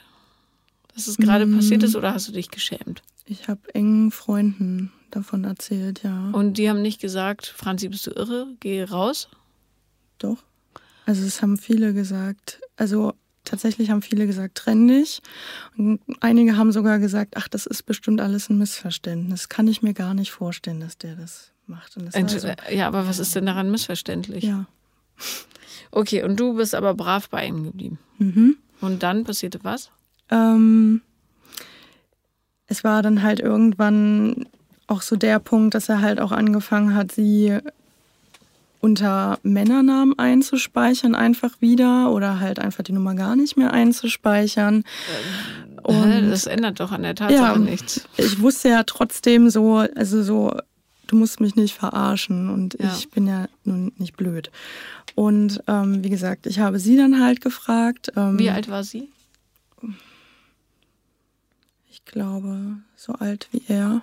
dass 0.93 1.07
es 1.07 1.17
gerade 1.17 1.45
mhm. 1.45 1.57
passiert 1.57 1.83
ist, 1.83 1.95
oder 1.95 2.13
hast 2.13 2.27
du 2.27 2.31
dich 2.33 2.49
geschämt? 2.49 3.01
Ich 3.31 3.47
habe 3.47 3.61
engen 3.73 4.11
Freunden 4.11 4.91
davon 5.09 5.45
erzählt, 5.45 6.03
ja. 6.03 6.31
Und 6.31 6.57
die 6.57 6.69
haben 6.69 6.81
nicht 6.81 6.99
gesagt, 6.99 7.47
Franzi, 7.47 7.87
bist 7.87 8.05
du 8.05 8.11
irre? 8.11 8.47
Geh 8.59 8.83
raus? 8.83 9.29
Doch. 10.17 10.43
Also 11.05 11.25
es 11.25 11.41
haben 11.41 11.57
viele 11.57 11.93
gesagt. 11.93 12.59
Also 12.75 13.13
tatsächlich 13.45 13.89
haben 13.89 14.01
viele 14.01 14.27
gesagt, 14.27 14.55
trenn 14.55 14.85
dich. 14.85 15.21
Und 15.77 16.01
einige 16.19 16.57
haben 16.57 16.73
sogar 16.73 16.99
gesagt, 16.99 17.37
ach, 17.37 17.47
das 17.47 17.65
ist 17.65 17.83
bestimmt 17.83 18.19
alles 18.19 18.49
ein 18.49 18.57
Missverständnis. 18.57 19.47
Kann 19.47 19.69
ich 19.69 19.81
mir 19.81 19.93
gar 19.93 20.13
nicht 20.13 20.31
vorstellen, 20.31 20.81
dass 20.81 20.97
der 20.97 21.15
das 21.15 21.53
macht. 21.67 21.95
Das 21.95 22.13
also, 22.13 22.49
ja, 22.69 22.85
aber 22.85 23.07
was 23.07 23.19
ist 23.19 23.33
denn 23.33 23.45
daran 23.45 23.71
missverständlich? 23.71 24.43
Ja. 24.43 24.65
Okay, 25.91 26.23
und 26.23 26.37
du 26.37 26.55
bist 26.55 26.75
aber 26.75 26.93
brav 26.95 27.29
bei 27.29 27.47
ihm 27.47 27.63
geblieben. 27.63 27.97
Mhm. 28.17 28.57
Und 28.81 29.03
dann 29.03 29.23
passierte 29.23 29.59
was? 29.63 29.89
Ähm, 30.29 31.01
es 32.71 32.85
war 32.85 33.01
dann 33.01 33.21
halt 33.21 33.41
irgendwann 33.41 34.45
auch 34.87 35.01
so 35.01 35.17
der 35.17 35.39
Punkt, 35.39 35.75
dass 35.75 35.89
er 35.89 36.01
halt 36.01 36.21
auch 36.21 36.31
angefangen 36.31 36.95
hat, 36.95 37.11
sie 37.11 37.57
unter 38.79 39.39
Männernamen 39.43 40.17
einzuspeichern, 40.17 41.13
einfach 41.13 41.59
wieder 41.59 42.11
oder 42.11 42.39
halt 42.39 42.59
einfach 42.59 42.83
die 42.83 42.93
Nummer 42.93 43.13
gar 43.13 43.35
nicht 43.35 43.57
mehr 43.57 43.73
einzuspeichern. 43.73 44.85
Und, 45.83 46.29
das 46.29 46.45
ändert 46.45 46.79
doch 46.79 46.91
an 46.91 47.03
der 47.03 47.15
Tatsache 47.15 47.53
ja, 47.53 47.57
nichts. 47.57 48.07
Ich 48.17 48.41
wusste 48.41 48.69
ja 48.69 48.83
trotzdem 48.83 49.49
so, 49.49 49.77
also 49.95 50.23
so, 50.23 50.55
du 51.07 51.17
musst 51.17 51.41
mich 51.41 51.55
nicht 51.55 51.75
verarschen 51.75 52.49
und 52.49 52.77
ja. 52.79 52.93
ich 52.97 53.09
bin 53.09 53.27
ja 53.27 53.47
nun 53.65 53.91
nicht 53.97 54.15
blöd. 54.15 54.49
Und 55.13 55.61
ähm, 55.67 56.03
wie 56.05 56.09
gesagt, 56.09 56.47
ich 56.47 56.59
habe 56.59 56.79
sie 56.79 56.95
dann 56.95 57.21
halt 57.21 57.41
gefragt. 57.41 58.13
Ähm, 58.15 58.39
wie 58.39 58.49
alt 58.49 58.69
war 58.69 58.83
sie? 58.83 59.09
Ich 62.11 62.13
glaube, 62.13 62.75
so 62.97 63.13
alt 63.13 63.47
wie 63.53 63.63
er 63.69 64.01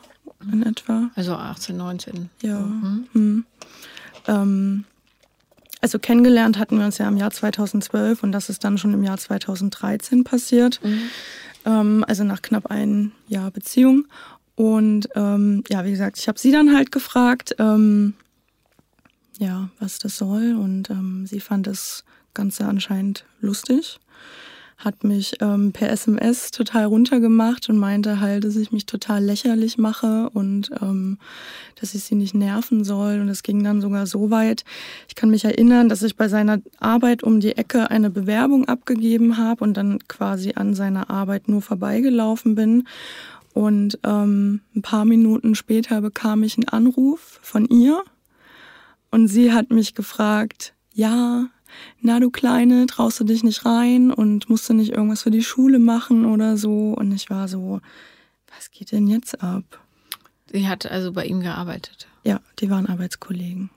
in 0.51 0.63
etwa. 0.63 1.11
Also 1.15 1.35
18, 1.35 1.77
19. 1.77 2.31
Ja. 2.41 2.59
Mhm. 2.59 3.07
Mhm. 3.13 3.45
Ähm, 4.27 4.85
also 5.83 5.99
kennengelernt 5.99 6.57
hatten 6.57 6.79
wir 6.79 6.87
uns 6.87 6.97
ja 6.97 7.07
im 7.07 7.19
Jahr 7.19 7.31
2012 7.31 8.23
und 8.23 8.33
das 8.33 8.49
ist 8.49 8.65
dann 8.65 8.79
schon 8.79 8.95
im 8.95 9.03
Jahr 9.03 9.19
2013 9.19 10.25
passiert. 10.25 10.81
Mhm. 10.83 11.03
Ähm, 11.67 12.05
also 12.09 12.25
nach 12.25 12.41
knapp 12.41 12.71
einem 12.71 13.13
Jahr 13.27 13.51
Beziehung. 13.51 14.07
Und 14.55 15.11
ähm, 15.15 15.63
ja, 15.69 15.85
wie 15.85 15.91
gesagt, 15.91 16.17
ich 16.17 16.29
habe 16.29 16.39
sie 16.39 16.51
dann 16.51 16.75
halt 16.75 16.91
gefragt, 16.91 17.57
ähm, 17.59 18.15
ja, 19.39 19.69
was 19.81 19.99
das 19.99 20.17
soll. 20.17 20.57
Und 20.57 20.89
ähm, 20.89 21.27
sie 21.27 21.41
fand 21.41 21.67
das 21.67 22.05
Ganze 22.33 22.65
anscheinend 22.65 23.27
lustig 23.43 24.01
hat 24.79 25.03
mich 25.03 25.35
ähm, 25.41 25.73
per 25.73 25.91
SMS 25.91 26.53
total 26.53 26.85
runtergemacht 26.85 27.69
und 27.69 27.79
meinte 27.79 28.21
halt, 28.21 28.45
dass 28.45 28.55
ich 28.55 28.71
mich 28.71 28.87
total 28.87 29.25
lächerlich 29.25 29.77
mache 29.77 30.31
und 30.31 30.71
ähm, 30.81 31.19
dass 31.81 31.95
ich 31.95 32.05
sie 32.05 32.15
nicht 32.15 32.35
nerven 32.35 32.85
soll. 32.85 33.21
Und 33.21 33.29
es 33.29 33.43
ging 33.43 33.65
dann 33.65 33.81
sogar 33.81 34.07
so 34.07 34.31
weit. 34.31 34.65
Ich 35.09 35.17
kann 35.17 35.31
mich 35.31 35.45
erinnern, 35.45 35.89
dass 35.89 36.05
ich 36.05 36.17
bei 36.17 36.29
seiner 36.29 36.61
Arbeit 36.79 37.25
um 37.25 37.41
die 37.41 37.57
Ecke 37.57 37.91
eine 37.91 38.09
Bewerbung 38.09 38.69
abgegeben 38.69 39.37
habe 39.37 39.65
und 39.65 39.77
dann 39.77 39.99
quasi 40.07 40.53
an 40.55 40.75
seiner 40.75 41.11
Arbeit 41.11 41.49
nur 41.49 41.61
vorbeigelaufen 41.61 42.55
bin. 42.55 42.87
Und 43.55 43.99
ähm, 44.05 44.61
ein 44.77 44.83
paar 44.83 45.05
Minuten 45.05 45.57
später 45.57 46.01
bekam 46.01 46.45
ich 46.45 46.57
einen 46.57 46.69
Anruf 46.69 47.41
von 47.43 47.67
ihr 47.67 48.05
und 49.11 49.27
sie 49.27 49.53
hat 49.53 49.71
mich 49.71 49.97
gefragt, 49.97 50.75
ja, 50.93 51.47
na 52.01 52.21
du 52.21 52.31
Kleine, 52.31 52.87
traust 52.87 53.21
du 53.21 53.25
dich 53.25 53.45
nicht 53.45 53.65
rein 53.65 54.13
und 54.13 54.49
musst 54.49 54.69
du 54.69 54.75
nicht 54.75 54.93
irgendwas 54.93 55.23
für 55.23 55.31
die 55.31 55.45
Schule 55.45 55.79
machen 55.79 56.25
oder 56.25 56.57
so? 56.57 56.95
Und 56.95 57.13
ich 57.13 57.31
war 57.31 57.49
so, 57.49 57.81
was 58.55 58.71
geht 58.71 58.93
denn 58.93 59.07
jetzt 59.07 59.43
ab? 59.43 59.81
Sie 60.51 60.67
hat 60.67 60.87
also 60.87 61.13
bei 61.13 61.27
ihm 61.27 61.41
gearbeitet. 61.41 62.09
Ja, 62.25 62.41
die 62.59 62.71
waren 62.71 62.87
Arbeitskollegen. 62.87 63.71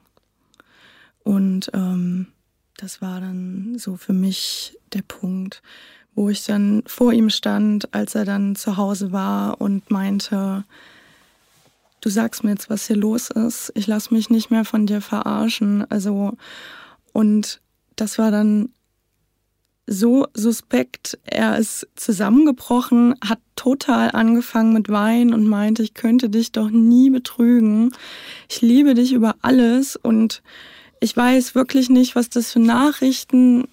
Und 1.24 1.70
ähm, 1.74 2.28
das 2.78 3.02
war 3.02 3.20
dann 3.20 3.78
so 3.78 3.96
für 3.96 4.14
mich 4.14 4.78
der 4.94 5.04
Punkt, 5.04 5.62
wo 6.16 6.30
ich 6.30 6.44
dann 6.44 6.84
vor 6.88 7.14
ihm 7.14 7.30
stand, 7.30 7.94
als 7.94 8.16
er 8.16 8.26
dann 8.26 8.56
zu 8.56 8.78
Hause 8.78 9.12
war 9.12 9.62
und 9.62 9.92
meinte, 9.92 10.66
du 12.02 12.10
sagst 12.10 12.44
mir 12.44 12.52
jetzt, 12.52 12.70
was 12.70 12.88
hier 12.88 12.98
los 12.98 13.30
ist. 13.30 13.72
Ich 13.76 13.88
lass 13.88 14.12
mich 14.12 14.30
nicht 14.30 14.52
mehr 14.52 14.66
von 14.66 14.86
dir 14.86 15.02
verarschen. 15.02 15.90
Also, 15.90 16.38
und 17.14 17.62
das 18.02 18.18
war 18.18 18.32
dann 18.32 18.70
so 19.86 20.26
suspekt. 20.34 21.20
Er 21.24 21.58
ist 21.58 21.88
zusammengebrochen, 21.96 23.14
hat 23.24 23.38
total 23.56 24.10
angefangen 24.12 24.74
mit 24.74 24.90
Wein 24.90 25.36
und 25.36 25.46
meinte, 25.46 25.84
ich 25.84 25.94
könnte 25.94 26.30
dich 26.30 26.52
doch 26.52 26.72
nie 26.72 27.12
betrügen. 27.12 27.94
Ich 28.50 28.62
liebe 28.62 28.96
dich 28.96 29.14
über 29.14 29.36
alles 29.44 29.96
und 29.96 30.42
ich 31.00 31.16
weiß 31.16 31.54
wirklich 31.54 31.92
nicht, 31.92 32.16
was 32.16 32.30
das 32.30 32.52
für 32.52 32.60
Nachrichten 32.60 33.68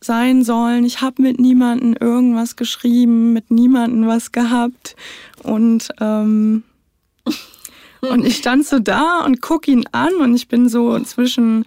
sein 0.00 0.44
sollen. 0.44 0.84
Ich 0.84 1.00
habe 1.00 1.20
mit 1.20 1.40
niemandem 1.40 1.96
irgendwas 1.98 2.54
geschrieben, 2.54 3.32
mit 3.32 3.50
niemandem 3.50 4.06
was 4.06 4.30
gehabt 4.30 4.94
und 5.42 5.88
ähm, 6.00 6.62
und 8.00 8.24
ich 8.24 8.36
stand 8.36 8.64
so 8.64 8.78
da 8.78 9.24
und 9.24 9.42
guck 9.42 9.66
ihn 9.66 9.86
an 9.90 10.14
und 10.20 10.36
ich 10.36 10.46
bin 10.46 10.68
so 10.68 11.00
zwischen 11.00 11.64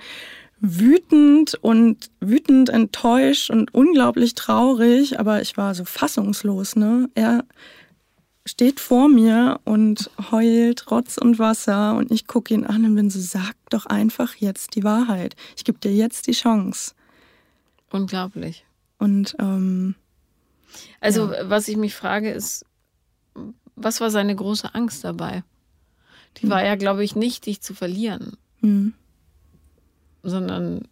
wütend 0.65 1.55
und 1.61 2.09
wütend, 2.19 2.69
enttäuscht 2.69 3.51
und 3.51 3.73
unglaublich 3.73 4.33
traurig, 4.33 5.19
aber 5.19 5.41
ich 5.41 5.57
war 5.57 5.75
so 5.75 5.85
fassungslos, 5.85 6.75
ne? 6.75 7.09
Er 7.13 7.45
steht 8.47 8.79
vor 8.79 9.07
mir 9.07 9.59
und 9.63 10.09
heult 10.31 10.89
Rotz 10.89 11.17
und 11.17 11.39
Wasser 11.39 11.95
und 11.95 12.11
ich 12.11 12.27
gucke 12.27 12.53
ihn 12.53 12.65
an 12.65 12.85
und 12.85 12.95
bin 12.95 13.09
so, 13.09 13.19
sag 13.19 13.53
doch 13.69 13.85
einfach 13.85 14.35
jetzt 14.35 14.75
die 14.75 14.83
Wahrheit. 14.83 15.35
Ich 15.55 15.63
gebe 15.63 15.79
dir 15.79 15.93
jetzt 15.93 16.27
die 16.27 16.33
Chance. 16.33 16.93
Unglaublich. 17.91 18.65
Und 18.97 19.35
ähm, 19.39 19.95
also, 20.99 21.31
ja. 21.31 21.49
was 21.49 21.67
ich 21.67 21.77
mich 21.77 21.93
frage, 21.93 22.31
ist, 22.31 22.65
was 23.75 24.01
war 24.01 24.09
seine 24.09 24.35
große 24.35 24.73
Angst 24.73 25.03
dabei? 25.03 25.43
Die 26.37 26.43
hm. 26.43 26.49
war 26.49 26.63
ja, 26.63 26.75
glaube 26.75 27.03
ich, 27.03 27.15
nicht, 27.15 27.45
dich 27.45 27.61
zu 27.61 27.73
verlieren. 27.73 28.37
Hm 28.61 28.93
sondern 30.25 30.87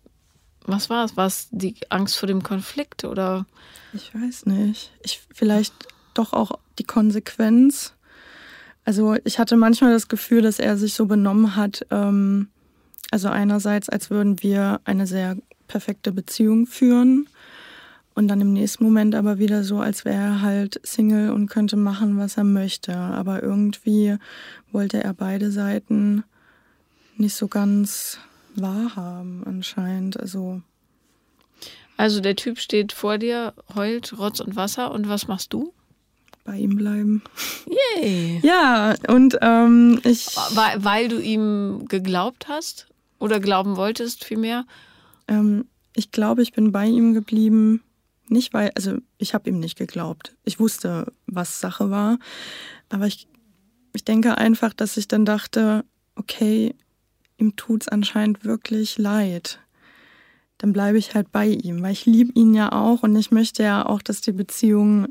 was 0.65 0.89
war 0.89 1.05
es? 1.05 1.17
War 1.17 1.27
es 1.27 1.47
die 1.51 1.75
Angst 1.89 2.17
vor 2.17 2.27
dem 2.27 2.43
Konflikt 2.43 3.03
oder? 3.03 3.45
Ich 3.93 4.13
weiß 4.15 4.45
nicht. 4.45 4.91
Ich 5.03 5.21
vielleicht 5.33 5.73
doch 6.13 6.33
auch 6.33 6.57
die 6.79 6.85
Konsequenz. 6.85 7.93
Also 8.85 9.15
ich 9.23 9.39
hatte 9.39 9.57
manchmal 9.57 9.93
das 9.93 10.07
Gefühl, 10.07 10.41
dass 10.41 10.59
er 10.59 10.77
sich 10.77 10.93
so 10.93 11.05
benommen 11.05 11.55
hat. 11.55 11.85
Ähm, 11.91 12.49
also 13.11 13.29
einerseits, 13.29 13.89
als 13.89 14.09
würden 14.09 14.41
wir 14.41 14.81
eine 14.85 15.07
sehr 15.07 15.37
perfekte 15.67 16.11
Beziehung 16.11 16.65
führen 16.65 17.27
und 18.15 18.27
dann 18.27 18.41
im 18.41 18.53
nächsten 18.53 18.83
Moment 18.83 19.15
aber 19.15 19.39
wieder 19.39 19.63
so, 19.63 19.79
als 19.79 20.05
wäre 20.05 20.21
er 20.21 20.41
halt 20.41 20.79
Single 20.83 21.31
und 21.31 21.49
könnte 21.49 21.77
machen, 21.77 22.17
was 22.17 22.37
er 22.37 22.43
möchte. 22.43 22.95
Aber 22.95 23.41
irgendwie 23.41 24.17
wollte 24.71 25.03
er 25.03 25.13
beide 25.13 25.51
Seiten 25.51 26.23
nicht 27.17 27.35
so 27.35 27.47
ganz 27.47 28.19
wahrhaben 28.55 29.43
anscheinend. 29.45 30.19
Also. 30.19 30.61
Also 31.97 32.21
der 32.21 32.35
Typ 32.35 32.59
steht 32.59 32.91
vor 32.91 33.17
dir, 33.17 33.53
heult 33.75 34.17
Rotz 34.17 34.39
und 34.39 34.55
Wasser 34.55 34.91
und 34.91 35.07
was 35.07 35.27
machst 35.27 35.53
du? 35.53 35.73
Bei 36.43 36.57
ihm 36.57 36.75
bleiben. 36.75 37.23
Yay! 37.95 38.39
Ja, 38.43 38.95
und 39.07 39.37
ähm, 39.41 40.01
ich. 40.03 40.27
Weil, 40.51 40.83
weil 40.83 41.07
du 41.07 41.21
ihm 41.21 41.85
geglaubt 41.87 42.47
hast 42.49 42.87
oder 43.19 43.39
glauben 43.39 43.77
wolltest 43.77 44.25
vielmehr? 44.25 44.65
Ähm, 45.29 45.65
ich 45.95 46.11
glaube, 46.11 46.41
ich 46.41 46.51
bin 46.51 46.71
bei 46.71 46.85
ihm 46.85 47.13
geblieben. 47.13 47.81
Nicht 48.27 48.53
weil, 48.53 48.71
also 48.75 48.97
ich 49.17 49.33
habe 49.33 49.49
ihm 49.49 49.59
nicht 49.59 49.77
geglaubt. 49.77 50.35
Ich 50.43 50.59
wusste, 50.59 51.13
was 51.27 51.59
Sache 51.61 51.89
war. 51.89 52.19
Aber 52.89 53.05
ich, 53.07 53.27
ich 53.93 54.03
denke 54.03 54.37
einfach, 54.37 54.73
dass 54.73 54.97
ich 54.97 55.07
dann 55.07 55.23
dachte, 55.23 55.85
okay, 56.15 56.75
ihm 57.37 57.55
tut 57.55 57.83
es 57.83 57.87
anscheinend 57.87 58.43
wirklich 58.43 58.97
leid, 58.97 59.59
dann 60.57 60.73
bleibe 60.73 60.97
ich 60.97 61.13
halt 61.13 61.31
bei 61.31 61.47
ihm, 61.47 61.81
weil 61.81 61.91
ich 61.91 62.05
liebe 62.05 62.31
ihn 62.33 62.53
ja 62.53 62.71
auch 62.71 63.03
und 63.03 63.15
ich 63.15 63.31
möchte 63.31 63.63
ja 63.63 63.85
auch, 63.85 64.01
dass 64.01 64.21
die 64.21 64.31
Beziehung 64.31 65.07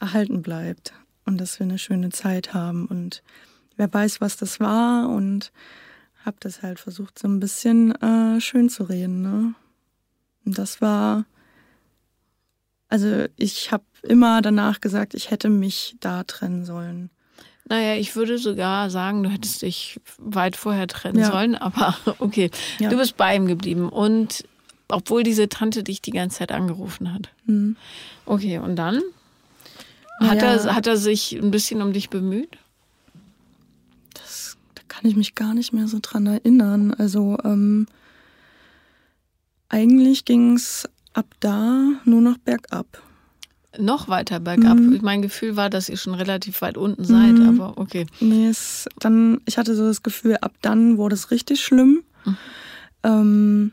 erhalten 0.00 0.42
bleibt 0.42 0.92
und 1.24 1.38
dass 1.38 1.58
wir 1.58 1.64
eine 1.64 1.78
schöne 1.78 2.10
Zeit 2.10 2.54
haben. 2.54 2.86
Und 2.86 3.22
wer 3.76 3.92
weiß, 3.92 4.20
was 4.20 4.36
das 4.36 4.60
war 4.60 5.08
und 5.08 5.52
habe 6.24 6.36
das 6.40 6.62
halt 6.62 6.80
versucht, 6.80 7.18
so 7.18 7.28
ein 7.28 7.40
bisschen 7.40 7.92
äh, 8.02 8.40
schön 8.40 8.68
zu 8.68 8.84
reden. 8.84 9.22
Ne? 9.22 9.54
Und 10.44 10.58
das 10.58 10.80
war, 10.80 11.24
also 12.88 13.26
ich 13.36 13.70
habe 13.70 13.84
immer 14.02 14.42
danach 14.42 14.80
gesagt, 14.80 15.14
ich 15.14 15.30
hätte 15.30 15.48
mich 15.48 15.96
da 16.00 16.24
trennen 16.24 16.64
sollen. 16.64 17.10
Naja, 17.68 17.96
ich 17.96 18.14
würde 18.14 18.38
sogar 18.38 18.90
sagen, 18.90 19.24
du 19.24 19.28
hättest 19.28 19.62
dich 19.62 20.00
weit 20.18 20.56
vorher 20.56 20.86
trennen 20.86 21.18
ja. 21.18 21.30
sollen, 21.30 21.56
aber 21.56 21.96
okay. 22.20 22.50
Ja. 22.78 22.90
Du 22.90 22.96
bist 22.96 23.16
bei 23.16 23.34
ihm 23.34 23.46
geblieben 23.46 23.88
und 23.88 24.44
obwohl 24.88 25.24
diese 25.24 25.48
Tante 25.48 25.82
dich 25.82 26.00
die 26.00 26.12
ganze 26.12 26.38
Zeit 26.38 26.52
angerufen 26.52 27.12
hat. 27.12 27.28
Mhm. 27.46 27.76
Okay, 28.24 28.58
und 28.58 28.76
dann? 28.76 29.02
Hat, 30.20 30.40
ja. 30.40 30.54
er, 30.54 30.74
hat 30.74 30.86
er 30.86 30.96
sich 30.96 31.32
ein 31.32 31.50
bisschen 31.50 31.82
um 31.82 31.92
dich 31.92 32.08
bemüht? 32.08 32.56
Das, 34.14 34.56
da 34.76 34.82
kann 34.86 35.04
ich 35.10 35.16
mich 35.16 35.34
gar 35.34 35.52
nicht 35.52 35.72
mehr 35.72 35.88
so 35.88 35.98
dran 36.00 36.26
erinnern. 36.26 36.94
Also 36.94 37.36
ähm, 37.44 37.86
eigentlich 39.68 40.24
ging 40.24 40.54
es 40.54 40.88
ab 41.14 41.26
da 41.40 41.90
nur 42.04 42.20
noch 42.20 42.38
bergab 42.38 43.02
noch 43.78 44.08
weiter 44.08 44.40
bergab. 44.40 44.78
Mhm. 44.78 45.00
Mein 45.02 45.22
Gefühl 45.22 45.56
war, 45.56 45.70
dass 45.70 45.88
ihr 45.88 45.96
schon 45.96 46.14
relativ 46.14 46.62
weit 46.62 46.76
unten 46.76 47.04
seid, 47.04 47.34
mhm. 47.34 47.60
aber 47.60 47.78
okay. 47.78 48.06
Nee, 48.20 48.48
es, 48.48 48.86
dann, 48.98 49.40
ich 49.46 49.58
hatte 49.58 49.74
so 49.74 49.86
das 49.86 50.02
Gefühl, 50.02 50.36
ab 50.40 50.52
dann 50.62 50.96
wurde 50.96 51.14
es 51.14 51.30
richtig 51.30 51.60
schlimm. 51.60 52.02
Mhm. 52.24 52.36
Ähm, 53.02 53.72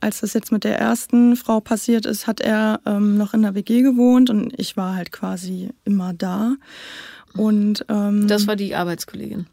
als 0.00 0.20
das 0.20 0.32
jetzt 0.34 0.50
mit 0.50 0.64
der 0.64 0.78
ersten 0.78 1.36
Frau 1.36 1.60
passiert 1.60 2.06
ist, 2.06 2.26
hat 2.26 2.40
er 2.40 2.80
ähm, 2.86 3.16
noch 3.16 3.34
in 3.34 3.42
der 3.42 3.54
WG 3.54 3.82
gewohnt 3.82 4.30
und 4.30 4.52
ich 4.58 4.76
war 4.76 4.96
halt 4.96 5.12
quasi 5.12 5.70
immer 5.84 6.12
da. 6.12 6.56
Und 7.36 7.84
ähm, 7.88 8.26
das 8.26 8.46
war 8.46 8.56
die 8.56 8.74
Arbeitskollegin. 8.74 9.46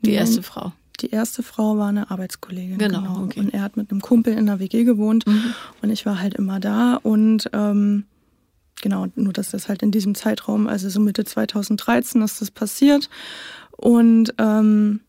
Die 0.00 0.12
erste 0.12 0.42
Frau. 0.42 0.72
die 1.00 1.10
erste 1.10 1.42
Frau 1.42 1.78
war 1.78 1.88
eine 1.88 2.10
Arbeitskollegin. 2.10 2.78
Genau. 2.78 3.02
genau. 3.02 3.24
Okay. 3.24 3.40
Und 3.40 3.54
er 3.54 3.62
hat 3.62 3.76
mit 3.76 3.90
einem 3.90 4.00
Kumpel 4.00 4.34
in 4.34 4.46
der 4.46 4.58
WG 4.58 4.84
gewohnt 4.84 5.26
mhm. 5.26 5.54
und 5.80 5.90
ich 5.90 6.04
war 6.04 6.20
halt 6.20 6.34
immer 6.34 6.58
da 6.60 6.96
und 6.96 7.50
ähm, 7.52 8.04
genau, 8.80 9.06
nur 9.14 9.32
dass 9.32 9.50
das 9.50 9.68
halt 9.68 9.82
in 9.82 9.90
diesem 9.90 10.14
Zeitraum, 10.14 10.66
also 10.66 10.88
so 10.88 11.00
Mitte 11.00 11.24
2013 11.24 12.22
ist 12.22 12.40
das 12.40 12.50
passiert. 12.50 13.08
Und 13.76 14.34
ähm, 14.38 15.00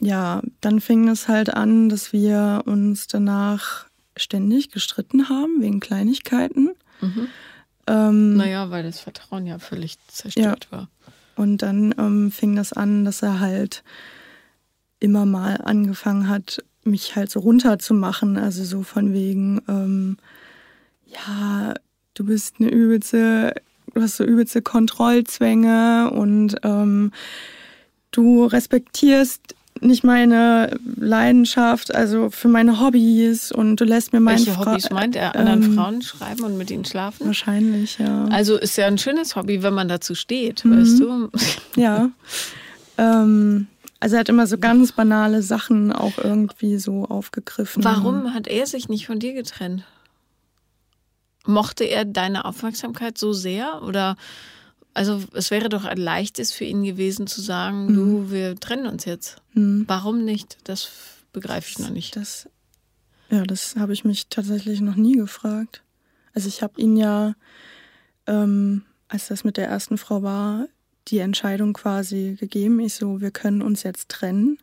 ja, 0.00 0.42
dann 0.60 0.80
fing 0.80 1.08
es 1.08 1.28
halt 1.28 1.52
an, 1.52 1.88
dass 1.88 2.12
wir 2.12 2.62
uns 2.66 3.06
danach 3.06 3.86
ständig 4.16 4.70
gestritten 4.70 5.28
haben 5.28 5.60
wegen 5.60 5.80
Kleinigkeiten. 5.80 6.70
Mhm. 7.00 7.28
Ähm, 7.86 8.36
naja, 8.36 8.70
weil 8.70 8.82
das 8.82 9.00
Vertrauen 9.00 9.46
ja 9.46 9.58
völlig 9.58 9.98
zerstört 10.06 10.68
ja. 10.70 10.78
war. 10.78 10.88
Und 11.36 11.58
dann 11.58 11.94
ähm, 11.98 12.30
fing 12.30 12.56
das 12.56 12.72
an, 12.72 13.04
dass 13.04 13.22
er 13.22 13.40
halt 13.40 13.82
immer 14.98 15.24
mal 15.24 15.56
angefangen 15.56 16.28
hat, 16.28 16.62
mich 16.84 17.16
halt 17.16 17.30
so 17.30 17.40
runterzumachen. 17.40 18.36
Also 18.36 18.64
so 18.64 18.82
von 18.82 19.12
wegen, 19.12 19.62
ähm, 19.68 20.16
ja, 21.06 21.74
du 22.14 22.24
bist 22.24 22.56
eine 22.58 22.70
übelste, 22.70 23.54
du 23.94 24.02
hast 24.02 24.16
so 24.16 24.24
übelste 24.24 24.62
Kontrollzwänge 24.62 26.10
und 26.12 26.56
ähm, 26.62 27.12
du 28.10 28.44
respektierst 28.44 29.54
nicht 29.82 30.04
meine 30.04 30.78
Leidenschaft, 30.96 31.94
also 31.94 32.30
für 32.30 32.48
meine 32.48 32.80
Hobbys 32.80 33.50
und 33.50 33.76
du 33.76 33.84
lässt 33.84 34.12
mir 34.12 34.20
meine 34.20 34.38
Welche 34.38 34.52
Fra 34.52 34.72
Hobbys 34.72 34.90
meint 34.90 35.16
er? 35.16 35.34
Anderen 35.36 35.62
ähm, 35.62 35.74
Frauen 35.74 36.02
schreiben 36.02 36.42
und 36.42 36.58
mit 36.58 36.70
ihnen 36.70 36.84
schlafen? 36.84 37.26
Wahrscheinlich, 37.26 37.98
ja. 37.98 38.26
Also 38.26 38.56
ist 38.56 38.76
ja 38.76 38.86
ein 38.86 38.98
schönes 38.98 39.36
Hobby, 39.36 39.62
wenn 39.62 39.74
man 39.74 39.88
dazu 39.88 40.14
steht, 40.14 40.64
mhm. 40.64 40.80
weißt 40.80 41.00
du? 41.00 41.30
Ja. 41.80 42.10
ähm, 42.98 43.68
also 44.00 44.16
er 44.16 44.20
hat 44.20 44.28
immer 44.28 44.46
so 44.46 44.58
ganz 44.58 44.92
banale 44.92 45.42
Sachen 45.42 45.92
auch 45.92 46.18
irgendwie 46.18 46.78
so 46.78 47.04
aufgegriffen. 47.04 47.84
Warum 47.84 48.34
hat 48.34 48.48
er 48.48 48.66
sich 48.66 48.88
nicht 48.88 49.06
von 49.06 49.18
dir 49.18 49.34
getrennt? 49.34 49.84
Mochte 51.50 51.84
er 51.84 52.04
deine 52.04 52.44
Aufmerksamkeit 52.44 53.18
so 53.18 53.32
sehr 53.32 53.82
oder 53.82 54.16
also 54.94 55.22
es 55.34 55.50
wäre 55.50 55.68
doch 55.68 55.84
ein 55.84 55.98
leichtes 55.98 56.52
für 56.52 56.64
ihn 56.64 56.82
gewesen 56.82 57.26
zu 57.26 57.40
sagen, 57.40 57.86
mhm. 57.86 57.94
du, 57.94 58.30
wir 58.30 58.56
trennen 58.58 58.86
uns 58.86 59.04
jetzt. 59.04 59.36
Mhm. 59.54 59.84
Warum 59.86 60.24
nicht? 60.24 60.58
Das 60.64 60.90
begreife 61.32 61.68
ich 61.70 61.78
noch 61.78 61.90
nicht. 61.90 62.16
Das, 62.16 62.48
ja, 63.30 63.44
das 63.44 63.76
habe 63.76 63.92
ich 63.92 64.04
mich 64.04 64.28
tatsächlich 64.28 64.80
noch 64.80 64.96
nie 64.96 65.16
gefragt. 65.16 65.82
Also 66.34 66.48
ich 66.48 66.62
habe 66.62 66.80
ihn 66.80 66.96
ja, 66.96 67.34
ähm, 68.26 68.82
als 69.08 69.28
das 69.28 69.44
mit 69.44 69.56
der 69.56 69.68
ersten 69.68 69.98
Frau 69.98 70.22
war, 70.22 70.66
die 71.08 71.18
Entscheidung 71.18 71.72
quasi 71.72 72.36
gegeben. 72.38 72.80
Ich 72.80 72.94
so, 72.94 73.20
wir 73.20 73.30
können 73.30 73.62
uns 73.62 73.82
jetzt 73.82 74.08
trennen 74.08 74.58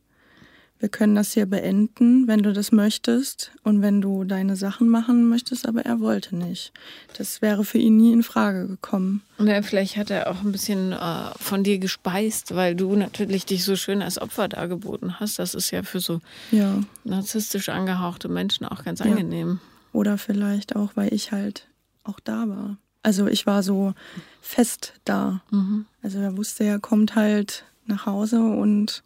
wir 0.80 0.90
können 0.90 1.16
das 1.16 1.34
hier 1.34 1.48
beenden, 1.48 2.28
wenn 2.28 2.44
du 2.44 2.54
das 2.54 2.72
möchtest 2.72 3.52
und 3.64 3.82
wenn 3.82 4.00
du 4.00 4.24
deine 4.24 4.56
Sachen 4.56 4.90
machen 4.90 5.28
möchtest, 5.28 5.68
aber 5.68 5.82
er 5.86 6.00
wollte 6.00 6.36
nicht. 6.36 6.72
Das 7.18 7.42
wäre 7.42 7.66
für 7.66 7.80
ihn 7.80 7.98
nie 7.98 8.14
in 8.14 8.22
Frage 8.22 8.68
gekommen. 8.68 9.24
Und 9.40 9.48
ja, 9.48 9.62
vielleicht 9.64 9.98
hat 9.98 10.12
er 10.12 10.30
auch 10.30 10.44
ein 10.44 10.52
bisschen 10.52 10.94
äh, 10.94 11.32
von 11.40 11.64
dir 11.64 11.80
gespeist, 11.80 12.56
weil 12.56 12.76
du 12.76 12.96
natürlich 12.96 13.46
dich 13.46 13.64
so 13.64 13.76
schön 13.76 14.04
als 14.04 14.22
Opfer 14.22 14.48
dargeboten 14.48 15.20
hast. 15.20 15.40
Das 15.40 15.56
ist 15.56 15.72
ja 15.72 15.82
für 15.82 16.00
so 16.00 16.22
ja. 16.52 16.80
narzisstisch 17.04 17.70
angehauchte 17.70 18.30
Menschen 18.30 18.66
auch 18.66 18.84
ganz 18.84 19.00
ja. 19.00 19.06
angenehm. 19.06 19.60
Oder 19.94 20.20
vielleicht 20.20 20.76
auch, 20.76 20.92
weil 20.96 21.12
ich 21.12 21.32
halt 21.32 21.68
auch 22.04 22.20
da 22.20 22.48
war. 22.48 22.78
Also 23.02 23.28
ich 23.28 23.48
war 23.48 23.64
so 23.64 23.94
fest 24.42 24.94
da. 25.06 25.42
Mhm. 25.50 25.86
Also 26.04 26.20
er 26.20 26.38
wusste, 26.38 26.66
er 26.66 26.80
kommt 26.80 27.16
halt 27.16 27.64
nach 27.86 28.06
Hause 28.06 28.42
und 28.42 29.02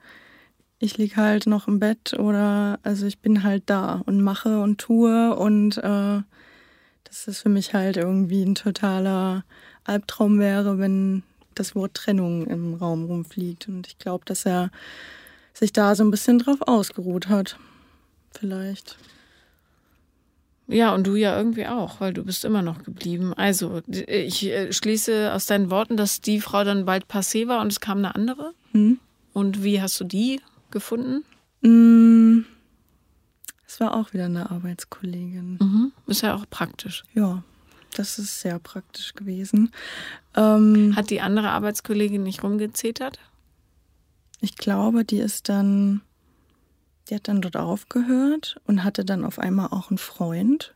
ich 0.82 0.98
liege 0.98 1.16
halt 1.16 1.46
noch 1.46 1.68
im 1.68 1.80
Bett 1.80 2.14
oder 2.18 2.80
also 2.84 3.06
ich 3.06 3.20
bin 3.20 3.44
halt 3.44 3.64
da 3.68 4.02
und 4.06 4.22
mache 4.22 4.60
und 4.60 4.80
tue 4.80 5.36
und 5.36 5.78
äh, 5.78 6.22
dass 7.04 7.26
das 7.26 7.42
für 7.42 7.50
mich 7.50 7.74
halt 7.74 7.98
irgendwie 7.98 8.44
ein 8.44 8.56
totaler 8.56 9.44
Albtraum 9.84 10.40
wäre, 10.40 10.80
wenn 10.80 11.24
das 11.56 11.76
Wort 11.76 11.94
Trennung 11.94 12.48
im 12.48 12.74
Raum 12.74 13.06
rumfliegt. 13.06 13.68
Und 13.68 13.88
ich 13.88 14.00
glaube, 14.00 14.26
dass 14.26 14.46
er 14.46 14.72
sich 15.54 15.72
da 15.72 15.94
so 15.94 16.04
ein 16.04 16.12
bisschen 16.12 16.40
drauf 16.40 16.62
ausgeruht 16.62 17.28
hat. 17.30 17.58
Vielleicht. 18.32 18.98
Ja, 20.68 20.96
und 20.96 21.06
du 21.06 21.16
ja 21.16 21.38
irgendwie 21.38 21.68
auch, 21.68 22.00
weil 22.00 22.14
du 22.14 22.24
bist 22.24 22.46
immer 22.46 22.62
noch 22.62 22.84
geblieben. 22.84 23.34
Also, 23.36 23.82
ich 23.88 24.46
äh, 24.46 24.72
schließe 24.72 25.34
aus 25.34 25.46
deinen 25.46 25.70
Worten, 25.70 25.98
dass 25.98 26.22
die 26.22 26.40
Frau 26.40 26.64
dann 26.64 26.86
bald 26.86 27.06
passé 27.06 27.48
war 27.48 27.62
und 27.62 27.72
es 27.72 27.82
kam 27.82 27.98
eine 28.00 28.16
andere. 28.16 28.54
Hm. 28.72 29.00
Und 29.34 29.64
wie 29.64 29.82
hast 29.82 30.00
du 30.00 30.06
die 30.06 30.40
gefunden? 30.72 31.24
Mm, 31.62 32.46
es 33.68 33.80
war 33.80 33.96
auch 33.96 34.14
wieder 34.14 34.26
eine 34.26 34.52
Arbeitskollegin. 34.52 35.58
Mhm. 35.62 35.92
Ist 36.08 36.22
ja 36.22 36.36
auch 36.36 36.46
praktisch. 36.50 37.04
Ja, 37.14 37.44
das 37.96 38.20
ist 38.20 38.42
sehr 38.42 38.60
praktisch 38.60 39.14
gewesen. 39.14 39.72
Ähm, 40.36 40.96
Hat 40.96 41.10
die 41.10 41.22
andere 41.22 41.50
Arbeitskollegin 41.52 42.24
nicht 42.24 42.44
rumgezetert? 42.44 43.20
Ich 44.40 44.56
glaube, 44.56 45.06
die 45.06 45.20
ist 45.20 45.50
dann, 45.50 46.02
die 47.08 47.16
hat 47.16 47.28
dann 47.28 47.42
dort 47.42 47.58
aufgehört 47.58 48.60
und 48.66 48.84
hatte 48.84 49.06
dann 49.06 49.24
auf 49.24 49.40
einmal 49.40 49.68
auch 49.68 49.90
einen 49.90 49.98
Freund 50.00 50.74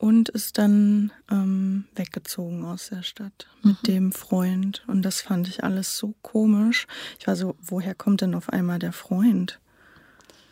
und 0.00 0.30
ist 0.30 0.56
dann 0.56 1.12
ähm, 1.30 1.84
weggezogen 1.94 2.64
aus 2.64 2.88
der 2.88 3.02
Stadt 3.02 3.48
mit 3.62 3.82
mhm. 3.82 3.86
dem 3.86 4.12
Freund. 4.12 4.82
Und 4.86 5.02
das 5.02 5.20
fand 5.20 5.46
ich 5.46 5.62
alles 5.62 5.98
so 5.98 6.14
komisch. 6.22 6.86
Ich 7.18 7.26
war 7.26 7.36
so, 7.36 7.54
woher 7.60 7.94
kommt 7.94 8.22
denn 8.22 8.34
auf 8.34 8.48
einmal 8.48 8.78
der 8.78 8.94
Freund? 8.94 9.60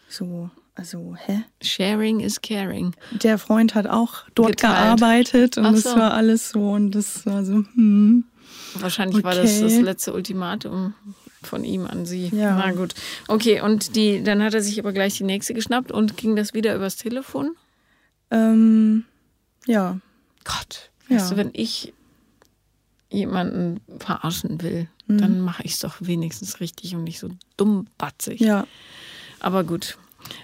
So, 0.07 0.51
also, 0.75 1.17
hä? 1.17 1.45
Sharing 1.63 2.21
is 2.21 2.43
caring. 2.43 2.95
Der 3.23 3.39
Freund 3.39 3.75
hat 3.75 3.87
auch 3.87 4.25
dort 4.35 4.59
Geteilt. 4.59 5.01
gearbeitet 5.01 5.57
und 5.57 5.65
es 5.75 5.85
so. 5.85 5.97
war 5.97 6.13
alles 6.13 6.51
so 6.51 6.73
und 6.73 6.91
das 6.91 7.25
war 7.25 7.43
so, 7.43 7.65
hm. 7.75 8.25
Wahrscheinlich 8.75 9.17
okay. 9.17 9.25
war 9.25 9.35
das 9.35 9.61
das 9.61 9.79
letzte 9.79 10.13
Ultimatum 10.13 10.93
von 11.43 11.65
ihm 11.65 11.87
an 11.87 12.05
sie. 12.05 12.29
Ja. 12.35 12.55
Na 12.55 12.73
gut. 12.73 12.95
Okay, 13.29 13.63
und 13.63 13.97
die, 13.97 14.23
dann 14.23 14.43
hat 14.43 14.53
er 14.53 14.61
sich 14.61 14.79
aber 14.79 14.93
gleich 14.93 15.17
die 15.17 15.25
nächste 15.25 15.55
geschnappt 15.55 15.91
und 15.91 16.19
ging 16.19 16.37
das 16.37 16.53
wieder 16.53 16.77
übers 16.77 16.97
Telefon? 16.97 17.57
Ähm, 18.31 19.07
ja. 19.69 19.99
Gott, 20.45 20.91
weißt 21.09 21.31
ja. 21.31 21.35
du, 21.35 21.37
wenn 21.37 21.51
ich 21.53 21.93
jemanden 23.11 23.81
verarschen 23.99 24.61
will, 24.63 24.89
mhm. 25.07 25.19
dann 25.19 25.41
mache 25.41 25.63
ich 25.63 25.73
es 25.73 25.81
doch 25.81 25.97
wenigstens 26.01 26.61
richtig 26.61 26.95
und 26.95 27.05
nicht 27.05 27.19
so 27.19 27.31
dummbatzig. 27.57 28.41
Ja. 28.41 28.67
Aber 29.41 29.65
gut. 29.65 29.99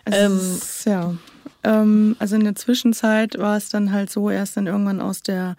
Ähm, 0.06 0.36
ist, 0.36 0.86
ja. 0.86 1.14
Ähm, 1.62 2.16
also 2.18 2.36
in 2.36 2.44
der 2.44 2.54
Zwischenzeit 2.54 3.38
war 3.38 3.56
es 3.56 3.68
dann 3.68 3.92
halt 3.92 4.10
so, 4.10 4.30
erst 4.30 4.56
dann 4.56 4.66
irgendwann 4.66 5.00
aus 5.00 5.22
der 5.22 5.56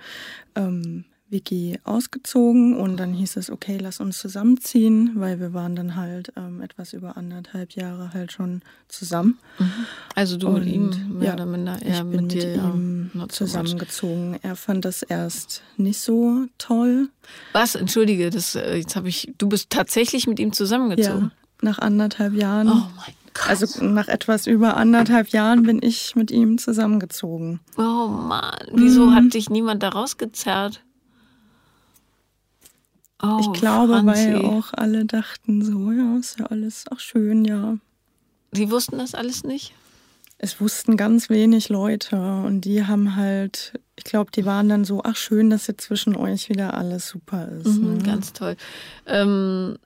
ähm, 0.55 1.05
Vicky 1.27 1.79
ausgezogen 1.83 2.75
und 2.75 2.97
dann 2.97 3.13
hieß 3.13 3.37
es, 3.37 3.49
okay, 3.49 3.77
lass 3.81 3.99
uns 3.99 4.19
zusammenziehen, 4.19 5.11
weil 5.15 5.39
wir 5.39 5.53
waren 5.53 5.75
dann 5.75 5.95
halt 5.95 6.31
ähm, 6.37 6.61
etwas 6.61 6.93
über 6.93 7.17
anderthalb 7.17 7.71
Jahre 7.71 8.13
halt 8.13 8.31
schon 8.31 8.61
zusammen. 8.87 9.39
Mhm. 9.57 9.71
Also 10.13 10.37
du 10.37 10.47
und, 10.47 10.65
mit 10.65 10.67
ihm 10.67 10.91
mehr 11.17 11.29
ja, 11.29 11.33
oder 11.33 11.45
minder 11.47 11.81
eher 11.81 11.97
ich 11.97 12.03
bin 12.03 12.27
mit, 12.27 12.33
dir, 12.33 12.55
ihm 12.55 13.11
ja, 13.13 13.27
zusammengezogen. 13.27 14.37
Er 14.43 14.55
fand 14.55 14.85
das 14.85 15.01
erst 15.01 15.63
nicht 15.77 15.99
so 15.99 16.45
toll. 16.59 17.09
Was? 17.53 17.73
Entschuldige, 17.73 18.29
das 18.29 18.55
äh, 18.55 18.75
jetzt 18.77 18.95
habe 18.95 19.09
ich. 19.09 19.33
Du 19.37 19.49
bist 19.49 19.71
tatsächlich 19.71 20.27
mit 20.27 20.39
ihm 20.39 20.53
zusammengezogen. 20.53 21.31
Ja, 21.31 21.31
nach 21.61 21.79
anderthalb 21.79 22.33
Jahren. 22.33 22.69
Oh 22.69 22.75
mein 22.95 23.15
Gott. 23.33 23.49
Also 23.49 23.83
nach 23.83 24.07
etwas 24.07 24.45
über 24.47 24.77
anderthalb 24.77 25.29
Jahren 25.29 25.63
bin 25.63 25.81
ich 25.81 26.15
mit 26.15 26.29
ihm 26.29 26.59
zusammengezogen. 26.59 27.59
Oh 27.77 28.07
Mann, 28.07 28.67
wieso 28.73 29.07
mhm. 29.07 29.15
hat 29.15 29.33
dich 29.33 29.49
niemand 29.49 29.81
da 29.83 29.89
rausgezerrt? 29.89 30.84
Oh, 33.21 33.39
ich 33.41 33.59
glaube, 33.59 33.93
Franzi. 33.93 34.33
weil 34.33 34.45
auch 34.45 34.73
alle 34.73 35.05
dachten 35.05 35.63
so, 35.63 35.91
ja, 35.91 36.17
ist 36.17 36.39
ja 36.39 36.47
alles 36.47 36.85
auch 36.91 36.99
schön, 36.99 37.45
ja. 37.45 37.77
Die 38.51 38.69
wussten 38.69 38.97
das 38.97 39.15
alles 39.15 39.43
nicht? 39.43 39.73
Es 40.37 40.59
wussten 40.59 40.97
ganz 40.97 41.29
wenig 41.29 41.69
Leute 41.69 42.17
und 42.17 42.61
die 42.61 42.85
haben 42.85 43.15
halt, 43.15 43.73
ich 43.95 44.03
glaube, 44.03 44.31
die 44.31 44.45
waren 44.45 44.67
dann 44.67 44.83
so, 44.83 45.01
ach 45.03 45.15
schön, 45.15 45.49
dass 45.49 45.67
jetzt 45.67 45.85
zwischen 45.85 46.15
euch 46.15 46.49
wieder 46.49 46.73
alles 46.73 47.07
super 47.07 47.47
ist. 47.47 47.79
Mhm, 47.79 47.97
ne? 47.97 48.03
Ganz 48.03 48.33
toll. 48.33 48.57
Ähm, 49.05 49.77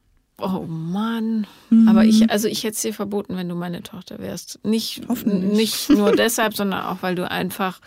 oh 0.42 0.66
Mann. 0.68 1.46
Mhm. 1.70 1.88
Aber 1.88 2.04
ich, 2.04 2.32
also 2.32 2.48
ich 2.48 2.64
hätte 2.64 2.76
es 2.76 2.82
dir 2.82 2.96
verboten, 2.96 3.38
wenn 3.38 3.48
du 3.48 3.54
meine 3.54 3.84
Tochter 3.84 4.18
wärst. 4.18 4.60
Nicht, 4.64 5.08
nicht 5.26 5.90
nur 5.90 6.16
deshalb, 6.16 6.56
sondern 6.56 6.82
auch, 6.82 6.98
weil 7.02 7.14
du 7.14 7.30
einfach 7.30 7.80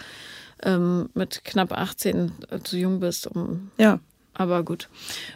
ähm, 0.62 1.08
mit 1.14 1.44
knapp 1.44 1.72
18 1.72 2.30
zu 2.62 2.78
jung 2.78 3.00
bist, 3.00 3.26
um 3.26 3.72
ja. 3.76 3.98
Aber 4.34 4.62
gut. 4.62 4.88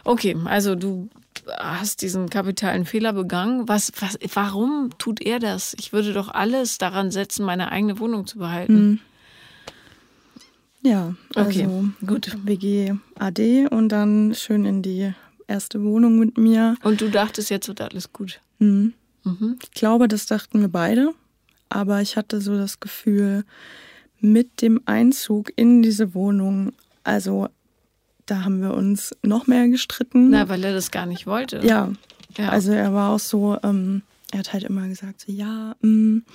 Okay, 0.03 0.35
also 0.45 0.75
du 0.75 1.09
hast 1.57 2.01
diesen 2.01 2.29
kapitalen 2.29 2.85
Fehler 2.85 3.13
begangen. 3.13 3.67
Was, 3.67 3.91
was, 3.99 4.17
warum 4.33 4.89
tut 4.97 5.21
er 5.21 5.39
das? 5.39 5.75
Ich 5.79 5.93
würde 5.93 6.13
doch 6.13 6.29
alles 6.29 6.77
daran 6.77 7.11
setzen, 7.11 7.45
meine 7.45 7.71
eigene 7.71 7.99
Wohnung 7.99 8.27
zu 8.27 8.39
behalten. 8.39 8.73
Mhm. 8.73 8.99
Ja, 10.83 11.15
also 11.35 11.49
okay, 11.49 11.67
gut. 12.05 12.37
WG 12.43 12.93
AD 13.19 13.67
und 13.67 13.89
dann 13.89 14.33
schön 14.35 14.65
in 14.65 14.81
die 14.81 15.13
erste 15.47 15.83
Wohnung 15.83 16.19
mit 16.19 16.37
mir. 16.37 16.75
Und 16.83 17.01
du 17.01 17.09
dachtest, 17.09 17.49
jetzt 17.49 17.67
wird 17.67 17.81
alles 17.81 18.13
gut. 18.13 18.41
Mhm. 18.59 18.93
Mhm. 19.23 19.57
Ich 19.61 19.71
glaube, 19.71 20.07
das 20.07 20.25
dachten 20.27 20.61
wir 20.61 20.69
beide. 20.69 21.13
Aber 21.69 22.01
ich 22.01 22.15
hatte 22.15 22.39
so 22.39 22.57
das 22.57 22.79
Gefühl, 22.79 23.43
mit 24.19 24.61
dem 24.61 24.81
Einzug 24.85 25.51
in 25.55 25.81
diese 25.81 26.13
Wohnung, 26.13 26.73
also 27.03 27.49
da 28.27 28.43
haben 28.43 28.61
wir 28.61 28.73
uns 28.73 29.15
noch 29.23 29.47
mehr 29.47 29.67
gestritten. 29.67 30.29
Na, 30.29 30.49
weil 30.49 30.63
er 30.63 30.73
das 30.73 30.91
gar 30.91 31.05
nicht 31.05 31.25
wollte. 31.25 31.61
Ja. 31.63 31.91
ja. 32.37 32.49
Also 32.49 32.71
er 32.71 32.93
war 32.93 33.13
auch 33.13 33.19
so, 33.19 33.57
ähm, 33.63 34.03
er 34.31 34.39
hat 34.39 34.53
halt 34.53 34.63
immer 34.63 34.87
gesagt, 34.87 35.21
so 35.21 35.31
ja, 35.31 35.75
mh, 35.81 35.89
mm, 35.89 36.25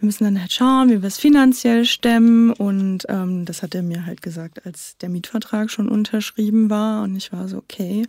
wir 0.00 0.06
müssen 0.06 0.24
dann 0.24 0.40
halt 0.40 0.50
schauen, 0.50 0.88
wie 0.88 1.02
wir 1.02 1.08
es 1.08 1.18
finanziell 1.18 1.84
stemmen. 1.84 2.52
Und 2.52 3.04
ähm, 3.10 3.44
das 3.44 3.62
hat 3.62 3.74
er 3.74 3.82
mir 3.82 4.06
halt 4.06 4.22
gesagt, 4.22 4.64
als 4.64 4.96
der 4.96 5.10
Mietvertrag 5.10 5.70
schon 5.70 5.90
unterschrieben 5.90 6.70
war. 6.70 7.02
Und 7.02 7.16
ich 7.16 7.34
war 7.34 7.48
so, 7.48 7.58
okay, 7.58 8.06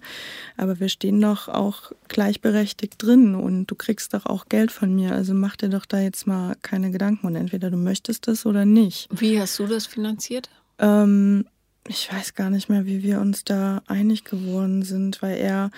aber 0.56 0.80
wir 0.80 0.88
stehen 0.88 1.20
doch 1.20 1.50
auch 1.50 1.92
gleichberechtigt 2.08 2.94
drin 2.98 3.36
und 3.36 3.66
du 3.68 3.76
kriegst 3.76 4.14
doch 4.14 4.26
auch 4.26 4.48
Geld 4.48 4.72
von 4.72 4.96
mir. 4.96 5.12
Also 5.12 5.34
mach 5.34 5.58
dir 5.58 5.68
doch 5.68 5.86
da 5.86 6.00
jetzt 6.00 6.28
mal 6.28 6.56
keine 6.62 6.92
Gedanken. 6.92 7.28
Und 7.28 7.36
entweder 7.36 7.70
du 7.70 7.78
möchtest 7.78 8.26
das 8.28 8.46
oder 8.46 8.64
nicht. 8.64 9.10
Wie 9.12 9.38
hast 9.38 9.60
du 9.60 9.68
das 9.68 9.86
finanziert? 9.86 10.50
Ähm, 10.80 11.46
ich 11.88 12.12
weiß 12.12 12.36
gar 12.36 12.50
nicht 12.50 12.70
mehr, 12.70 12.86
wie 12.86 13.04
wir 13.04 13.20
uns 13.20 13.44
da 13.44 13.82
einig 13.88 14.24
geworden 14.24 14.84
sind, 14.84 15.22
weil 15.22 15.38
er 15.38 15.72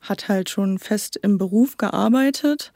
hat 0.00 0.28
halt 0.28 0.50
schon 0.50 0.78
fest 0.78 1.16
im 1.16 1.38
Beruf 1.38 1.76
gearbeitet 1.76 2.72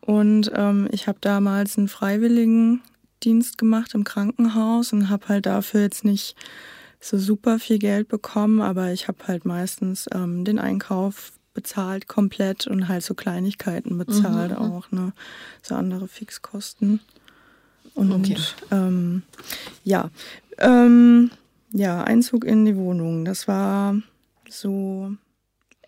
und 0.00 0.50
ähm, 0.54 0.88
ich 0.90 1.06
habe 1.08 1.18
damals 1.20 1.78
einen 1.78 1.88
Freiwilligendienst 1.88 3.58
gemacht 3.58 3.94
im 3.94 4.04
Krankenhaus 4.04 4.92
und 4.92 5.08
habe 5.08 5.28
halt 5.28 5.46
dafür 5.46 5.82
jetzt 5.82 6.04
nicht 6.04 6.36
so 7.00 7.18
super 7.18 7.58
viel 7.58 7.78
Geld 7.78 8.08
bekommen, 8.08 8.60
aber 8.60 8.92
ich 8.92 9.08
habe 9.08 9.18
halt 9.26 9.44
meistens 9.44 10.06
ähm, 10.12 10.44
den 10.44 10.58
Einkauf 10.58 11.32
bezahlt 11.54 12.08
komplett 12.08 12.66
und 12.66 12.88
halt 12.88 13.04
so 13.04 13.14
Kleinigkeiten 13.14 13.96
bezahlt 13.96 14.50
mhm. 14.52 14.56
auch, 14.56 14.90
ne? 14.90 15.12
So 15.62 15.74
andere 15.74 16.08
Fixkosten. 16.08 17.00
Und 17.94 18.12
okay. 18.12 18.36
ähm, 18.72 19.22
ja, 19.84 20.10
ähm, 20.58 21.30
ja, 21.74 22.04
Einzug 22.04 22.44
in 22.44 22.64
die 22.64 22.76
Wohnung. 22.76 23.24
Das 23.24 23.48
war 23.48 23.96
so 24.48 25.12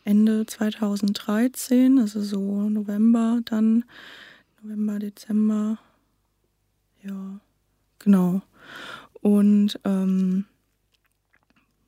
Ende 0.04 0.44
2013, 0.44 2.00
also 2.00 2.20
so 2.20 2.68
November 2.68 3.40
dann, 3.44 3.84
November, 4.62 4.98
Dezember. 4.98 5.78
Ja, 7.04 7.38
genau. 8.00 8.42
Und 9.22 9.78
ähm, 9.84 10.44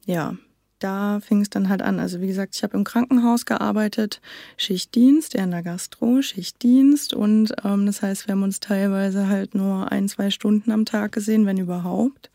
ja, 0.06 0.36
da 0.78 1.18
fing 1.18 1.40
es 1.40 1.50
dann 1.50 1.68
halt 1.68 1.82
an. 1.82 1.98
Also 1.98 2.20
wie 2.20 2.28
gesagt, 2.28 2.54
ich 2.54 2.62
habe 2.62 2.76
im 2.76 2.84
Krankenhaus 2.84 3.46
gearbeitet, 3.46 4.20
Schichtdienst, 4.56 5.34
eher 5.34 5.42
in 5.42 5.50
der 5.50 5.64
Gastro, 5.64 6.22
Schichtdienst. 6.22 7.14
Und 7.14 7.52
ähm, 7.64 7.86
das 7.86 8.02
heißt, 8.02 8.28
wir 8.28 8.32
haben 8.32 8.44
uns 8.44 8.60
teilweise 8.60 9.26
halt 9.26 9.56
nur 9.56 9.90
ein, 9.90 10.08
zwei 10.08 10.30
Stunden 10.30 10.70
am 10.70 10.84
Tag 10.84 11.10
gesehen, 11.10 11.46
wenn 11.46 11.58
überhaupt. 11.58 12.30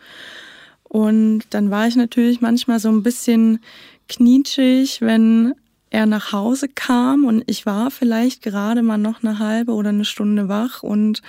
Und 0.93 1.45
dann 1.49 1.71
war 1.71 1.87
ich 1.87 1.95
natürlich 1.95 2.39
manchmal 2.39 2.79
so 2.79 2.87
ein 2.89 3.01
bisschen 3.01 3.63
knietschig, 4.07 5.01
wenn 5.01 5.55
er 5.89 6.05
nach 6.05 6.31
Hause 6.31 6.67
kam 6.67 7.25
und 7.25 7.43
ich 7.47 7.65
war 7.65 7.89
vielleicht 7.89 8.43
gerade 8.43 8.83
mal 8.83 8.99
noch 8.99 9.23
eine 9.23 9.39
halbe 9.39 9.71
oder 9.73 9.89
eine 9.89 10.05
Stunde 10.05 10.49
wach 10.49 10.83
und 10.83 11.23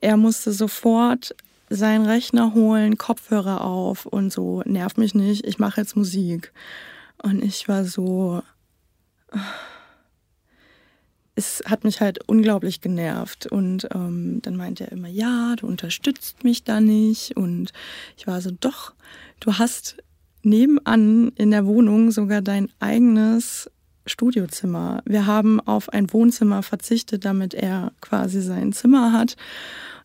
er 0.00 0.16
musste 0.16 0.50
sofort 0.50 1.36
seinen 1.68 2.06
Rechner 2.06 2.54
holen, 2.54 2.96
Kopfhörer 2.96 3.60
auf 3.60 4.06
und 4.06 4.32
so, 4.32 4.62
nerv 4.64 4.96
mich 4.96 5.14
nicht, 5.14 5.46
ich 5.46 5.58
mache 5.58 5.82
jetzt 5.82 5.94
Musik. 5.94 6.54
Und 7.22 7.44
ich 7.44 7.68
war 7.68 7.84
so, 7.84 8.42
es 11.36 11.62
hat 11.66 11.84
mich 11.84 12.00
halt 12.00 12.18
unglaublich 12.26 12.80
genervt. 12.80 13.46
Und 13.46 13.86
ähm, 13.94 14.40
dann 14.42 14.56
meinte 14.56 14.84
er 14.84 14.92
immer, 14.92 15.08
ja, 15.08 15.54
du 15.56 15.66
unterstützt 15.66 16.42
mich 16.42 16.64
da 16.64 16.80
nicht. 16.80 17.36
Und 17.36 17.72
ich 18.16 18.26
war 18.26 18.40
so, 18.40 18.50
doch, 18.50 18.94
du 19.38 19.54
hast 19.54 19.98
nebenan 20.42 21.28
in 21.36 21.50
der 21.50 21.66
Wohnung 21.66 22.10
sogar 22.10 22.40
dein 22.40 22.70
eigenes 22.80 23.70
Studiozimmer. 24.06 25.02
Wir 25.04 25.26
haben 25.26 25.60
auf 25.60 25.90
ein 25.90 26.12
Wohnzimmer 26.12 26.62
verzichtet, 26.62 27.24
damit 27.24 27.52
er 27.52 27.92
quasi 28.00 28.40
sein 28.40 28.72
Zimmer 28.72 29.12
hat. 29.12 29.36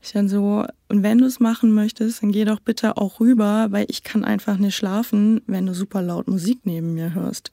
Ich 0.02 0.14
dann 0.14 0.28
so, 0.28 0.66
und 0.90 1.04
wenn 1.04 1.20
du 1.20 1.26
es 1.26 1.40
machen 1.40 1.74
möchtest, 1.74 2.24
dann 2.24 2.32
geh 2.32 2.44
doch 2.44 2.60
bitte 2.60 2.98
auch 2.98 3.20
rüber, 3.20 3.68
weil 3.70 3.86
ich 3.88 4.04
kann 4.04 4.26
einfach 4.26 4.58
nicht 4.58 4.76
schlafen, 4.76 5.42
wenn 5.46 5.68
du 5.68 5.76
super 5.76 6.02
laut 6.02 6.28
Musik 6.28 6.62
neben 6.64 6.96
mir 6.96 7.14
hörst. 7.14 7.52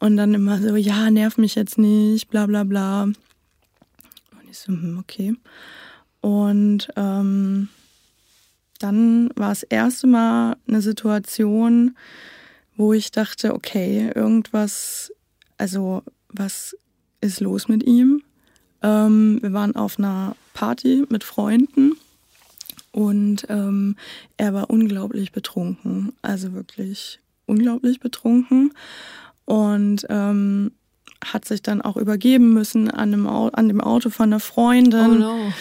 Und 0.00 0.16
dann 0.16 0.34
immer 0.34 0.60
so, 0.60 0.76
ja, 0.76 1.10
nerv 1.10 1.38
mich 1.38 1.54
jetzt 1.54 1.78
nicht, 1.78 2.28
bla 2.28 2.46
bla 2.46 2.64
bla. 2.64 3.04
Und 3.04 3.16
ich 4.50 4.58
so, 4.58 4.72
hm, 4.72 4.98
okay. 4.98 5.34
Und 6.20 6.88
ähm, 6.96 7.68
dann 8.78 9.30
war 9.34 9.48
das 9.50 9.64
erste 9.64 10.06
Mal 10.06 10.56
eine 10.66 10.82
Situation, 10.82 11.96
wo 12.76 12.92
ich 12.92 13.10
dachte, 13.10 13.54
okay, 13.54 14.12
irgendwas 14.14 15.12
also 15.58 16.02
was 16.28 16.76
ist 17.20 17.40
los 17.40 17.68
mit 17.68 17.82
ihm? 17.82 18.22
Ähm, 18.80 19.40
wir 19.42 19.52
waren 19.52 19.76
auf 19.76 19.98
einer 19.98 20.36
Party 20.54 21.04
mit 21.10 21.24
Freunden 21.24 21.92
und 22.92 23.44
ähm, 23.48 23.96
er 24.36 24.54
war 24.54 24.70
unglaublich 24.70 25.32
betrunken, 25.32 26.12
also 26.22 26.52
wirklich 26.52 27.18
unglaublich 27.46 27.98
betrunken 27.98 28.72
und 29.48 30.04
ähm, 30.10 30.72
hat 31.24 31.46
sich 31.46 31.62
dann 31.62 31.80
auch 31.80 31.96
übergeben 31.96 32.52
müssen 32.52 32.90
an 32.90 33.12
dem, 33.12 33.26
an 33.26 33.68
dem 33.68 33.80
Auto 33.80 34.10
von 34.10 34.26
einer 34.26 34.40
Freundin. 34.40 35.00
Oh 35.00 35.14
no. 35.14 35.52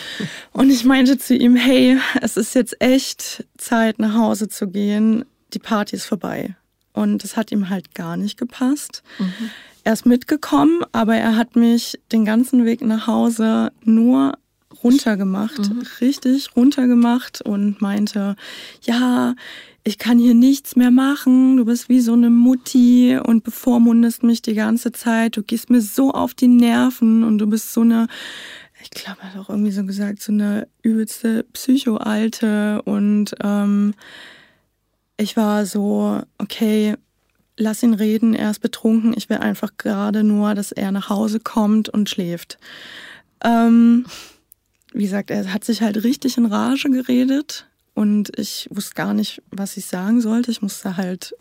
Und 0.52 0.70
ich 0.70 0.84
meinte 0.84 1.18
zu 1.18 1.34
ihm, 1.34 1.56
hey, 1.56 1.98
es 2.22 2.36
ist 2.36 2.54
jetzt 2.54 2.82
echt 2.82 3.46
Zeit, 3.58 3.98
nach 3.98 4.14
Hause 4.14 4.50
zu 4.50 4.68
gehen. 4.68 5.24
Die 5.54 5.60
Party 5.60 5.96
ist 5.96 6.06
vorbei. 6.06 6.56
Und 6.92 7.24
das 7.24 7.38
hat 7.38 7.52
ihm 7.54 7.70
halt 7.70 7.96
gar 7.96 8.18
nicht 8.18 8.38
gepasst. 8.38 9.04
Mhm. 9.20 9.52
Er 9.86 9.94
ist 9.94 10.06
mitgekommen, 10.06 10.82
aber 10.92 11.16
er 11.16 11.38
hat 11.38 11.56
mich 11.56 11.98
den 12.12 12.26
ganzen 12.26 12.66
Weg 12.66 12.82
nach 12.82 13.08
Hause 13.08 13.72
nur 13.86 14.34
runtergemacht, 14.84 15.70
mhm. 15.70 15.84
richtig 16.02 16.58
runtergemacht 16.58 17.42
und 17.42 17.82
meinte, 17.82 18.36
ja, 18.82 19.34
ich 19.88 19.98
kann 19.98 20.20
hier 20.20 20.34
nichts 20.34 20.76
mehr 20.76 20.92
machen, 20.92 21.56
du 21.56 21.64
bist 21.64 21.88
wie 21.88 22.02
so 22.02 22.12
eine 22.12 22.30
Mutti 22.30 23.18
und 23.24 23.46
bevormundest 23.46 24.22
mich 24.22 24.42
die 24.42 24.54
ganze 24.54 24.92
Zeit, 24.92 25.38
du 25.38 25.44
gehst 25.44 25.70
mir 25.70 25.80
so 25.80 26.12
auf 26.12 26.34
die 26.34 26.50
Nerven 26.50 27.24
und 27.24 27.38
du 27.38 27.48
bist 27.48 27.72
so 27.72 27.82
eine, 27.82 28.10
ich 28.84 28.90
glaube, 28.90 29.20
er 29.22 29.34
hat 29.34 29.40
auch 29.40 29.50
irgendwie 29.50 29.72
so 29.72 29.86
gesagt, 29.86 30.22
so 30.22 30.34
eine 30.34 30.68
übelste 30.82 31.46
Psycho-Alte. 31.54 32.82
Und 32.82 33.34
ähm, 33.42 33.94
ich 35.16 35.38
war 35.38 35.66
so, 35.66 36.22
okay, 36.38 36.96
lass 37.56 37.82
ihn 37.82 37.94
reden, 37.94 38.34
er 38.34 38.52
ist 38.52 38.60
betrunken, 38.60 39.14
ich 39.16 39.30
will 39.30 39.38
einfach 39.38 39.78
gerade 39.78 40.26
nur, 40.26 40.54
dass 40.54 40.74
er 40.74 40.92
nach 40.92 41.08
Hause 41.10 41.40
kommt 41.40 41.88
und 41.88 42.10
schläft. 42.10 42.58
Ähm, 43.42 44.06
wie 44.92 45.04
gesagt, 45.04 45.32
er 45.32 45.54
hat 45.54 45.64
sich 45.64 45.82
halt 45.82 46.04
richtig 46.04 46.38
in 46.38 46.46
Rage 46.46 46.90
geredet 46.90 47.68
und 47.98 48.38
ich 48.38 48.68
wusste 48.70 48.94
gar 48.94 49.16
nicht, 49.16 49.42
was 49.50 49.76
ich 49.76 49.88
sagen 49.88 50.22
sollte. 50.22 50.52
Ich 50.52 50.62
musste 50.62 50.98
halt 50.98 51.36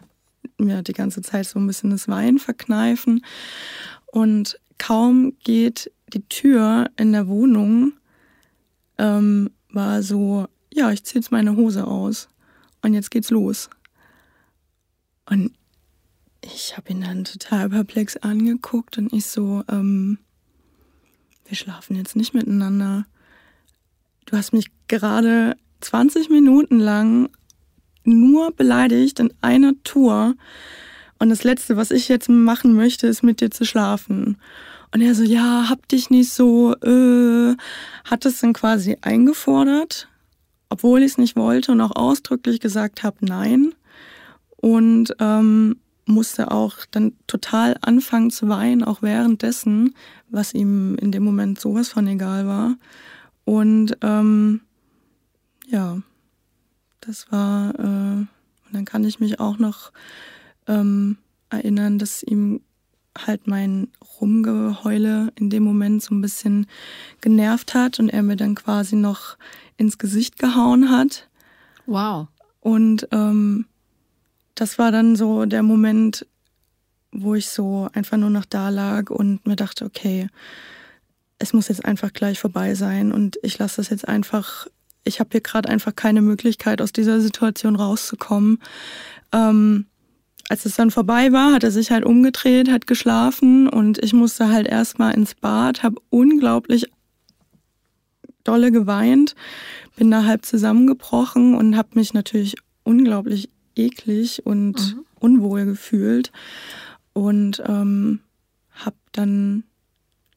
mir 0.57 0.81
die 0.81 0.95
ganze 0.95 1.21
Zeit 1.21 1.47
so 1.47 1.59
ein 1.59 1.66
bisschen 1.66 1.90
das 1.90 2.09
Wein 2.09 2.38
verkneifen 2.38 3.27
und 4.07 4.59
kaum 4.79 5.35
geht 5.45 5.92
die 6.14 6.27
Tür 6.27 6.88
in 6.97 7.12
der 7.12 7.29
Wohnung, 7.29 7.92
ähm, 8.97 9.51
war 9.69 10.03
so, 10.03 10.49
ja, 10.73 10.90
ich 10.92 11.05
ziehe 11.05 11.21
jetzt 11.21 11.31
meine 11.31 11.57
Hose 11.57 11.87
aus 11.87 12.31
und 12.81 12.95
jetzt 12.95 13.11
geht's 13.11 13.29
los. 13.29 13.69
Und 15.29 15.53
ich 16.40 16.75
habe 16.79 16.90
ihn 16.90 17.03
dann 17.03 17.25
total 17.25 17.69
perplex 17.69 18.16
angeguckt 18.16 18.97
und 18.97 19.12
ich 19.12 19.27
so, 19.27 19.62
ähm, 19.69 20.21
wir 21.45 21.55
schlafen 21.55 21.97
jetzt 21.97 22.16
nicht 22.16 22.33
miteinander. 22.33 23.05
Du 24.25 24.38
hast 24.38 24.55
mich 24.55 24.71
gerade 24.88 25.55
20 25.81 26.31
Minuten 26.31 26.79
lang 26.79 27.31
nur 28.05 28.53
beleidigt 28.53 29.20
in 29.20 29.33
einer 29.41 29.72
Tour. 29.85 30.35
Und 31.18 31.31
das 31.31 31.45
Letzte, 31.45 31.77
was 31.77 31.91
ich 31.91 32.09
jetzt 32.09 32.29
machen 32.29 32.74
möchte, 32.74 33.07
ist 33.07 33.22
mit 33.22 33.41
dir 33.41 33.51
zu 33.51 33.64
schlafen. 33.64 34.37
Und 34.93 35.01
er 35.01 35.14
so, 35.14 35.24
ja, 35.24 35.68
hab 35.68 35.89
dich 35.89 36.11
nicht 36.11 36.33
so, 36.33 36.74
äh, 36.74 37.57
hat 38.05 38.24
es 38.24 38.41
dann 38.41 38.53
quasi 38.53 38.97
eingefordert, 39.01 40.09
obwohl 40.68 41.01
ich 41.01 41.12
es 41.12 41.18
nicht 41.18 41.37
wollte 41.37 41.72
und 41.72 41.81
auch 41.81 41.97
ausdrücklich 41.97 42.61
gesagt 42.61 43.03
habe, 43.03 43.16
nein. 43.20 43.74
Und 44.57 45.14
ähm, 45.18 45.77
musste 46.07 46.51
auch 46.51 46.77
dann 46.91 47.12
total 47.27 47.77
anfangen 47.81 48.31
zu 48.31 48.49
weinen, 48.49 48.85
auch 48.85 49.03
währenddessen, 49.03 49.95
was 50.29 50.55
ihm 50.55 50.97
in 50.97 51.12
dem 51.12 51.24
Moment 51.24 51.61
sowas 51.61 51.89
von 51.89 52.07
egal 52.07 52.47
war. 52.47 52.77
Und 53.45 53.97
ähm, 54.03 54.61
ja, 55.67 56.01
das 57.01 57.31
war, 57.31 57.75
äh, 57.79 57.83
und 57.83 58.73
dann 58.73 58.85
kann 58.85 59.05
ich 59.05 59.21
mich 59.21 59.39
auch 59.41 59.59
noch 59.59 59.93
ähm, 60.67 61.19
erinnern, 61.51 61.99
dass 61.99 62.23
ihm 62.23 62.61
halt 63.17 63.47
mein 63.47 63.89
Rumgeheule 64.21 65.33
in 65.37 65.51
dem 65.51 65.62
Moment 65.62 66.03
so 66.03 66.14
ein 66.14 66.21
bisschen 66.21 66.67
genervt 67.21 67.75
hat 67.75 67.99
und 67.99 68.09
er 68.09 68.23
mir 68.23 68.37
dann 68.37 68.55
quasi 68.55 68.97
noch 68.97 69.37
ins 69.77 69.99
Gesicht 69.99 70.39
gehauen 70.39 70.91
hat. 70.91 71.29
Wow. 71.87 72.29
Und 72.61 73.09
ähm, 73.12 73.67
das 74.55 74.79
war 74.79 74.91
dann 74.91 75.17
so 75.17 75.47
der 75.47 75.62
Moment, 75.62 76.27
wo 77.12 77.35
ich 77.35 77.49
so 77.49 77.89
einfach 77.93 78.17
nur 78.17 78.31
noch 78.31 78.45
da 78.45 78.69
lag 78.69 79.11
und 79.11 79.47
mir 79.47 79.57
dachte, 79.57 79.85
okay, 79.85 80.29
es 81.39 81.53
muss 81.53 81.69
jetzt 81.69 81.85
einfach 81.85 82.12
gleich 82.12 82.41
vorbei 82.41 82.75
sein 82.75 83.12
und 83.12 83.39
ich 83.43 83.59
lasse 83.59 83.77
das 83.77 83.91
jetzt 83.91 84.09
einfach, 84.09 84.67
ich 85.07 85.21
habe 85.21 85.31
hier 85.33 85.41
gerade 85.41 85.69
einfach 85.69 85.95
keine 85.95 86.23
Möglichkeit, 86.23 86.83
aus 86.83 86.93
dieser 86.93 87.21
Situation 87.21 87.77
rauszukommen. 87.77 88.59
Ähm, 89.33 89.87
als 90.49 90.65
es 90.65 90.77
dann 90.77 90.91
vorbei 90.91 91.33
war, 91.33 91.53
hat 91.53 91.65
er 91.65 91.71
sich 91.71 91.91
halt 91.91 92.05
umgedreht, 92.05 92.71
hat 92.71 92.87
geschlafen 92.87 93.69
und 93.69 94.03
ich 94.03 94.13
musste 94.13 94.49
halt 94.49 94.69
erstmal 94.69 95.15
ins 95.15 95.35
Bad, 95.35 95.83
habe 95.83 96.01
unglaublich 96.11 96.87
dolle 98.45 98.71
geweint, 98.71 99.35
bin 99.97 100.11
da 100.11 100.25
halb 100.25 100.45
zusammengebrochen 100.45 101.55
und 101.55 101.77
habe 101.77 101.89
mich 101.95 102.15
natürlich 102.15 102.55
unglaublich 102.85 103.51
eklig 103.75 104.47
und 104.47 104.95
mhm. 104.95 105.05
unwohl 105.19 105.65
gefühlt 105.65 106.31
und 107.13 107.63
ähm, 107.67 108.21
habe 108.73 108.97
dann 109.13 109.65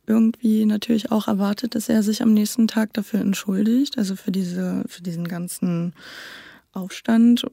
irgendwie 0.09 0.65
natürlich 0.65 1.11
auch 1.11 1.27
erwartet, 1.27 1.75
dass 1.75 1.87
er 1.87 2.03
sich 2.03 2.21
am 2.21 2.33
nächsten 2.33 2.67
Tag 2.67 2.93
dafür 2.93 3.21
entschuldigt, 3.21 3.97
also 3.97 4.15
für 4.15 4.31
diese, 4.31 4.83
für 4.87 5.03
diesen 5.03 5.27
ganzen 5.27 5.93
Aufstand 6.73 7.45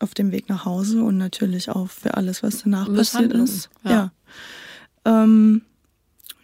auf 0.00 0.14
dem 0.14 0.32
Weg 0.32 0.48
nach 0.48 0.64
Hause 0.64 1.02
und 1.02 1.18
natürlich 1.18 1.70
auch 1.70 1.88
für 1.88 2.14
alles, 2.14 2.42
was 2.42 2.62
danach 2.62 2.92
passiert 2.92 3.32
ist. 3.32 3.68
Ja. 3.84 3.90
ja. 5.04 5.22
Ähm, 5.22 5.62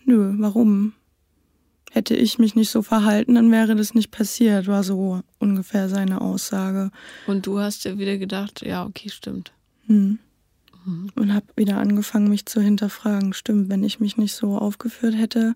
nö, 0.04 0.34
warum? 0.38 0.92
Hätte 1.90 2.16
ich 2.16 2.40
mich 2.40 2.56
nicht 2.56 2.70
so 2.70 2.82
verhalten, 2.82 3.36
dann 3.36 3.52
wäre 3.52 3.76
das 3.76 3.94
nicht 3.94 4.10
passiert, 4.10 4.66
war 4.66 4.82
so 4.82 5.22
ungefähr 5.38 5.88
seine 5.88 6.20
Aussage. 6.20 6.90
Und 7.28 7.46
du 7.46 7.60
hast 7.60 7.84
ja 7.84 7.98
wieder 7.98 8.18
gedacht, 8.18 8.62
ja, 8.62 8.84
okay, 8.84 9.10
stimmt. 9.10 9.52
Hm. 9.86 10.18
Mhm. 10.85 11.11
Und 11.14 11.35
habe 11.35 11.47
wieder 11.57 11.78
angefangen, 11.78 12.28
mich 12.28 12.47
zu 12.47 12.61
hinterfragen. 12.61 13.32
Stimmt, 13.32 13.70
wenn 13.70 13.85
ich 13.85 14.01
mich 14.01 14.16
nicht 14.16 14.35
so 14.35 14.59
aufgeführt 14.59 15.16
hätte, 15.16 15.55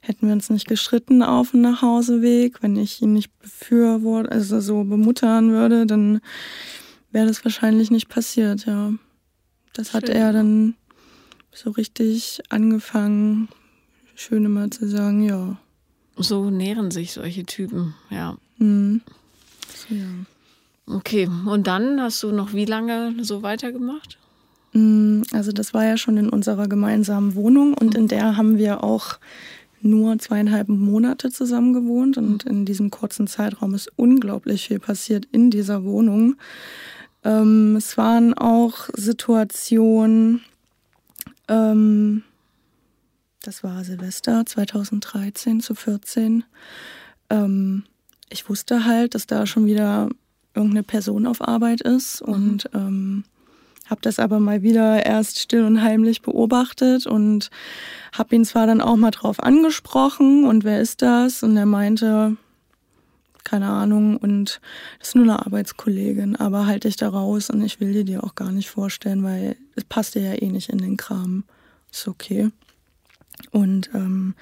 hätten 0.00 0.26
wir 0.26 0.32
uns 0.32 0.50
nicht 0.50 0.68
geschritten 0.68 1.22
auf 1.22 1.52
dem 1.52 1.62
Nachhauseweg. 1.62 2.62
Wenn 2.62 2.76
ich 2.76 3.02
ihn 3.02 3.12
nicht 3.12 3.36
befürworte, 3.38 4.32
also 4.32 4.60
so 4.60 4.84
bemuttern 4.84 5.50
würde, 5.50 5.86
dann 5.86 6.20
wäre 7.10 7.26
das 7.26 7.44
wahrscheinlich 7.44 7.90
nicht 7.90 8.08
passiert, 8.08 8.66
ja. 8.66 8.92
Das 9.72 9.90
Schön. 9.90 10.02
hat 10.02 10.08
er 10.08 10.32
dann 10.32 10.74
so 11.52 11.70
richtig 11.70 12.42
angefangen, 12.50 13.48
schön 14.14 14.44
immer 14.44 14.70
zu 14.70 14.88
sagen, 14.88 15.22
ja. 15.22 15.56
So 16.16 16.50
nähren 16.50 16.90
sich 16.90 17.12
solche 17.12 17.44
Typen, 17.44 17.94
ja. 18.10 18.36
Mhm. 18.58 19.02
Ja. 19.88 20.04
Okay, 20.86 21.28
und 21.46 21.66
dann 21.66 22.00
hast 22.00 22.22
du 22.22 22.30
noch 22.32 22.52
wie 22.52 22.64
lange 22.64 23.14
so 23.22 23.42
weitergemacht? 23.42 24.18
Mm, 24.76 25.22
also 25.32 25.52
das 25.52 25.72
war 25.72 25.86
ja 25.86 25.96
schon 25.96 26.18
in 26.18 26.28
unserer 26.28 26.68
gemeinsamen 26.68 27.34
Wohnung 27.34 27.72
und 27.72 27.94
in 27.94 28.08
der 28.08 28.36
haben 28.36 28.58
wir 28.58 28.84
auch 28.84 29.18
nur 29.80 30.18
zweieinhalb 30.18 30.68
Monate 30.68 31.30
zusammen 31.30 31.72
gewohnt 31.72 32.18
und 32.18 32.44
in 32.44 32.66
diesem 32.66 32.90
kurzen 32.90 33.26
Zeitraum 33.26 33.74
ist 33.74 33.90
unglaublich 33.96 34.68
viel 34.68 34.78
passiert 34.78 35.26
in 35.32 35.50
dieser 35.50 35.84
Wohnung. 35.84 36.36
Ähm, 37.24 37.76
es 37.76 37.96
waren 37.96 38.34
auch 38.34 38.88
Situationen, 38.94 40.42
ähm, 41.48 42.22
das 43.42 43.64
war 43.64 43.82
Silvester 43.82 44.44
2013 44.44 45.60
zu 45.60 45.74
14. 45.74 46.44
Ähm, 47.30 47.84
ich 48.28 48.48
wusste 48.50 48.84
halt, 48.84 49.14
dass 49.14 49.26
da 49.26 49.46
schon 49.46 49.64
wieder 49.64 50.10
irgendeine 50.54 50.82
Person 50.82 51.26
auf 51.26 51.40
Arbeit 51.46 51.80
ist 51.80 52.26
mhm. 52.26 52.34
und 52.34 52.70
ähm, 52.74 53.24
habe 53.88 54.00
das 54.02 54.18
aber 54.18 54.40
mal 54.40 54.62
wieder 54.62 55.04
erst 55.04 55.38
still 55.38 55.64
und 55.64 55.82
heimlich 55.82 56.22
beobachtet 56.22 57.06
und 57.06 57.50
habe 58.12 58.34
ihn 58.34 58.44
zwar 58.44 58.66
dann 58.66 58.80
auch 58.80 58.96
mal 58.96 59.10
drauf 59.10 59.40
angesprochen 59.40 60.44
und 60.44 60.64
wer 60.64 60.80
ist 60.80 61.02
das? 61.02 61.42
Und 61.42 61.56
er 61.56 61.66
meinte, 61.66 62.36
keine 63.44 63.68
Ahnung, 63.68 64.16
und 64.16 64.60
das 64.98 65.08
ist 65.08 65.14
nur 65.14 65.24
eine 65.24 65.46
Arbeitskollegin, 65.46 66.36
aber 66.36 66.66
halte 66.66 66.88
dich 66.88 66.96
da 66.96 67.08
raus 67.08 67.48
und 67.48 67.62
ich 67.62 67.78
will 67.80 67.92
dir 67.92 68.04
die 68.04 68.18
auch 68.18 68.34
gar 68.34 68.50
nicht 68.50 68.68
vorstellen, 68.68 69.22
weil 69.22 69.56
es 69.76 69.84
passt 69.84 70.16
dir 70.16 70.22
ja 70.22 70.42
eh 70.42 70.50
nicht 70.50 70.68
in 70.68 70.78
den 70.78 70.96
Kram. 70.96 71.44
Ist 71.92 72.08
okay. 72.08 72.50
Und 73.52 73.90
ähm, 73.94 74.34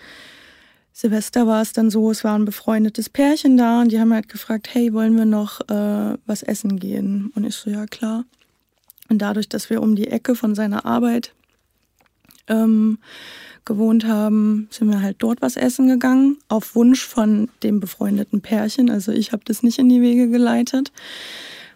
Silvester 0.92 1.46
war 1.46 1.60
es 1.60 1.72
dann 1.72 1.90
so, 1.90 2.10
es 2.10 2.24
war 2.24 2.38
ein 2.38 2.44
befreundetes 2.44 3.10
Pärchen 3.10 3.56
da 3.56 3.82
und 3.82 3.92
die 3.92 4.00
haben 4.00 4.14
halt 4.14 4.28
gefragt, 4.28 4.68
hey, 4.72 4.92
wollen 4.94 5.16
wir 5.16 5.26
noch 5.26 5.60
äh, 5.68 6.16
was 6.24 6.42
essen 6.42 6.78
gehen? 6.78 7.30
Und 7.34 7.44
ich 7.44 7.56
so, 7.56 7.68
ja 7.68 7.86
klar. 7.86 8.24
Und 9.08 9.18
dadurch, 9.18 9.48
dass 9.48 9.70
wir 9.70 9.82
um 9.82 9.96
die 9.96 10.08
Ecke 10.08 10.34
von 10.34 10.54
seiner 10.54 10.86
Arbeit 10.86 11.32
ähm, 12.48 12.98
gewohnt 13.64 14.06
haben, 14.06 14.68
sind 14.70 14.88
wir 14.88 15.00
halt 15.00 15.16
dort 15.20 15.40
was 15.42 15.56
essen 15.56 15.88
gegangen, 15.88 16.38
auf 16.48 16.74
Wunsch 16.74 17.04
von 17.04 17.48
dem 17.62 17.80
befreundeten 17.80 18.40
Pärchen. 18.40 18.90
Also 18.90 19.12
ich 19.12 19.32
habe 19.32 19.42
das 19.44 19.62
nicht 19.62 19.78
in 19.78 19.88
die 19.88 20.02
Wege 20.02 20.28
geleitet. 20.28 20.92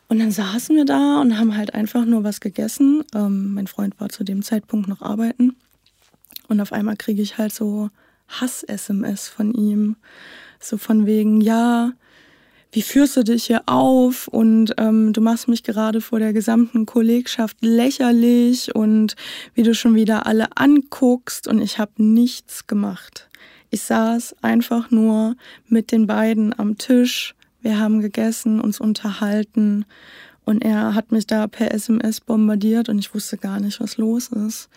Und 0.09 0.20
dann 0.20 0.31
saßen 0.31 0.74
wir 0.74 0.87
da 0.87 1.20
und 1.20 1.39
haben 1.39 1.57
halt 1.57 1.74
einfach 1.74 2.05
nur 2.05 2.24
was 2.24 2.41
gegessen. 2.41 3.05
Ähm, 3.14 3.55
mein 3.55 3.66
Freund 3.66 4.01
war 4.01 4.09
zu 4.09 4.24
dem 4.24 4.43
Zeitpunkt 4.43 4.89
noch 4.89 5.03
arbeiten. 5.03 5.57
Und 6.49 6.61
auf 6.61 6.72
einmal 6.72 6.97
kriege 6.97 7.20
ich 7.20 7.37
halt 7.37 7.53
so 7.53 7.91
Hass-SMS 8.29 9.29
von 9.29 9.53
ihm. 9.53 9.97
So 10.61 10.79
von 10.79 11.05
wegen, 11.07 11.41
ja, 11.41 11.93
wie 12.71 12.83
führst 12.83 13.16
du 13.16 13.25
dich 13.25 13.47
hier 13.47 13.62
auf? 13.66 14.29
Und 14.29 14.75
ähm, 14.77 15.12
du 15.12 15.21
machst 15.21 15.49
mich 15.49 15.62
gerade 15.62 16.01
vor 16.01 16.19
der 16.19 16.33
gesamten 16.33 16.85
Kollegschaft 16.85 17.57
lächerlich 17.61 18.75
und 18.75 19.16
wie 19.55 19.62
du 19.62 19.75
schon 19.75 19.95
wieder 19.95 20.27
alle 20.27 20.57
anguckst. 20.57 21.49
Und 21.49 21.61
ich 21.61 21.79
habe 21.79 21.93
nichts 21.97 22.66
gemacht. 22.66 23.29
Ich 23.71 23.83
saß 23.83 24.37
einfach 24.43 24.91
nur 24.91 25.37
mit 25.66 25.93
den 25.93 26.07
beiden 26.07 26.59
am 26.59 26.79
Tisch, 26.79 27.35
wir 27.61 27.79
haben 27.79 28.01
gegessen, 28.01 28.61
uns 28.61 28.81
unterhalten. 28.81 29.85
Und 30.45 30.62
er 30.62 30.95
hat 30.95 31.12
mich 31.12 31.27
da 31.27 31.47
per 31.47 31.75
SMS 31.75 32.21
bombardiert 32.21 32.89
und 32.89 32.99
ich 32.99 33.14
wusste 33.14 33.37
gar 33.37 33.61
nicht, 33.61 33.81
was 33.81 33.99
los 33.99 34.29
ist. 34.29 34.69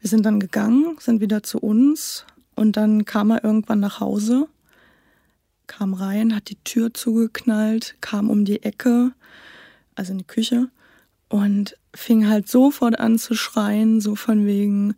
Wir 0.00 0.08
sind 0.08 0.24
dann 0.26 0.38
gegangen, 0.38 0.96
sind 1.00 1.20
wieder 1.20 1.42
zu 1.42 1.58
uns. 1.58 2.24
Und 2.54 2.76
dann 2.76 3.04
kam 3.04 3.30
er 3.30 3.42
irgendwann 3.44 3.80
nach 3.80 4.00
Hause 4.00 4.48
kam 5.68 5.94
rein, 5.94 6.34
hat 6.34 6.50
die 6.50 6.58
Tür 6.64 6.92
zugeknallt, 6.92 7.94
kam 8.00 8.30
um 8.30 8.44
die 8.44 8.62
Ecke, 8.64 9.12
also 9.94 10.12
in 10.12 10.18
die 10.18 10.26
Küche, 10.26 10.68
und 11.28 11.76
fing 11.94 12.28
halt 12.28 12.48
sofort 12.48 12.98
an 12.98 13.18
zu 13.18 13.34
schreien, 13.34 14.00
so 14.00 14.16
von 14.16 14.46
wegen, 14.46 14.94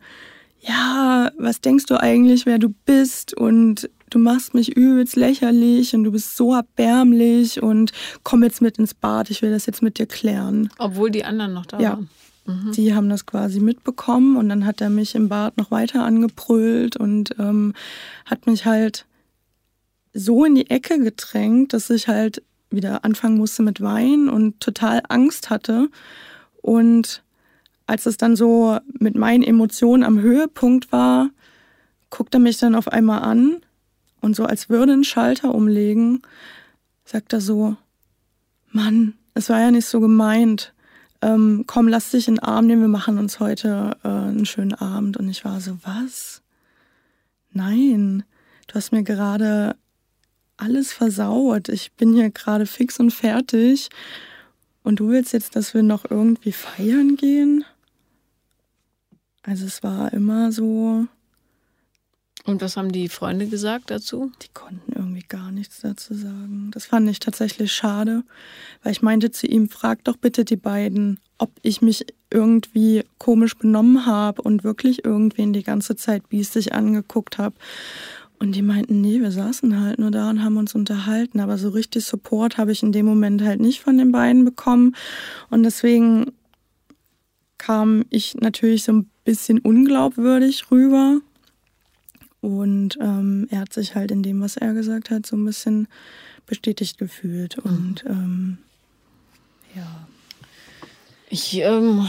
ja, 0.61 1.31
was 1.37 1.61
denkst 1.61 1.85
du 1.85 1.99
eigentlich, 1.99 2.45
wer 2.45 2.59
du 2.59 2.69
bist 2.85 3.35
und 3.35 3.89
du 4.09 4.19
machst 4.19 4.53
mich 4.53 4.75
übelst 4.75 5.15
lächerlich 5.15 5.95
und 5.95 6.03
du 6.03 6.11
bist 6.11 6.37
so 6.37 6.53
erbärmlich 6.53 7.61
und 7.61 7.91
komm 8.23 8.43
jetzt 8.43 8.61
mit 8.61 8.77
ins 8.77 8.93
Bad, 8.93 9.29
ich 9.29 9.41
will 9.41 9.51
das 9.51 9.65
jetzt 9.65 9.81
mit 9.81 9.97
dir 9.97 10.05
klären. 10.05 10.69
Obwohl 10.77 11.09
die 11.09 11.25
anderen 11.25 11.53
noch 11.53 11.65
da 11.65 11.79
ja. 11.79 11.89
waren. 11.91 12.09
Mhm. 12.45 12.71
Die 12.73 12.93
haben 12.93 13.09
das 13.09 13.25
quasi 13.25 13.59
mitbekommen 13.59 14.35
und 14.35 14.49
dann 14.49 14.65
hat 14.65 14.81
er 14.81 14.89
mich 14.89 15.15
im 15.15 15.29
Bad 15.29 15.57
noch 15.57 15.71
weiter 15.71 16.03
angebrüllt 16.03 16.97
und 16.97 17.35
ähm, 17.39 17.73
hat 18.25 18.47
mich 18.47 18.65
halt 18.65 19.05
so 20.13 20.45
in 20.45 20.55
die 20.55 20.69
Ecke 20.69 20.99
gedrängt, 20.99 21.73
dass 21.73 21.89
ich 21.89 22.07
halt 22.07 22.43
wieder 22.69 23.03
anfangen 23.03 23.37
musste 23.37 23.63
mit 23.63 23.81
Wein 23.81 24.29
und 24.29 24.59
total 24.59 25.01
Angst 25.09 25.49
hatte. 25.49 25.89
Und 26.61 27.23
als 27.85 28.05
es 28.05 28.17
dann 28.17 28.35
so 28.35 28.77
mit 28.99 29.15
meinen 29.15 29.43
Emotionen 29.43 30.03
am 30.03 30.19
Höhepunkt 30.19 30.91
war, 30.91 31.29
guckt 32.09 32.33
er 32.33 32.39
mich 32.39 32.57
dann 32.57 32.75
auf 32.75 32.87
einmal 32.87 33.21
an 33.21 33.61
und 34.21 34.35
so 34.35 34.45
als 34.45 34.69
würde 34.69 34.93
ein 34.93 35.03
Schalter 35.03 35.53
umlegen, 35.53 36.21
sagt 37.03 37.33
er 37.33 37.41
so, 37.41 37.75
Mann, 38.71 39.15
es 39.33 39.49
war 39.49 39.59
ja 39.59 39.71
nicht 39.71 39.87
so 39.87 39.99
gemeint. 39.99 40.73
Ähm, 41.21 41.65
komm, 41.67 41.87
lass 41.87 42.11
dich 42.11 42.27
in 42.27 42.35
den 42.35 42.43
Arm 42.43 42.67
nehmen, 42.67 42.81
wir 42.81 42.87
machen 42.87 43.17
uns 43.17 43.39
heute 43.39 43.97
äh, 44.03 44.07
einen 44.07 44.45
schönen 44.45 44.73
Abend. 44.73 45.17
Und 45.17 45.29
ich 45.29 45.43
war 45.43 45.59
so, 45.59 45.77
was? 45.83 46.41
Nein, 47.51 48.23
du 48.67 48.75
hast 48.75 48.91
mir 48.91 49.03
gerade 49.03 49.75
alles 50.61 50.93
versaut. 50.93 51.69
Ich 51.69 51.91
bin 51.93 52.13
hier 52.13 52.29
gerade 52.29 52.65
fix 52.65 52.99
und 52.99 53.11
fertig. 53.11 53.89
Und 54.83 54.99
du 54.99 55.09
willst 55.09 55.33
jetzt, 55.33 55.55
dass 55.55 55.73
wir 55.73 55.83
noch 55.83 56.09
irgendwie 56.09 56.51
feiern 56.51 57.15
gehen? 57.15 57.65
Also 59.43 59.65
es 59.65 59.83
war 59.83 60.13
immer 60.13 60.51
so. 60.51 61.07
Und 62.45 62.61
was 62.61 62.75
haben 62.75 62.91
die 62.91 63.09
Freunde 63.09 63.47
gesagt 63.47 63.91
dazu? 63.91 64.31
Die 64.41 64.47
konnten 64.53 64.93
irgendwie 64.93 65.25
gar 65.27 65.51
nichts 65.51 65.81
dazu 65.81 66.15
sagen. 66.15 66.71
Das 66.73 66.87
fand 66.87 67.07
ich 67.09 67.19
tatsächlich 67.19 67.71
schade, 67.71 68.23
weil 68.81 68.91
ich 68.91 69.03
meinte 69.03 69.29
zu 69.31 69.45
ihm, 69.45 69.69
frag 69.69 70.03
doch 70.03 70.17
bitte 70.17 70.43
die 70.43 70.55
beiden, 70.55 71.19
ob 71.37 71.51
ich 71.61 71.81
mich 71.81 72.05
irgendwie 72.31 73.03
komisch 73.19 73.55
benommen 73.55 74.05
habe 74.05 74.41
und 74.41 74.63
wirklich 74.63 75.05
irgendwen 75.05 75.53
die 75.53 75.63
ganze 75.63 75.95
Zeit 75.95 76.29
biestig 76.29 76.73
angeguckt 76.73 77.37
habe. 77.37 77.55
Und 78.41 78.53
die 78.53 78.63
meinten, 78.63 79.01
nee, 79.01 79.21
wir 79.21 79.31
saßen 79.31 79.79
halt 79.79 79.99
nur 79.99 80.09
da 80.09 80.27
und 80.27 80.43
haben 80.43 80.57
uns 80.57 80.73
unterhalten. 80.73 81.39
Aber 81.41 81.59
so 81.59 81.69
richtig 81.69 82.05
Support 82.05 82.57
habe 82.57 82.71
ich 82.71 82.81
in 82.81 82.91
dem 82.91 83.05
Moment 83.05 83.43
halt 83.43 83.61
nicht 83.61 83.81
von 83.81 83.99
den 83.99 84.11
beiden 84.11 84.45
bekommen. 84.45 84.95
Und 85.51 85.61
deswegen 85.61 86.31
kam 87.59 88.03
ich 88.09 88.33
natürlich 88.33 88.83
so 88.83 88.93
ein 88.93 89.11
bisschen 89.25 89.59
unglaubwürdig 89.59 90.71
rüber. 90.71 91.19
Und 92.39 92.97
ähm, 92.99 93.47
er 93.51 93.59
hat 93.59 93.73
sich 93.73 93.93
halt 93.93 94.09
in 94.09 94.23
dem, 94.23 94.41
was 94.41 94.57
er 94.57 94.73
gesagt 94.73 95.11
hat, 95.11 95.27
so 95.27 95.35
ein 95.35 95.45
bisschen 95.45 95.87
bestätigt 96.47 96.97
gefühlt. 96.97 97.63
Mhm. 97.63 97.71
Und 97.71 98.03
ähm, 98.07 98.57
ja. 99.75 100.07
Ich, 101.29 101.59
ähm, 101.59 102.07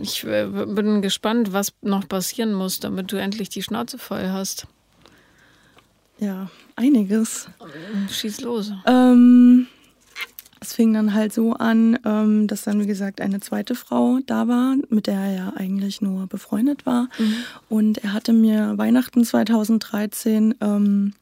ich 0.00 0.22
äh, 0.22 0.46
bin 0.46 1.02
gespannt, 1.02 1.52
was 1.52 1.72
noch 1.82 2.06
passieren 2.06 2.54
muss, 2.54 2.78
damit 2.78 3.10
du 3.10 3.16
endlich 3.16 3.48
die 3.48 3.64
Schnauze 3.64 3.98
voll 3.98 4.28
hast. 4.28 4.68
Ja, 6.20 6.50
einiges. 6.76 7.48
Schieß 8.10 8.42
los. 8.42 8.72
Ähm, 8.86 9.66
es 10.60 10.74
fing 10.74 10.92
dann 10.92 11.14
halt 11.14 11.32
so 11.32 11.54
an, 11.54 11.98
ähm, 12.04 12.46
dass 12.46 12.62
dann, 12.62 12.80
wie 12.80 12.86
gesagt, 12.86 13.22
eine 13.22 13.40
zweite 13.40 13.74
Frau 13.74 14.18
da 14.26 14.46
war, 14.46 14.76
mit 14.90 15.06
der 15.06 15.18
er 15.18 15.34
ja 15.34 15.52
eigentlich 15.56 16.02
nur 16.02 16.26
befreundet 16.26 16.84
war. 16.84 17.08
Mhm. 17.18 17.34
Und 17.70 17.98
er 17.98 18.12
hatte 18.12 18.34
mir 18.34 18.76
Weihnachten 18.76 19.24
2013 19.24 20.54
ähm, 20.60 21.14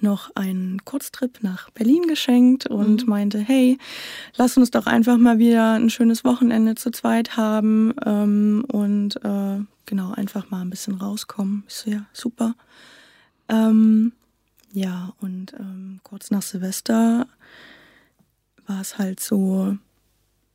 noch 0.00 0.30
einen 0.34 0.84
Kurztrip 0.84 1.42
nach 1.42 1.70
Berlin 1.70 2.02
geschenkt 2.06 2.66
und 2.66 3.04
mhm. 3.04 3.08
meinte, 3.08 3.38
hey, 3.38 3.78
lass 4.36 4.56
uns 4.56 4.70
doch 4.70 4.86
einfach 4.86 5.16
mal 5.16 5.38
wieder 5.38 5.72
ein 5.72 5.90
schönes 5.90 6.24
Wochenende 6.24 6.74
zu 6.74 6.90
zweit 6.90 7.36
haben 7.36 7.94
ähm, 8.04 8.64
und 8.70 9.16
äh, 9.24 9.60
genau, 9.86 10.12
einfach 10.12 10.50
mal 10.50 10.60
ein 10.60 10.70
bisschen 10.70 10.94
rauskommen. 10.94 11.64
Ich 11.66 11.74
so, 11.74 11.90
ja, 11.90 12.06
super. 12.12 12.54
Ähm, 13.50 14.12
ja, 14.72 15.12
und 15.20 15.52
ähm, 15.58 16.00
kurz 16.04 16.30
nach 16.30 16.42
Silvester 16.42 17.26
war 18.66 18.80
es 18.80 18.98
halt 18.98 19.18
so, 19.18 19.76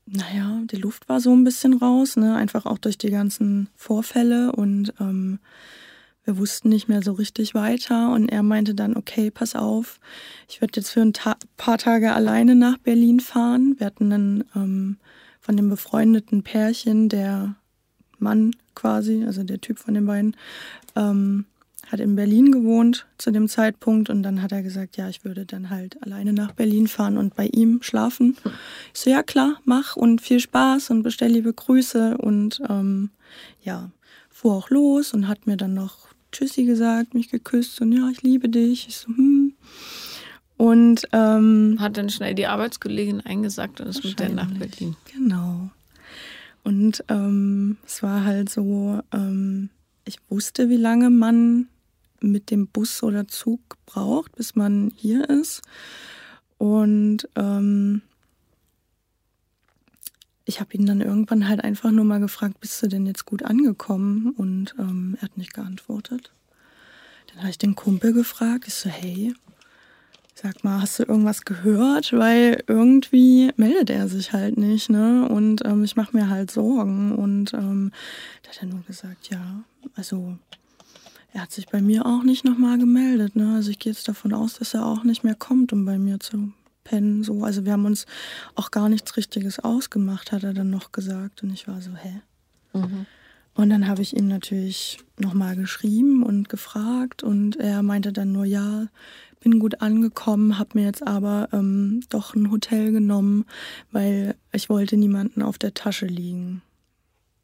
naja, 0.05 0.61
die 0.71 0.77
Luft 0.77 1.09
war 1.09 1.19
so 1.19 1.33
ein 1.33 1.43
bisschen 1.43 1.73
raus, 1.73 2.15
ne? 2.15 2.35
einfach 2.35 2.65
auch 2.65 2.77
durch 2.77 2.97
die 2.97 3.09
ganzen 3.09 3.67
Vorfälle 3.75 4.53
und 4.53 4.93
ähm, 5.01 5.39
wir 6.23 6.37
wussten 6.37 6.69
nicht 6.69 6.87
mehr 6.87 7.03
so 7.03 7.11
richtig 7.11 7.53
weiter 7.53 8.11
und 8.11 8.29
er 8.29 8.41
meinte 8.41 8.73
dann, 8.73 8.95
okay, 8.95 9.29
pass 9.29 9.55
auf, 9.55 9.99
ich 10.47 10.61
werde 10.61 10.79
jetzt 10.79 10.89
für 10.89 11.01
ein 11.01 11.13
Ta 11.13 11.35
paar 11.57 11.77
Tage 11.77 12.13
alleine 12.13 12.55
nach 12.55 12.77
Berlin 12.79 13.19
fahren. 13.19 13.75
Wir 13.77 13.87
hatten 13.87 14.09
dann 14.09 14.43
ähm, 14.55 14.97
von 15.39 15.55
dem 15.55 15.69
befreundeten 15.69 16.41
Pärchen, 16.41 17.09
der 17.09 17.55
Mann 18.17 18.55
quasi, 18.73 19.23
also 19.25 19.43
der 19.43 19.61
Typ 19.61 19.77
von 19.77 19.93
den 19.93 20.07
beiden, 20.07 20.35
ähm, 20.95 21.45
hat 21.91 21.99
in 21.99 22.15
Berlin 22.15 22.51
gewohnt 22.51 23.05
zu 23.17 23.31
dem 23.31 23.47
Zeitpunkt 23.47 24.09
und 24.09 24.23
dann 24.23 24.41
hat 24.41 24.51
er 24.51 24.63
gesagt, 24.63 24.97
ja, 24.97 25.07
ich 25.09 25.23
würde 25.23 25.45
dann 25.45 25.69
halt 25.69 26.01
alleine 26.03 26.33
nach 26.33 26.51
Berlin 26.51 26.87
fahren 26.87 27.17
und 27.17 27.35
bei 27.35 27.47
ihm 27.47 27.81
schlafen. 27.81 28.35
Ich 28.93 29.01
so, 29.01 29.09
ja 29.09 29.23
klar, 29.23 29.59
mach 29.65 29.95
und 29.95 30.21
viel 30.21 30.39
Spaß 30.39 30.89
und 30.89 31.03
bestell 31.03 31.31
liebe 31.31 31.53
Grüße 31.53 32.17
und 32.17 32.61
ähm, 32.69 33.11
ja, 33.61 33.91
fuhr 34.29 34.55
auch 34.55 34.69
los 34.69 35.13
und 35.13 35.27
hat 35.27 35.47
mir 35.47 35.57
dann 35.57 35.73
noch 35.73 36.07
Tschüssi 36.31 36.65
gesagt, 36.65 37.13
mich 37.13 37.29
geküsst 37.29 37.79
und 37.81 37.91
ja, 37.91 38.09
ich 38.09 38.21
liebe 38.21 38.49
dich. 38.49 38.87
Ich 38.87 38.97
so, 38.97 39.07
hm. 39.07 39.53
Und 40.57 41.07
ähm, 41.11 41.77
hat 41.79 41.97
dann 41.97 42.09
schnell 42.09 42.33
die 42.33 42.47
Arbeitskollegin 42.47 43.21
eingesagt 43.21 43.81
und 43.81 43.87
ist 43.87 44.03
mit 44.03 44.19
der 44.19 44.29
nach 44.29 44.51
Berlin. 44.51 44.95
Genau. 45.13 45.69
Und 46.63 47.03
ähm, 47.09 47.77
es 47.85 48.01
war 48.01 48.23
halt 48.23 48.49
so, 48.49 49.01
ähm, 49.13 49.69
ich 50.05 50.17
wusste, 50.29 50.69
wie 50.69 50.77
lange 50.77 51.09
man 51.09 51.67
mit 52.21 52.51
dem 52.51 52.67
Bus 52.67 53.03
oder 53.03 53.27
Zug 53.27 53.59
braucht, 53.85 54.35
bis 54.35 54.55
man 54.55 54.91
hier 54.95 55.29
ist. 55.29 55.61
Und 56.57 57.27
ähm, 57.35 58.01
ich 60.45 60.59
habe 60.59 60.73
ihn 60.73 60.85
dann 60.85 61.01
irgendwann 61.01 61.47
halt 61.47 61.63
einfach 61.63 61.91
nur 61.91 62.05
mal 62.05 62.19
gefragt, 62.19 62.59
bist 62.59 62.81
du 62.81 62.87
denn 62.87 63.05
jetzt 63.05 63.25
gut 63.25 63.43
angekommen? 63.43 64.33
Und 64.37 64.75
ähm, 64.79 65.15
er 65.17 65.23
hat 65.23 65.37
nicht 65.37 65.53
geantwortet. 65.53 66.31
Dann 67.27 67.39
habe 67.39 67.49
ich 67.49 67.57
den 67.57 67.75
Kumpel 67.75 68.13
gefragt, 68.13 68.65
ich 68.67 68.75
so, 68.75 68.89
hey, 68.89 69.33
sag 70.35 70.63
mal, 70.63 70.81
hast 70.81 70.99
du 70.99 71.03
irgendwas 71.03 71.45
gehört? 71.45 72.13
Weil 72.13 72.63
irgendwie 72.67 73.51
meldet 73.57 73.89
er 73.89 74.07
sich 74.07 74.33
halt 74.33 74.57
nicht, 74.57 74.89
ne? 74.89 75.27
Und 75.27 75.65
ähm, 75.65 75.83
ich 75.83 75.95
mache 75.95 76.15
mir 76.15 76.29
halt 76.29 76.51
Sorgen. 76.51 77.15
Und 77.15 77.53
ähm, 77.53 77.91
da 78.43 78.49
hat 78.49 78.61
er 78.61 78.67
nur 78.67 78.83
gesagt, 78.83 79.29
ja, 79.29 79.63
also 79.95 80.37
er 81.35 81.41
hat 81.41 81.51
sich 81.51 81.67
bei 81.67 81.81
mir 81.81 82.05
auch 82.05 82.23
nicht 82.23 82.45
nochmal 82.45 82.77
gemeldet, 82.77 83.35
ne? 83.35 83.55
Also 83.55 83.69
ich 83.69 83.77
gehe 83.77 83.91
jetzt 83.91 84.07
davon 84.07 84.31
aus, 84.33 84.53
dass 84.53 84.73
er 84.73 84.85
auch 84.85 85.03
nicht 85.03 85.25
mehr 85.25 85.35
kommt, 85.35 85.73
um 85.73 85.83
bei 85.83 85.99
mir 85.99 86.21
zu 86.21 86.53
pennen. 86.85 87.25
So. 87.25 87.43
Also 87.43 87.65
wir 87.65 87.73
haben 87.73 87.83
uns 87.83 88.05
auch 88.55 88.71
gar 88.71 88.87
nichts 88.87 89.17
Richtiges 89.17 89.59
ausgemacht, 89.59 90.31
hat 90.31 90.45
er 90.45 90.53
dann 90.53 90.69
noch 90.69 90.93
gesagt. 90.93 91.43
Und 91.43 91.51
ich 91.51 91.67
war 91.67 91.81
so, 91.81 91.91
hä? 91.93 92.21
Mhm. 92.71 93.05
Und 93.53 93.69
dann 93.69 93.89
habe 93.89 94.01
ich 94.01 94.15
ihm 94.15 94.29
natürlich 94.29 94.99
nochmal 95.19 95.57
geschrieben 95.57 96.23
und 96.23 96.47
gefragt 96.47 97.21
und 97.21 97.57
er 97.57 97.83
meinte 97.83 98.13
dann 98.13 98.31
nur, 98.31 98.45
ja, 98.45 98.87
bin 99.41 99.59
gut 99.59 99.81
angekommen, 99.81 100.57
habe 100.57 100.79
mir 100.79 100.85
jetzt 100.85 101.05
aber 101.05 101.49
ähm, 101.51 101.99
doch 102.07 102.33
ein 102.33 102.49
Hotel 102.49 102.93
genommen, 102.93 103.43
weil 103.91 104.35
ich 104.53 104.69
wollte 104.69 104.95
niemanden 104.95 105.41
auf 105.41 105.57
der 105.57 105.73
Tasche 105.73 106.05
liegen. 106.05 106.61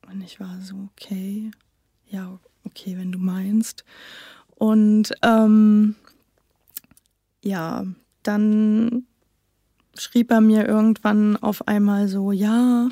Und 0.10 0.22
ich 0.22 0.40
war 0.40 0.62
so, 0.62 0.90
okay, 0.96 1.52
ja, 2.10 2.40
okay, 2.66 2.98
wenn 2.98 3.12
du 3.12 3.20
meinst. 3.20 3.84
Und 4.56 5.12
ähm, 5.24 5.96
ja, 7.44 7.86
dann 8.24 9.06
schrieb 9.98 10.32
er 10.32 10.42
mir 10.42 10.68
irgendwann 10.68 11.38
auf 11.38 11.68
einmal 11.68 12.08
so, 12.08 12.32
ja, 12.32 12.90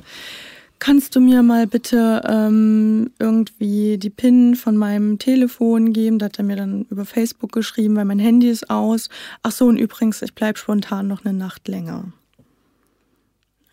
kannst 0.79 1.15
du 1.15 1.19
mir 1.19 1.43
mal 1.43 1.67
bitte 1.67 2.21
ähm, 2.27 3.11
irgendwie 3.19 3.97
die 3.97 4.09
PIN 4.09 4.55
von 4.55 4.77
meinem 4.77 5.19
Telefon 5.19 5.93
geben? 5.93 6.19
Da 6.19 6.25
hat 6.27 6.39
er 6.39 6.45
mir 6.45 6.55
dann 6.55 6.85
über 6.89 7.05
Facebook 7.05 7.51
geschrieben, 7.51 7.95
weil 7.95 8.05
mein 8.05 8.19
Handy 8.19 8.49
ist 8.49 8.69
aus. 8.69 9.09
Ach 9.43 9.51
so, 9.51 9.67
und 9.67 9.77
übrigens, 9.77 10.21
ich 10.21 10.33
bleib 10.33 10.57
spontan 10.57 11.07
noch 11.07 11.25
eine 11.25 11.37
Nacht 11.37 11.67
länger. 11.67 12.11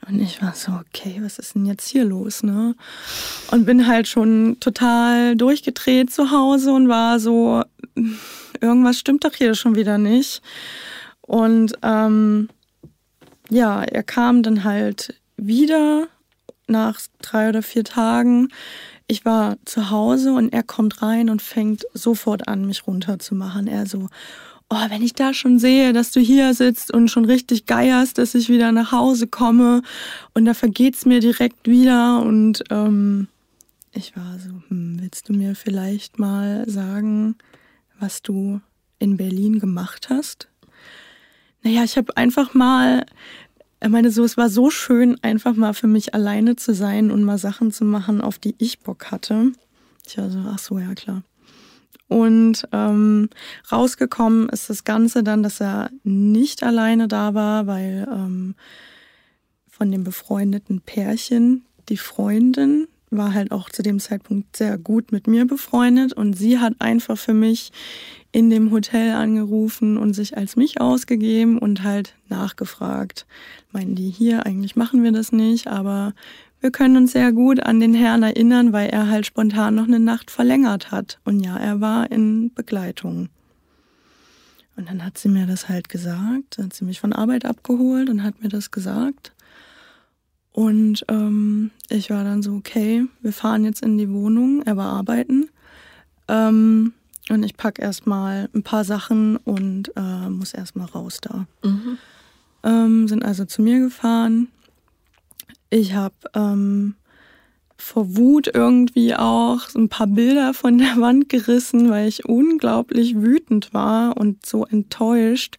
Und 0.09 0.21
ich 0.21 0.41
war 0.41 0.55
so, 0.55 0.73
okay, 0.73 1.19
was 1.21 1.39
ist 1.39 1.57
denn 1.57 1.67
jetzt 1.67 1.89
hier 1.89 2.05
los, 2.05 2.45
ne? 2.45 2.77
Und 3.51 3.67
bin 3.67 3.89
halt 3.89 4.07
schon 4.07 4.59
total 4.61 5.35
durchgedreht 5.35 6.13
zu 6.13 6.31
Hause 6.31 6.73
und 6.73 6.89
war 6.89 7.19
so, 7.19 7.65
irgendwas 8.61 8.99
stimmt 8.99 9.25
doch 9.25 9.35
hier 9.35 9.55
schon 9.55 9.75
wieder 9.75 9.99
nicht. 9.99 10.43
Und 11.23 11.75
ähm, 11.83 12.49
ja, 13.51 13.83
er 13.83 14.03
kam 14.05 14.45
dann 14.45 14.63
halt 14.63 15.15
wieder 15.37 16.07
nach 16.69 17.01
drei 17.21 17.49
oder 17.49 17.63
vier 17.63 17.83
Tagen. 17.85 18.49
Ich 19.09 19.25
war 19.25 19.57
zu 19.65 19.91
Hause 19.91 20.33
und 20.35 20.53
er 20.53 20.63
kommt 20.63 21.03
rein 21.03 21.31
und 21.31 21.43
fängt 21.43 21.85
sofort 21.95 22.47
an, 22.49 22.65
mich 22.65 22.87
runterzumachen. 22.87 23.67
Er 23.67 23.87
so, 23.87 24.09
oh, 24.71 24.91
wenn 24.91 25.03
ich 25.03 25.15
da 25.15 25.33
schon 25.33 25.59
sehe, 25.59 25.93
dass 25.93 26.11
du 26.11 26.21
hier 26.21 26.55
sitzt 26.55 26.93
und 26.93 27.11
schon 27.11 27.25
richtig 27.25 27.67
geierst, 27.67 28.19
dass 28.19 28.35
ich 28.35 28.49
wieder 28.49 28.73
nach 28.73 28.93
Hause 28.93 29.27
komme 29.27 29.83
und 30.35 30.45
da 30.45 30.55
vergeht's 30.55 31.07
mir 31.07 31.21
direkt 31.21 31.69
wieder 31.69 32.23
und 32.23 32.65
ähm, 32.71 33.29
ich 33.93 34.17
war 34.17 34.39
so, 34.39 34.51
hm, 34.69 35.01
willst 35.01 35.29
du 35.29 35.33
mir 35.33 35.55
vielleicht 35.55 36.19
mal 36.19 36.69
sagen, 36.69 37.37
was 37.99 38.23
du 38.23 38.61
in 38.99 39.17
Berlin 39.17 39.59
gemacht 39.59 40.09
hast? 40.11 40.49
Naja, 41.63 41.83
ich 41.85 41.97
habe 41.97 42.17
einfach 42.17 42.53
mal, 42.53 43.07
ich 43.83 43.89
meine, 43.89 44.11
so, 44.11 44.25
es 44.25 44.37
war 44.37 44.51
so 44.51 44.71
schön, 44.71 45.17
einfach 45.23 45.55
mal 45.57 45.75
für 45.75 45.87
mich 45.87 46.15
alleine 46.15 46.57
zu 46.57 46.75
sein 46.75 47.11
und 47.11 47.25
mal 47.25 47.39
Sachen 47.39 47.73
zu 47.73 47.85
machen, 47.85 48.21
auf 48.21 48.39
die 48.39 48.55
ich 48.59 48.81
Bock 48.81 49.11
hatte. 49.11 49.53
Ich 50.07 50.19
war 50.19 50.31
so, 50.31 50.39
ach 50.47 50.59
so, 50.59 50.79
ja 50.79 50.95
klar. 50.95 51.23
Und 52.09 52.69
ähm, 52.73 53.29
rausgekommen 53.71 54.49
ist 54.49 54.71
das 54.71 54.85
Ganze 54.85 55.25
dann, 55.25 55.43
dass 55.43 55.61
er 55.61 55.91
nicht 56.05 56.63
alleine 56.63 57.09
da 57.09 57.35
war, 57.35 57.67
weil 57.67 58.07
ähm, 58.11 58.55
von 59.69 59.91
dem 59.91 60.05
befreundeten 60.05 60.81
Pärchen 60.81 61.65
die 61.89 61.97
Freundin 61.97 62.87
war 63.11 63.35
halt 63.35 63.53
auch 63.53 63.71
zu 63.71 63.83
dem 63.83 64.01
Zeitpunkt 64.01 64.57
sehr 64.57 64.79
gut 64.79 65.13
mit 65.13 65.27
mir 65.27 65.47
befreundet 65.47 66.13
und 66.13 66.35
sie 66.35 66.59
hat 66.59 66.75
einfach 66.81 67.17
für 67.17 67.35
mich 67.35 67.73
in 68.33 68.51
dem 68.51 68.71
Hotel 68.71 69.13
angerufen 69.13 69.97
und 69.97 70.13
sich 70.13 70.37
als 70.37 70.57
mich 70.57 70.81
ausgegeben 70.81 71.59
und 71.59 71.85
halt 71.85 72.15
nachgefragt. 72.29 73.27
Meinen 73.73 73.95
die 73.95 74.11
hier, 74.11 74.45
eigentlich 74.45 74.77
machen 74.77 75.03
wir 75.03 75.13
das 75.13 75.33
nicht, 75.33 75.69
aber 75.69 76.15
wir 76.61 76.71
können 76.71 76.97
uns 76.97 77.13
sehr 77.13 77.33
gut 77.33 77.61
an 77.61 77.81
den 77.81 77.95
Herrn 77.95 78.23
erinnern, 78.23 78.73
weil 78.73 78.89
er 78.89 79.09
halt 79.09 79.27
spontan 79.27 79.75
noch 79.75 79.87
eine 79.87 80.01
Nacht 80.01 80.31
verlängert 80.31 80.91
hat. 80.91 81.19
Und 81.25 81.41
ja, 81.41 81.57
er 81.57 81.81
war 81.81 82.11
in 82.11 82.53
Begleitung. 82.55 83.29
Und 84.77 84.89
dann 84.89 85.05
hat 85.05 85.17
sie 85.17 85.29
mir 85.29 85.47
das 85.47 85.69
halt 85.69 85.89
gesagt, 85.89 86.59
dann 86.59 86.67
hat 86.67 86.75
sie 86.75 86.85
mich 86.85 87.01
von 87.01 87.13
Arbeit 87.13 87.45
abgeholt 87.45 88.11
und 88.11 88.23
hat 88.23 88.43
mir 88.43 88.49
das 88.49 88.71
gesagt. 88.71 89.33
Und 90.53 91.05
ähm, 91.09 91.71
ich 91.89 92.11
war 92.11 92.25
dann 92.25 92.43
so, 92.43 92.55
okay, 92.55 93.05
wir 93.21 93.33
fahren 93.33 93.65
jetzt 93.65 93.83
in 93.83 93.99
die 93.99 94.11
Wohnung, 94.11 94.63
er 94.63 94.77
war 94.77 94.93
arbeiten. 94.93 95.51
Ähm, 96.29 96.95
und 97.29 97.43
ich 97.43 97.57
packe 97.57 97.83
erstmal 97.83 98.49
ein 98.55 98.63
paar 98.63 98.85
Sachen 98.85 99.37
und 99.37 99.93
äh, 99.97 100.29
muss 100.29 100.55
erstmal 100.55 100.87
raus 100.87 101.19
da. 101.21 101.47
Mhm. 101.63 101.99
Ähm, 102.63 103.09
sind 103.09 103.25
also 103.25 103.45
zu 103.45 103.63
mir 103.63 103.81
gefahren. 103.81 104.49
Ich 105.71 105.95
habe 105.95 106.15
ähm, 106.35 106.95
vor 107.79 108.17
Wut 108.17 108.49
irgendwie 108.53 109.15
auch 109.15 109.63
ein 109.75 109.89
paar 109.89 110.07
Bilder 110.07 110.55
von 110.55 110.79
der 110.79 110.97
Wand 111.01 111.29
gerissen, 111.29 111.91
weil 111.91 112.09
ich 112.09 112.25
unglaublich 112.25 113.17
wütend 113.17 113.75
war 113.75 114.17
und 114.17 114.45
so 114.47 114.65
enttäuscht. 114.65 115.57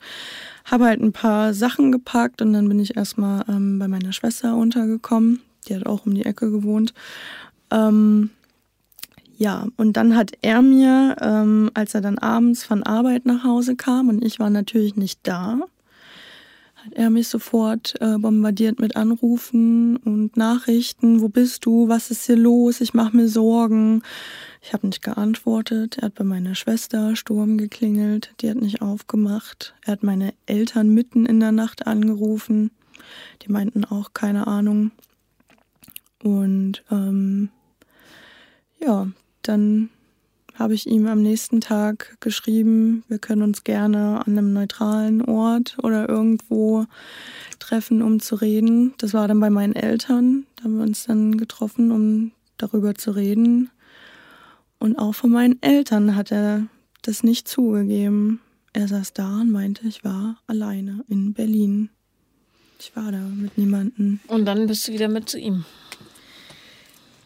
Habe 0.66 0.86
halt 0.86 1.02
ein 1.02 1.14
paar 1.14 1.54
Sachen 1.54 1.92
gepackt 1.92 2.42
und 2.42 2.54
dann 2.54 2.68
bin 2.68 2.80
ich 2.80 2.98
erstmal 2.98 3.46
ähm, 3.48 3.80
bei 3.80 3.88
meiner 3.88 4.14
Schwester 4.14 4.56
untergekommen. 4.56 5.42
Die 5.68 5.76
hat 5.76 5.86
auch 5.86 6.06
um 6.06 6.14
die 6.14 6.26
Ecke 6.26 6.52
gewohnt. 6.52 6.94
Ähm, 7.72 8.32
ja, 9.38 9.68
und 9.78 9.94
dann 9.94 10.16
hat 10.16 10.32
er 10.42 10.62
mir, 10.62 11.16
ähm, 11.22 11.70
als 11.76 11.94
er 11.94 12.02
dann 12.02 12.18
abends 12.18 12.64
von 12.64 12.82
Arbeit 12.84 13.26
nach 13.26 13.44
Hause 13.44 13.76
kam 13.76 14.10
und 14.10 14.26
ich 14.26 14.40
war 14.40 14.50
natürlich 14.50 14.96
nicht 14.96 15.20
da, 15.24 15.60
hat 16.86 16.94
er 16.94 17.10
mich 17.10 17.28
sofort 17.28 17.96
äh, 18.02 18.18
bombardiert 18.18 18.80
mit 18.80 18.96
Anrufen 18.96 19.98
und 19.98 20.38
Nachrichten. 20.38 21.22
Wo 21.22 21.28
bist 21.28 21.66
du? 21.66 21.88
Was 21.90 22.12
ist 22.12 22.26
hier 22.26 22.36
los? 22.36 22.82
Ich 22.82 22.94
mache 22.94 23.16
mir 23.16 23.28
Sorgen. 23.28 24.04
Ich 24.62 24.74
habe 24.74 24.88
nicht 24.88 25.02
geantwortet. 25.02 25.98
Er 25.98 26.08
hat 26.08 26.16
bei 26.16 26.24
meiner 26.24 26.56
Schwester 26.56 27.16
Sturm 27.16 27.58
geklingelt. 27.58 28.34
Die 28.42 28.50
hat 28.50 28.58
nicht 28.58 28.82
aufgemacht. 28.82 29.74
Er 29.86 29.94
hat 29.94 30.04
meine 30.04 30.34
Eltern 30.46 30.90
mitten 30.90 31.26
in 31.26 31.40
der 31.40 31.52
Nacht 31.52 31.88
angerufen. 31.88 32.72
Die 33.42 33.52
meinten 33.52 33.86
auch 33.86 34.14
keine 34.14 34.48
Ahnung. 34.48 34.92
Und 36.24 36.84
ähm, 36.92 37.50
ja, 38.80 39.08
dann 39.42 39.90
habe 40.58 40.74
ich 40.74 40.88
ihm 40.88 41.08
am 41.08 41.22
nächsten 41.22 41.62
Tag 41.62 42.18
geschrieben, 42.20 43.04
wir 43.08 43.20
können 43.20 43.44
uns 43.44 43.64
gerne 43.64 44.26
an 44.26 44.38
einem 44.38 44.54
neutralen 44.54 45.22
Ort 45.22 45.78
oder 45.84 46.10
irgendwo 46.10 46.86
treffen, 47.60 48.02
um 48.02 48.20
zu 48.20 48.36
reden. 48.36 48.94
Das 48.98 49.14
war 49.14 49.28
dann 49.28 49.40
bei 49.40 49.50
meinen 49.50 49.76
Eltern. 49.76 50.46
Da 50.56 50.66
haben 50.66 50.78
wir 50.78 50.84
uns 50.84 51.06
dann 51.06 51.38
getroffen, 51.38 51.92
um 51.92 52.32
darüber 52.58 52.96
zu 52.96 53.12
reden. 53.12 53.70
Und 54.80 54.98
auch 54.98 55.14
von 55.14 55.30
meinen 55.30 55.62
Eltern 55.62 56.16
hat 56.16 56.32
er 56.32 56.68
das 57.02 57.24
nicht 57.24 57.48
zugegeben. 57.48 58.40
Er 58.74 58.88
saß 58.88 59.14
da 59.14 59.42
und 59.42 59.52
meinte, 59.52 59.88
ich 59.88 60.04
war 60.04 60.38
alleine 60.48 61.04
in 61.08 61.34
Berlin. 61.34 61.90
Ich 62.80 62.96
war 62.96 63.12
da 63.12 63.20
mit 63.20 63.58
niemandem. 63.58 64.20
Und 64.28 64.46
dann 64.46 64.68
bist 64.68 64.88
du 64.88 64.94
wieder 64.94 65.08
mit 65.08 65.30
zu 65.30 65.40
ihm 65.40 65.66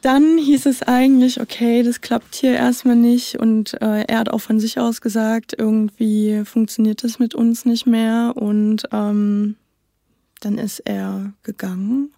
dann 0.02 0.38
hieß 0.38 0.66
es 0.66 0.84
eigentlich, 0.84 1.40
okay, 1.40 1.84
das 1.84 2.02
klappt 2.02 2.36
hier 2.36 2.54
erstmal 2.54 2.96
nicht. 2.96 3.36
Und 3.36 3.80
äh, 3.82 4.04
er 4.08 4.20
hat 4.20 4.30
auch 4.30 4.40
von 4.42 4.60
sich 4.60 4.80
aus 4.80 5.02
gesagt, 5.02 5.54
irgendwie 5.58 6.44
funktioniert 6.46 7.04
das 7.04 7.20
mit 7.20 7.36
uns 7.36 7.66
nicht 7.66 7.86
mehr. 7.86 8.34
Und 8.36 8.84
ähm, 8.92 9.56
dann 10.40 10.58
ist 10.58 10.80
er 10.80 11.34
gegangen. 11.44 12.12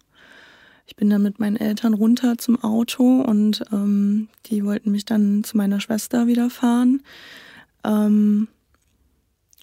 Ich 0.86 0.96
bin 0.96 1.08
dann 1.10 1.22
mit 1.22 1.38
meinen 1.38 1.56
Eltern 1.56 1.94
runter 1.94 2.36
zum 2.36 2.62
Auto 2.62 3.22
und 3.22 3.62
ähm, 3.72 4.28
die 4.46 4.64
wollten 4.64 4.90
mich 4.90 5.04
dann 5.04 5.44
zu 5.44 5.56
meiner 5.56 5.80
Schwester 5.80 6.26
wieder 6.26 6.50
fahren. 6.50 7.02
Ähm, 7.84 8.48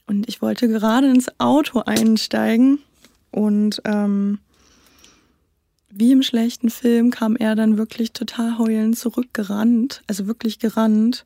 und 0.07 0.27
ich 0.27 0.41
wollte 0.41 0.67
gerade 0.67 1.09
ins 1.09 1.27
Auto 1.39 1.79
einsteigen 1.79 2.79
und 3.31 3.81
ähm, 3.85 4.39
wie 5.93 6.11
im 6.11 6.23
schlechten 6.23 6.69
Film 6.69 7.11
kam 7.11 7.35
er 7.35 7.55
dann 7.55 7.77
wirklich 7.77 8.13
total 8.13 8.57
heulend 8.57 8.97
zurückgerannt, 8.97 10.01
also 10.07 10.27
wirklich 10.27 10.59
gerannt, 10.59 11.25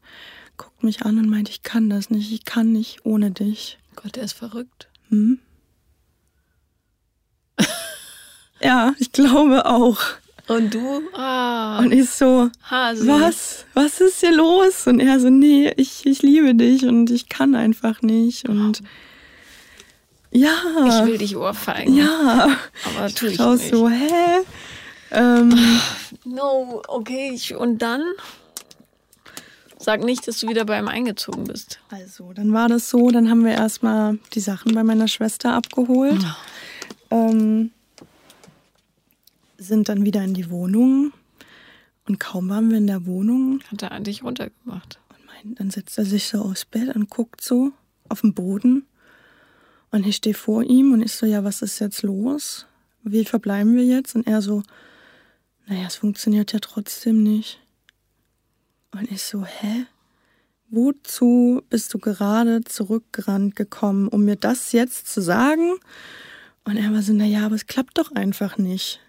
guckt 0.58 0.84
mich 0.84 1.04
an 1.04 1.18
und 1.18 1.30
meint, 1.30 1.50
ich 1.50 1.64
kann 1.64 1.90
das 1.90 2.10
nicht, 2.10 2.32
ich 2.32 2.46
kann 2.46 2.72
nicht 2.72 3.06
ohne 3.06 3.32
dich. 3.32 3.78
Gott, 3.96 4.18
er 4.18 4.24
ist 4.24 4.34
verrückt. 4.34 4.88
Hm? 5.10 5.40
ja, 8.62 8.94
ich 9.00 9.12
glaube 9.12 9.66
auch. 9.66 10.00
Und 10.48 10.74
du? 10.74 11.02
Ah. 11.14 11.80
Und 11.80 11.92
ich 11.92 12.10
so, 12.10 12.52
Hase. 12.70 13.08
was? 13.08 13.66
Was 13.74 14.00
ist 14.00 14.20
hier 14.20 14.36
los? 14.36 14.86
Und 14.86 15.00
er 15.00 15.20
so, 15.20 15.30
nee, 15.30 15.74
ich, 15.76 16.06
ich 16.06 16.22
liebe 16.22 16.54
dich 16.54 16.86
und 16.86 17.10
ich 17.10 17.30
kann 17.30 17.56
einfach 17.56 18.02
nicht. 18.04 18.48
Und 18.48 18.82
oh. 18.84 18.88
Ja. 20.36 21.02
Ich 21.02 21.06
will 21.08 21.18
dich 21.18 21.36
ohrfeigen. 21.36 21.96
Ja. 21.96 22.58
Aber 22.84 23.10
tu 23.10 23.28
ich, 23.28 23.34
ich 23.34 23.40
nicht. 23.40 23.70
so, 23.70 23.90
hä? 23.90 24.42
Ähm, 25.12 25.58
no, 26.26 26.82
okay. 26.88 27.32
Ich, 27.34 27.56
und 27.56 27.82
dann? 27.82 28.04
Sag 29.80 30.04
nicht, 30.04 30.28
dass 30.28 30.40
du 30.40 30.48
wieder 30.48 30.66
bei 30.66 30.80
ihm 30.80 30.88
eingezogen 30.88 31.44
bist. 31.46 31.80
Also, 31.90 32.34
dann 32.34 32.52
war 32.54 32.68
das 32.70 32.90
so, 32.90 33.12
dann 33.12 33.30
haben 33.30 33.46
wir 33.46 33.54
erstmal 33.54 34.18
die 34.34 34.40
Sachen 34.40 34.74
bei 34.74 34.84
meiner 34.84 35.08
Schwester 35.08 35.54
abgeholt. 35.54 36.24
Ja. 36.24 36.38
Ähm, 37.12 37.72
sind 39.58 39.90
dann 39.90 40.04
wieder 40.04 40.24
in 40.24 40.34
die 40.34 40.50
Wohnung. 40.50 41.14
Und 42.08 42.20
kaum 42.20 42.50
waren 42.50 42.70
wir 42.70 42.78
in 42.78 42.88
der 42.88 43.06
Wohnung. 43.06 43.62
Hat 43.72 43.84
er 43.84 43.92
an 43.92 44.04
dich 44.04 44.24
runtergemacht. 44.24 45.00
Und 45.10 45.26
mein, 45.26 45.56
dann 45.56 45.72
setzt 45.72 45.98
er 45.98 46.06
sich 46.06 46.28
so 46.28 46.40
aufs 46.40 46.66
Bett 46.66 46.96
und 46.96 47.10
guckt 47.10 47.42
so 47.42 47.72
auf 48.10 48.22
den 48.22 48.34
Boden. 48.34 48.86
Und 49.96 50.06
ich 50.06 50.18
stehe 50.18 50.36
vor 50.36 50.62
ihm 50.62 50.92
und 50.92 51.02
ich 51.02 51.14
so, 51.14 51.26
ja, 51.26 51.46
was 51.46 51.62
ist 51.62 51.80
jetzt 51.80 52.02
los? 52.04 52.66
Wie 53.04 53.24
verbleiben 53.24 53.78
wir 53.78 53.86
jetzt? 53.86 54.14
Und 54.14 54.28
er 54.28 54.42
so, 54.42 54.62
naja, 55.68 55.88
es 55.88 55.96
funktioniert 55.96 56.52
ja 56.52 56.60
trotzdem 56.60 57.24
nicht. 57.24 57.62
Und 58.92 59.10
ich 59.10 59.24
so, 59.24 59.46
hä? 59.46 59.86
Wozu 60.68 61.62
bist 61.70 61.94
du 61.94 62.00
gerade 62.00 62.62
zurückgerannt 62.66 63.56
gekommen, 63.56 64.10
um 64.10 64.26
mir 64.26 64.36
das 64.36 64.74
jetzt 64.74 65.08
zu 65.08 65.22
sagen? 65.22 65.78
Und 66.66 66.76
er 66.76 66.92
war 66.92 67.02
so, 67.02 67.14
naja, 67.14 67.46
aber 67.46 67.56
es 67.56 67.66
klappt 67.66 67.98
doch 67.98 68.12
einfach 68.12 68.58
nicht. 68.58 69.00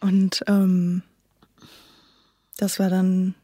Und 0.00 0.42
ähm, 0.48 1.04
das 2.56 2.80
war 2.80 2.90
dann, 2.90 3.36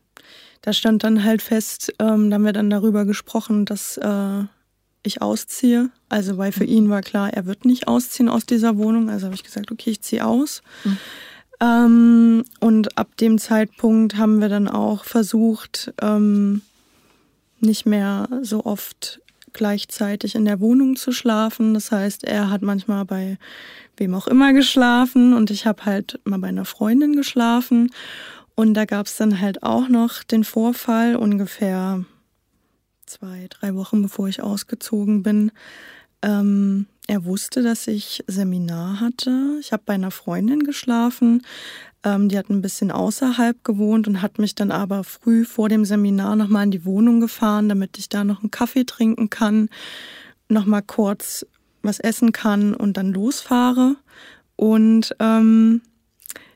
da 0.61 0.73
stand 0.73 1.05
dann 1.05 1.23
halt 1.23 1.41
fest, 1.41 1.95
ähm, 2.01 2.31
da 2.31 2.35
haben 2.35 2.45
wir 2.45 2.53
dann 2.53 2.69
darüber 2.69 3.05
gesprochen, 3.05 3.65
dass 3.65 3.97
äh, 3.97 4.43
ich 5.03 5.23
ausziehe. 5.23 5.91
Also 6.09 6.39
weil 6.39 6.53
für 6.53 6.65
ihn 6.65 6.89
war 6.91 7.03
klar, 7.03 7.33
er 7.33 7.47
wird 7.47 7.65
nicht 7.65 7.89
ausziehen 7.89 8.29
aus 8.29 8.47
dieser 8.47 8.77
Wohnung. 8.77 9.11
Also 9.11 9.27
habe 9.27 9.35
ich 9.35 9.45
gesagt, 9.45 9.71
okay, 9.71 9.91
ich 9.91 10.03
ziehe 10.03 10.25
aus. 10.25 10.63
Mhm. 10.85 10.99
Ähm, 11.61 12.45
und 12.61 12.97
ab 12.97 13.17
dem 13.17 13.39
Zeitpunkt 13.39 14.17
haben 14.17 14.41
wir 14.41 14.49
dann 14.49 14.69
auch 14.69 15.05
versucht, 15.05 15.93
ähm, 16.01 16.63
nicht 17.61 17.87
mehr 17.87 18.29
so 18.43 18.65
oft 18.65 19.21
gleichzeitig 19.53 20.35
in 20.35 20.45
der 20.45 20.61
Wohnung 20.61 20.95
zu 20.95 21.11
schlafen. 21.11 21.75
Das 21.75 21.91
heißt, 21.91 22.25
er 22.25 22.51
hat 22.51 22.63
manchmal 22.63 23.05
bei 23.05 23.39
wem 23.97 24.15
auch 24.15 24.29
immer 24.29 24.53
geschlafen 24.53 25.35
und 25.35 25.51
ich 25.51 25.67
habe 25.67 25.85
halt 25.85 26.21
mal 26.25 26.39
bei 26.39 26.49
einer 26.49 26.65
Freundin 26.65 27.17
geschlafen. 27.17 27.91
Und 28.55 28.75
da 28.75 28.85
gab 28.85 29.07
es 29.07 29.17
dann 29.17 29.41
halt 29.41 29.63
auch 29.63 29.89
noch 29.89 30.23
den 30.23 30.45
Vorfall, 30.45 31.17
ungefähr 31.17 32.05
zwei, 33.09 33.47
drei 33.51 33.75
Wochen 33.75 34.03
bevor 34.03 34.29
ich 34.29 34.43
ausgezogen 34.43 35.23
bin. 35.23 35.51
Ähm, 36.23 36.87
er 37.07 37.25
wusste, 37.25 37.63
dass 37.63 37.87
ich 37.87 38.23
Seminar 38.27 39.01
hatte. 39.01 39.57
Ich 39.61 39.73
habe 39.73 39.83
bei 39.87 39.95
einer 39.95 40.11
Freundin 40.11 40.63
geschlafen. 40.65 41.43
Ähm, 42.05 42.29
die 42.29 42.39
hat 42.39 42.51
ein 42.51 42.63
bisschen 42.63 42.91
außerhalb 42.91 43.65
gewohnt 43.65 44.07
und 44.09 44.23
hat 44.23 44.39
mich 44.39 44.55
dann 44.55 44.71
aber 44.71 45.05
früh 45.05 45.45
vor 45.45 45.69
dem 45.69 45.85
Seminar 45.85 46.37
nochmal 46.37 46.65
in 46.65 46.71
die 46.71 46.85
Wohnung 46.85 47.21
gefahren, 47.21 47.69
damit 47.69 47.99
ich 47.99 48.09
da 48.09 48.25
noch 48.25 48.41
einen 48.41 48.51
Kaffee 48.51 48.85
trinken 48.85 49.31
kann, 49.31 49.69
nochmal 50.49 50.83
kurz 50.83 51.47
was 51.83 51.99
essen 51.99 52.33
kann 52.33 52.75
und 52.75 52.97
dann 52.97 53.13
losfahre. 53.13 53.97
Und 54.57 55.15
ähm, 55.21 55.83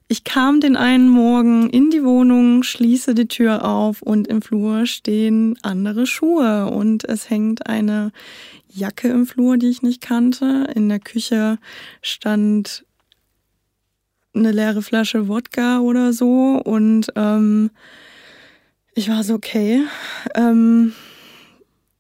ich 0.09 0.25
kam 0.25 0.61
den 0.61 0.77
einen 0.77 1.09
Morgen 1.09 1.71
in 1.71 1.91
die 1.91 2.05
Wohnung, 2.05 2.63
schließe 2.63 3.15
die 3.15 3.29
Tür 3.29 3.65
auf 3.65 4.03
und 4.03 4.29
im 4.29 4.43
Flur 4.43 4.87
stehen 4.87 5.59
andere 5.63 6.07
Schuhe 6.07 6.67
und 6.67 7.05
es 7.09 7.31
hängt 7.31 7.67
eine 7.67 8.13
Jacke 8.69 9.09
im 9.09 9.27
Flur, 9.27 9.57
die 9.57 9.69
ich 9.69 9.83
nicht 9.83 10.01
kannte. 10.01 10.69
In 10.75 10.89
der 10.89 11.01
Küche 11.01 11.59
stand 12.03 12.85
eine 14.35 14.53
leere 14.53 14.83
Flasche 14.83 15.29
Wodka 15.29 15.81
oder 15.81 16.13
so 16.13 16.61
und 16.65 17.09
ähm, 17.17 17.71
ich 18.95 19.09
war 19.09 19.25
so, 19.25 19.35
okay, 19.35 19.83
ähm, 20.35 20.93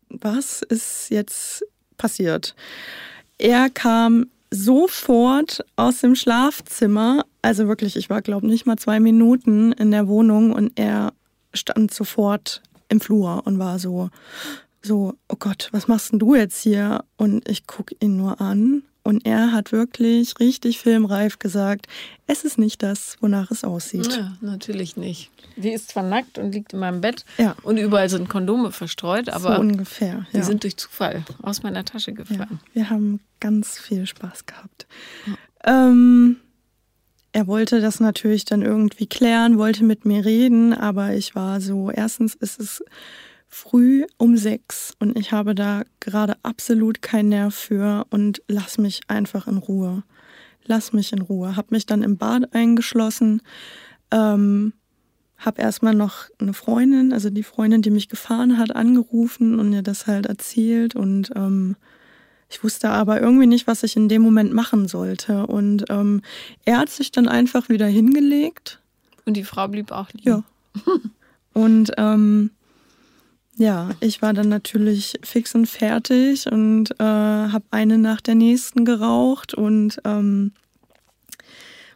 was 0.09 0.63
ist 0.63 1.09
jetzt 1.11 1.65
passiert? 1.97 2.55
Er 3.39 3.71
kam 3.71 4.27
sofort 4.53 5.65
aus 5.77 6.01
dem 6.01 6.15
Schlafzimmer, 6.15 7.25
also 7.41 7.69
wirklich, 7.69 7.97
ich 7.97 8.11
war 8.11 8.21
glaube 8.21 8.47
nicht 8.47 8.67
mal 8.67 8.77
zwei 8.77 9.01
Minuten 9.01 9.73
in 9.73 9.91
der 9.91 10.09
Wohnung 10.09 10.53
und 10.53 10.79
er 10.79 11.15
stand 11.55 11.93
sofort 11.93 12.63
im 12.89 13.01
Flur 13.01 13.43
und 13.47 13.59
war 13.59 13.79
so, 13.79 14.11
so, 14.83 15.15
oh 15.29 15.37
Gott, 15.39 15.69
was 15.73 15.89
machst 15.89 16.13
denn 16.13 16.19
du 16.19 16.35
jetzt 16.35 16.61
hier? 16.61 17.05
Und 17.17 17.49
ich 17.49 17.67
gucke 17.67 17.97
ihn 18.01 18.17
nur 18.17 18.41
an 18.41 18.83
Und 19.05 19.27
er 19.27 19.53
hat 19.53 19.73
wirklich 19.73 20.39
richtig 20.39 20.79
filmreif 20.79 21.39
gesagt, 21.39 21.87
es 22.27 22.45
ist 22.45 22.57
nicht 22.57 22.83
das, 22.83 23.17
wonach 23.21 23.51
es 23.51 23.65
aussieht. 23.65 24.17
Ja, 24.17 24.33
natürlich 24.41 24.97
nicht. 24.97 25.31
Die 25.57 25.71
ist 25.71 25.91
zwar 25.91 26.05
nackt 26.05 26.39
und 26.39 26.53
liegt 26.53 26.73
in 26.73 26.79
meinem 26.79 27.01
Bett 27.01 27.25
ja. 27.37 27.57
und 27.63 27.79
überall 27.79 28.09
sind 28.09 28.29
Kondome 28.29 28.71
verstreut, 28.71 29.29
aber 29.29 29.57
so 29.57 29.61
ungefähr, 29.61 30.27
ja. 30.33 30.41
die 30.41 30.43
sind 30.43 30.63
durch 30.63 30.77
Zufall 30.77 31.25
aus 31.43 31.63
meiner 31.63 31.85
Tasche 31.85 32.13
gefallen. 32.13 32.61
Ja, 32.75 32.75
wir 32.75 32.91
haben 32.91 33.21
ganz 33.41 33.79
viel 33.79 34.07
Spaß 34.07 34.47
gehabt. 34.47 34.87
Ähm, 35.65 36.37
er 37.33 37.47
wollte 37.47 37.81
das 37.81 37.99
natürlich 37.99 38.45
dann 38.45 38.63
irgendwie 38.63 39.07
klären, 39.07 39.59
wollte 39.59 39.85
mit 39.85 40.05
mir 40.05 40.25
reden, 40.25 40.75
aber 40.75 41.15
ich 41.15 41.35
war 41.35 41.61
so, 41.61 41.91
erstens 41.91 42.35
ist 42.35 42.61
es 42.61 42.85
früh 43.55 44.07
um 44.17 44.39
sechs 44.39 44.95
und 44.99 45.19
ich 45.19 45.31
habe 45.31 45.55
da 45.55 45.83
gerade 46.01 46.37
absolut 46.43 47.03
keinen 47.03 47.29
Nerv 47.29 47.55
für 47.55 48.07
und 48.09 48.43
lass 48.49 48.79
mich 48.79 49.03
einfach 49.09 49.47
in 49.47 49.59
Ruhe. 49.59 50.05
Lass 50.65 50.95
mich 50.95 51.13
in 51.13 51.21
Ruhe. 51.21 51.55
Hab 51.55 51.71
mich 51.71 51.85
dann 51.85 52.03
im 52.03 52.17
Bad 52.17 52.55
eingeschlossen, 52.55 53.43
ähm, 54.11 54.73
hab 55.37 55.59
erstmal 55.59 55.95
noch 55.95 56.31
eine 56.39 56.55
Freundin, 56.55 57.13
also 57.13 57.29
die 57.29 57.43
Freundin, 57.43 57.83
die 57.83 57.91
mich 57.91 58.09
gefahren 58.09 58.57
hat, 58.57 58.75
angerufen 58.75 59.61
und 59.61 59.73
ihr 59.75 59.83
das 59.83 60.07
halt 60.07 60.27
erzählt 60.27 60.97
und 60.97 61.31
ähm, 61.37 61.77
ich 62.49 62.65
wusste 62.65 62.89
aber 62.89 63.21
irgendwie 63.21 63.47
nicht, 63.47 63.67
was 63.67 63.83
ich 63.83 63.97
in 63.97 64.09
dem 64.09 64.23
Moment 64.23 64.53
machen 64.53 64.87
sollte. 64.87 65.47
Und 65.47 65.87
ähm, 65.89 66.21
er 66.67 66.79
hat 66.79 66.91
sich 66.91 67.11
dann 67.11 67.27
einfach 67.27 67.71
wieder 67.71 67.87
hingelegt. 67.87 68.79
Und 69.25 69.39
die 69.39 69.45
Frau 69.45 69.69
blieb 69.69 69.91
auch 69.91 70.11
liegen. 70.13 70.29
Ja. 70.29 70.45
und 71.55 71.93
ähm, 71.97 72.51
ja, 73.57 73.91
ich 74.01 74.23
war 74.23 74.33
dann 74.33 74.49
natürlich 74.49 75.19
fix 75.23 75.55
und 75.55 75.67
fertig 75.67 76.51
und 76.51 76.91
äh, 76.99 77.05
habe 77.05 77.65
eine 77.71 77.99
nach 77.99 78.21
der 78.21 78.35
nächsten 78.35 78.85
geraucht 78.85 79.55
und 79.55 80.01
ähm, 80.05 80.53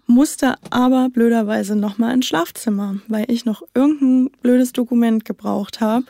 musste 0.07 0.55
aber 0.71 1.09
blöderweise 1.09 1.75
nochmal 1.75 2.15
ins 2.15 2.27
Schlafzimmer, 2.27 2.97
weil 3.09 3.31
ich 3.31 3.45
noch 3.45 3.63
irgendein 3.75 4.31
blödes 4.43 4.73
Dokument 4.73 5.25
gebraucht 5.25 5.81
habe. 5.81 6.07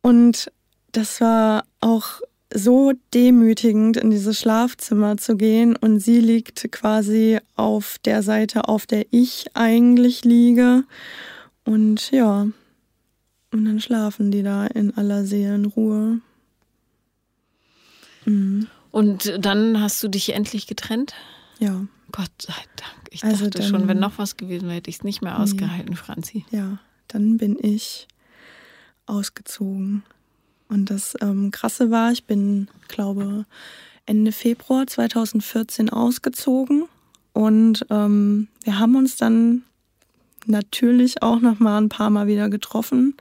Und 0.00 0.50
das 0.92 1.20
war 1.20 1.64
auch 1.80 2.20
so 2.52 2.92
demütigend, 3.12 3.98
in 3.98 4.10
dieses 4.10 4.40
Schlafzimmer 4.40 5.18
zu 5.18 5.36
gehen 5.36 5.76
und 5.76 6.00
sie 6.00 6.18
liegt 6.18 6.72
quasi 6.72 7.38
auf 7.56 7.98
der 8.04 8.22
Seite, 8.22 8.68
auf 8.68 8.86
der 8.86 9.06
ich 9.10 9.46
eigentlich 9.54 10.24
liege. 10.24 10.84
Und 11.64 12.10
ja, 12.10 12.46
und 13.50 13.64
dann 13.64 13.80
schlafen 13.80 14.30
die 14.30 14.42
da 14.42 14.66
in 14.66 14.96
aller 14.96 15.24
Seelenruhe. 15.24 16.20
Mhm. 18.24 18.66
Und 18.90 19.38
dann 19.38 19.80
hast 19.80 20.02
du 20.02 20.08
dich 20.08 20.34
endlich 20.34 20.66
getrennt? 20.66 21.14
Ja. 21.58 21.86
Gott 22.12 22.30
sei 22.40 22.54
Dank. 22.76 23.08
Ich 23.10 23.24
also 23.24 23.44
dachte 23.44 23.58
dann, 23.58 23.68
schon, 23.68 23.88
wenn 23.88 23.98
noch 23.98 24.18
was 24.18 24.36
gewesen 24.36 24.64
wäre, 24.64 24.76
hätte 24.76 24.90
ich 24.90 24.96
es 24.96 25.04
nicht 25.04 25.22
mehr 25.22 25.38
ausgehalten, 25.38 25.90
nee. 25.90 25.96
Franzi. 25.96 26.44
Ja, 26.50 26.78
dann 27.06 27.36
bin 27.36 27.58
ich 27.60 28.08
ausgezogen. 29.06 30.02
Und 30.68 30.90
das 30.90 31.16
ähm, 31.20 31.50
Krasse 31.50 31.90
war, 31.90 32.12
ich 32.12 32.24
bin, 32.24 32.68
glaube 32.88 33.46
Ende 34.06 34.32
Februar 34.32 34.86
2014 34.86 35.90
ausgezogen. 35.90 36.84
Und 37.32 37.86
ähm, 37.90 38.48
wir 38.64 38.78
haben 38.78 38.96
uns 38.96 39.16
dann 39.16 39.64
natürlich 40.48 41.22
auch 41.22 41.40
noch 41.40 41.58
mal 41.58 41.78
ein 41.78 41.88
paar 41.88 42.10
Mal 42.10 42.26
wieder 42.26 42.48
getroffen 42.48 43.16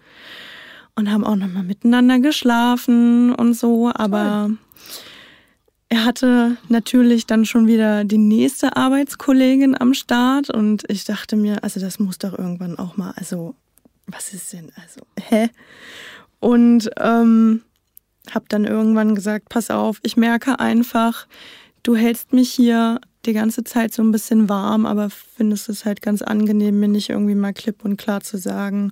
und 0.95 1.11
haben 1.11 1.23
auch 1.23 1.36
noch 1.36 1.47
mal 1.47 1.63
miteinander 1.63 2.19
geschlafen 2.19 3.34
und 3.34 3.53
so. 3.53 3.91
Aber 3.93 4.47
Toll. 4.47 4.57
er 5.89 6.05
hatte 6.05 6.57
natürlich 6.69 7.28
dann 7.28 7.45
schon 7.45 7.67
wieder 7.67 8.03
die 8.03 8.17
nächste 8.17 8.75
Arbeitskollegin 8.75 9.80
am 9.80 9.93
Start 9.93 10.49
und 10.49 10.84
ich 10.89 11.05
dachte 11.05 11.36
mir, 11.36 11.63
also 11.63 11.80
das 11.80 11.99
muss 11.99 12.17
doch 12.17 12.38
irgendwann 12.38 12.80
auch 12.80 12.97
mal, 12.97 13.13
also 13.15 13.55
was 14.07 14.34
ist 14.34 14.53
denn, 14.53 14.71
also 14.82 15.01
hä? 15.19 15.49
Und 16.39 16.89
ähm, 16.99 17.61
habe 18.34 18.45
dann 18.49 18.65
irgendwann 18.65 19.15
gesagt, 19.15 19.49
pass 19.49 19.69
auf, 19.69 19.99
ich 20.03 20.17
merke 20.17 20.59
einfach, 20.59 21.28
du 21.84 21.95
hältst 21.95 22.34
mich 22.34 22.51
hier 22.51 22.99
die 23.28 23.34
ganze 23.34 23.63
Zeit 23.63 23.93
so 23.93 24.01
ein 24.01 24.11
bisschen 24.11 24.49
warm, 24.49 24.86
aber 24.86 25.09
findest 25.09 25.69
es 25.69 25.86
halt 25.86 26.01
ganz 26.01 26.21
angenehm, 26.21 26.80
mir 26.80 26.88
nicht 26.88 27.09
irgendwie 27.09 27.36
mal 27.36 27.53
klipp 27.53 27.84
und 27.86 27.97
klar 27.97 28.21
zu 28.21 28.38
sagen, 28.38 28.91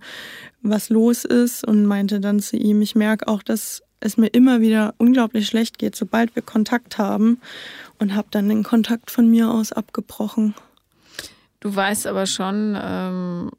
was 0.62 0.90
los 0.90 1.26
ist 1.26 1.66
und 1.66 1.86
meinte 1.86 2.20
dann 2.20 2.40
zu 2.40 2.58
ihm, 2.58 2.82
ich 2.82 2.96
merke 2.96 3.28
auch, 3.28 3.42
dass 3.42 3.82
es 4.02 4.18
mir 4.18 4.28
immer 4.28 4.62
wieder 4.62 4.94
unglaublich 4.98 5.48
schlecht 5.48 5.80
geht, 5.80 5.96
sobald 5.96 6.36
wir 6.36 6.44
Kontakt 6.44 6.98
haben 6.98 7.40
und 7.98 8.14
habe 8.14 8.28
dann 8.30 8.50
den 8.50 8.64
Kontakt 8.64 9.10
von 9.10 9.30
mir 9.30 9.50
aus 9.50 9.72
abgebrochen. 9.72 10.54
Du 11.60 11.76
weißt 11.76 12.06
aber 12.06 12.28
schon, 12.28 12.78
ähm, 12.80 13.52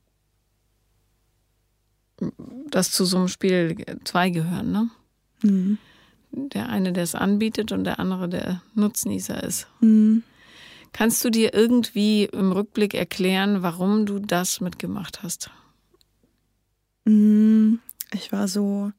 dass 2.71 2.93
zu 2.93 3.05
so 3.05 3.17
einem 3.17 3.29
Spiel 3.29 3.77
zwei 4.05 4.31
gehören, 4.31 4.71
ne? 4.71 4.91
Mhm. 5.43 5.79
Der 6.33 6.69
eine, 6.69 6.93
der 6.93 7.03
es 7.03 7.15
anbietet 7.15 7.73
und 7.73 7.85
der 7.85 7.99
andere, 7.99 8.29
der 8.29 8.63
Nutznießer 8.75 9.43
ist. 9.43 9.67
Mhm. 9.81 10.23
Kannst 10.93 11.25
du 11.25 11.31
dir 11.31 11.55
irgendwie 11.55 12.25
im 12.25 12.53
Rückblick 12.53 12.95
erklären, 12.95 13.63
warum 13.63 14.07
du 14.07 14.19
das 14.19 14.61
mitgemacht 14.61 15.23
hast? 15.23 15.51
Mm, 17.05 17.75
ich 18.13 18.33
war 18.33 18.49
so, 18.49 18.93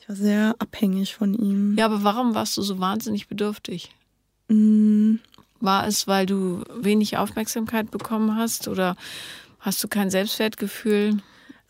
ich 0.00 0.08
war 0.08 0.16
sehr 0.16 0.54
abhängig 0.58 1.14
von 1.14 1.34
ihm. 1.34 1.76
Ja, 1.78 1.86
aber 1.86 2.04
warum 2.04 2.34
warst 2.34 2.56
du 2.56 2.62
so 2.62 2.78
wahnsinnig 2.78 3.28
bedürftig? 3.28 3.94
Mm. 4.48 5.16
War 5.60 5.86
es, 5.86 6.06
weil 6.06 6.24
du 6.24 6.62
wenig 6.72 7.16
Aufmerksamkeit 7.16 7.90
bekommen 7.90 8.36
hast 8.36 8.68
oder 8.68 8.96
hast 9.58 9.82
du 9.82 9.88
kein 9.88 10.08
Selbstwertgefühl? 10.08 11.18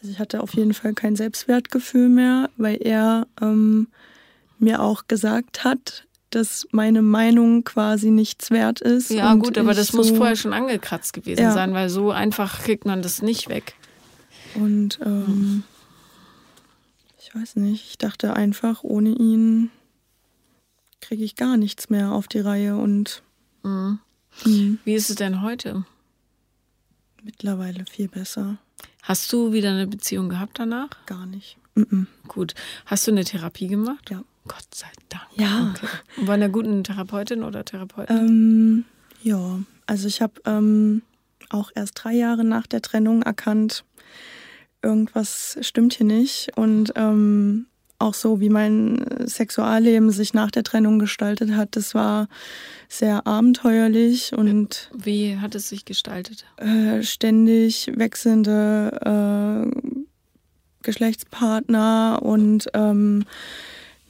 Also 0.00 0.12
ich 0.12 0.18
hatte 0.18 0.42
auf 0.42 0.54
jeden 0.54 0.74
Fall 0.74 0.92
kein 0.92 1.16
Selbstwertgefühl 1.16 2.08
mehr, 2.08 2.50
weil 2.56 2.76
er 2.76 3.26
ähm, 3.40 3.88
mir 4.58 4.82
auch 4.82 5.04
gesagt 5.08 5.64
hat, 5.64 6.06
dass 6.30 6.66
meine 6.72 7.02
Meinung 7.02 7.64
quasi 7.64 8.10
nichts 8.10 8.50
wert 8.50 8.80
ist. 8.80 9.10
Ja, 9.10 9.34
gut, 9.34 9.58
aber 9.58 9.74
das 9.74 9.88
so 9.88 9.98
muss 9.98 10.10
vorher 10.10 10.36
schon 10.36 10.52
angekratzt 10.52 11.12
gewesen 11.12 11.42
ja. 11.42 11.52
sein, 11.52 11.72
weil 11.74 11.88
so 11.88 12.10
einfach 12.10 12.62
kriegt 12.62 12.84
man 12.84 13.02
das 13.02 13.22
nicht 13.22 13.48
weg. 13.48 13.74
Und 14.54 14.98
ähm, 15.04 15.64
ich 17.18 17.34
weiß 17.34 17.56
nicht, 17.56 17.90
ich 17.90 17.98
dachte 17.98 18.34
einfach, 18.34 18.82
ohne 18.82 19.10
ihn 19.10 19.70
kriege 21.00 21.24
ich 21.24 21.36
gar 21.36 21.56
nichts 21.56 21.90
mehr 21.90 22.12
auf 22.12 22.28
die 22.28 22.40
Reihe. 22.40 22.76
Und 22.76 23.22
mhm. 23.62 23.98
Mhm. 24.44 24.78
wie 24.84 24.94
ist 24.94 25.10
es 25.10 25.16
denn 25.16 25.42
heute? 25.42 25.84
Mittlerweile 27.22 27.84
viel 27.90 28.08
besser. 28.08 28.58
Hast 29.02 29.32
du 29.32 29.52
wieder 29.52 29.70
eine 29.70 29.86
Beziehung 29.86 30.28
gehabt 30.28 30.58
danach? 30.58 30.88
Gar 31.06 31.26
nicht. 31.26 31.56
Mhm. 31.74 32.06
Gut. 32.26 32.54
Hast 32.86 33.06
du 33.06 33.10
eine 33.10 33.24
Therapie 33.24 33.68
gemacht? 33.68 34.10
Ja. 34.10 34.22
Gott 34.48 34.74
sei 34.74 34.88
Dank. 35.08 35.24
Ja. 35.34 35.74
Okay. 35.74 35.86
Und 36.16 36.26
bei 36.26 36.34
einer 36.34 36.48
guten 36.48 36.84
Therapeutin 36.84 37.42
oder 37.42 37.64
Therapeutin? 37.64 38.16
Ähm, 38.16 38.84
ja, 39.22 39.60
also 39.86 40.08
ich 40.08 40.20
habe 40.20 40.34
ähm, 40.46 41.02
auch 41.50 41.70
erst 41.74 42.02
drei 42.02 42.12
Jahre 42.12 42.44
nach 42.44 42.66
der 42.66 42.82
Trennung 42.82 43.22
erkannt, 43.22 43.84
irgendwas 44.82 45.58
stimmt 45.60 45.94
hier 45.94 46.06
nicht. 46.06 46.50
Und 46.56 46.92
ähm, 46.96 47.66
auch 47.98 48.14
so, 48.14 48.40
wie 48.40 48.48
mein 48.48 49.04
Sexualleben 49.26 50.10
sich 50.10 50.34
nach 50.34 50.50
der 50.50 50.62
Trennung 50.62 50.98
gestaltet 50.98 51.54
hat, 51.54 51.74
das 51.74 51.94
war 51.94 52.28
sehr 52.88 53.26
abenteuerlich 53.26 54.32
und. 54.32 54.90
Wie 54.94 55.36
hat 55.38 55.54
es 55.54 55.68
sich 55.68 55.84
gestaltet? 55.84 56.46
Äh, 56.56 57.02
ständig 57.02 57.90
wechselnde 57.96 59.66
äh, 59.74 59.98
Geschlechtspartner 60.82 62.20
und 62.22 62.68
ähm, 62.72 63.24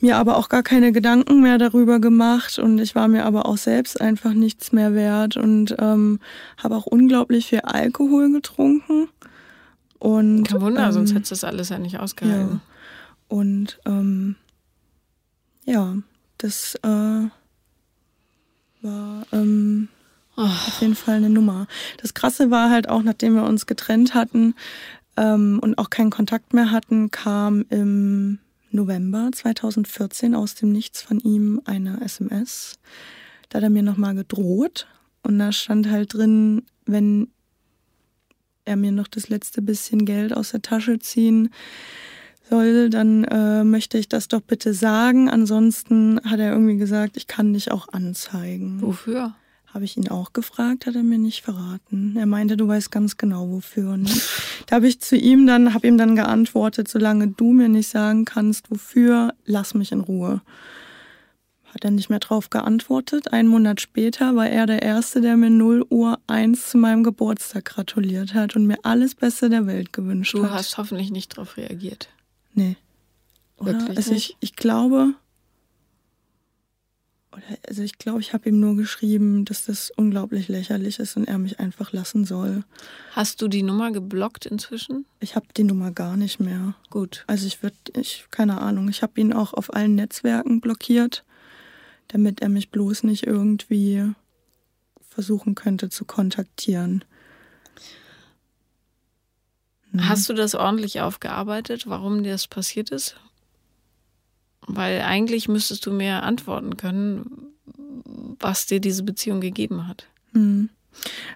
mir 0.01 0.17
aber 0.17 0.37
auch 0.37 0.49
gar 0.49 0.63
keine 0.63 0.93
Gedanken 0.93 1.43
mehr 1.43 1.59
darüber 1.59 1.99
gemacht 1.99 2.59
und 2.59 2.79
ich 2.79 2.95
war 2.95 3.09
mir 3.09 3.25
aber 3.25 3.47
auch 3.47 3.57
selbst 3.57 4.01
einfach 4.01 4.33
nichts 4.33 4.73
mehr 4.73 4.95
wert 4.95 5.37
und 5.37 5.75
ähm, 5.79 6.21
habe 6.57 6.77
auch 6.77 6.87
unglaublich 6.87 7.47
viel 7.47 7.61
Alkohol 7.61 8.31
getrunken. 8.33 9.09
Und, 9.99 10.45
Kein 10.45 10.61
Wunder, 10.61 10.87
ähm, 10.87 10.93
sonst 10.93 11.15
hättest 11.15 11.31
du 11.31 11.35
das 11.35 11.45
alles 11.45 11.69
ja 11.71 11.79
nicht 11.79 11.99
ausgehalten. 11.99 12.61
Ja. 12.61 12.61
Und 13.29 13.81
ähm, 13.85 14.37
ja, 15.65 15.97
das 16.39 16.77
äh, 16.77 17.29
war 18.83 19.27
ähm, 19.33 19.89
oh. 20.37 20.43
auf 20.43 20.81
jeden 20.81 20.95
Fall 20.95 21.17
eine 21.17 21.31
Nummer. 21.31 21.67
Das 22.01 22.15
Krasse 22.15 22.51
war 22.51 22.71
halt 22.71 22.89
auch, 22.89 23.03
nachdem 23.03 23.35
wir 23.35 23.43
uns 23.43 23.67
getrennt 23.67 24.15
hatten 24.15 24.55
ähm, 25.17 25.59
und 25.61 25.77
auch 25.79 25.91
keinen 25.91 26.11
Kontakt 26.11 26.55
mehr 26.55 26.71
hatten, 26.71 27.11
kam 27.11 27.65
im 27.71 28.39
November 28.71 29.31
2014 29.33 30.35
aus 30.35 30.55
dem 30.55 30.73
Nichts 30.73 31.03
von 31.03 31.21
ihm 31.21 31.61
eine 31.65 32.01
SMS. 32.01 32.79
Da 33.49 33.59
hat 33.59 33.65
er 33.65 33.71
mir 33.71 33.83
nochmal 33.83 34.15
gedroht 34.15 34.87
und 35.23 35.39
da 35.39 35.53
stand 35.53 35.91
halt 35.91 36.15
drin, 36.15 36.63
wenn 36.87 37.29
er 38.65 38.77
mir 38.77 38.93
noch 38.93 39.09
das 39.09 39.29
letzte 39.29 39.63
bisschen 39.63 40.05
Geld 40.05 40.37
aus 40.37 40.51
der 40.51 40.63
Tasche 40.63 40.99
ziehen 40.99 41.51
soll, 42.49 42.91
dann 42.91 43.25
äh, 43.25 43.65
möchte 43.65 43.99
ich 43.99 44.09
das 44.09 44.29
doch 44.29 44.41
bitte 44.41 44.75
sagen. 44.75 45.29
Ansonsten 45.29 46.21
hat 46.25 46.41
er 46.41 46.53
irgendwie 46.53 46.77
gesagt, 46.77 47.17
ich 47.17 47.27
kann 47.27 47.53
dich 47.53 47.71
auch 47.71 47.89
anzeigen. 47.89 48.81
Wofür? 48.81 49.35
Habe 49.67 49.85
ich 49.85 49.97
ihn 49.97 50.09
auch 50.09 50.33
gefragt, 50.33 50.87
hat 50.87 50.95
er 50.95 51.03
mir 51.03 51.19
nicht 51.19 51.43
verraten. 51.43 52.17
Er 52.17 52.27
meinte, 52.27 52.57
du 52.57 52.67
weißt 52.67 52.91
ganz 52.91 53.17
genau 53.17 53.51
wofür. 53.51 53.93
Und 53.93 54.09
da 54.69 54.77
habe 54.77 54.87
ich 54.87 55.01
zu 55.01 55.17
ihm 55.17 55.47
dann, 55.47 55.73
habe 55.73 55.89
ihm 55.89 55.97
dann 55.97 56.15
geantwortet, 56.15 56.89
solange 56.89 57.29
du 57.29 57.53
mir 57.55 57.71
nicht 57.71 57.89
sagen 57.89 58.27
kannst, 58.27 58.71
wofür, 58.71 59.33
lass 59.47 59.73
mich 59.73 59.93
in 59.93 60.01
Ruhe. 60.01 60.43
Hat 61.65 61.85
er 61.85 61.91
nicht 61.91 62.11
mehr 62.11 62.19
drauf 62.19 62.51
geantwortet. 62.51 63.33
Einen 63.33 63.49
Monat 63.49 63.81
später 63.81 64.37
war 64.37 64.47
er 64.47 64.67
der 64.67 64.83
Erste, 64.83 65.23
der 65.23 65.39
mir 65.39 65.49
0 65.49 65.87
Uhr 65.89 66.19
1 66.27 66.69
zu 66.69 66.77
meinem 66.77 67.03
Geburtstag 67.03 67.65
gratuliert 67.65 68.35
hat 68.35 68.57
und 68.57 68.67
mir 68.67 68.77
alles 68.83 69.15
Beste 69.15 69.49
der 69.49 69.67
Welt 69.67 69.95
gewünscht 69.95 70.35
du 70.35 70.43
hat. 70.43 70.51
Du 70.51 70.55
hast 70.55 70.77
hoffentlich 70.77 71.11
nicht 71.11 71.33
darauf 71.33 71.57
reagiert. 71.57 72.11
Nee. 72.53 72.77
Oder? 73.57 73.73
Wirklich 73.73 73.97
also 73.97 74.13
nicht? 74.13 74.37
Ich, 74.41 74.51
ich 74.51 74.57
glaube, 74.57 75.15
also 77.67 77.83
ich 77.83 77.99
glaube, 77.99 78.21
ich 78.21 78.33
habe 78.33 78.49
ihm 78.49 78.61
nur 78.61 78.77
geschrieben, 78.77 79.45
dass 79.45 79.65
das 79.65 79.91
unglaublich 79.97 80.49
lächerlich 80.49 80.99
ist 80.99 81.17
und 81.17 81.27
er 81.27 81.39
mich 81.39 81.61
einfach 81.61 81.93
lassen 81.93 82.25
soll. 82.25 82.65
Hast 83.13 83.43
du 83.43 83.49
die 83.49 83.63
Nummer 83.63 83.91
geblockt 83.91 84.47
inzwischen? 84.47 85.07
Ich 85.21 85.37
habe 85.37 85.47
die 85.57 85.65
Nummer 85.65 85.91
gar 85.91 86.17
nicht 86.17 86.41
mehr. 86.41 86.75
Gut. 86.91 87.25
Also 87.27 87.47
ich 87.47 87.63
würde, 87.63 87.77
ich 87.97 88.27
keine 88.31 88.61
Ahnung, 88.61 88.89
ich 88.89 89.03
habe 89.03 89.21
ihn 89.21 89.33
auch 89.33 89.55
auf 89.55 89.75
allen 89.75 89.95
Netzwerken 89.95 90.61
blockiert, 90.61 91.25
damit 92.09 92.41
er 92.41 92.49
mich 92.49 92.71
bloß 92.71 93.05
nicht 93.05 93.27
irgendwie 93.27 94.05
versuchen 95.09 95.55
könnte 95.55 95.91
zu 95.91 96.05
kontaktieren. 96.05 97.05
Hast 99.97 100.29
du 100.29 100.35
das 100.35 100.55
ordentlich 100.55 101.01
aufgearbeitet, 101.01 101.89
warum 101.89 102.23
dir 102.23 102.33
das 102.33 102.47
passiert 102.47 102.91
ist? 102.91 103.17
Weil 104.69 105.03
eigentlich 105.03 105.49
müsstest 105.49 105.87
du 105.87 105.93
mir 105.93 106.23
antworten 106.23 106.77
können, 106.77 107.53
was 108.41 108.67
dir 108.67 108.81
diese 108.81 109.03
Beziehung 109.03 109.41
gegeben 109.41 109.87
hat. 109.87 110.07
Mhm. 110.33 110.69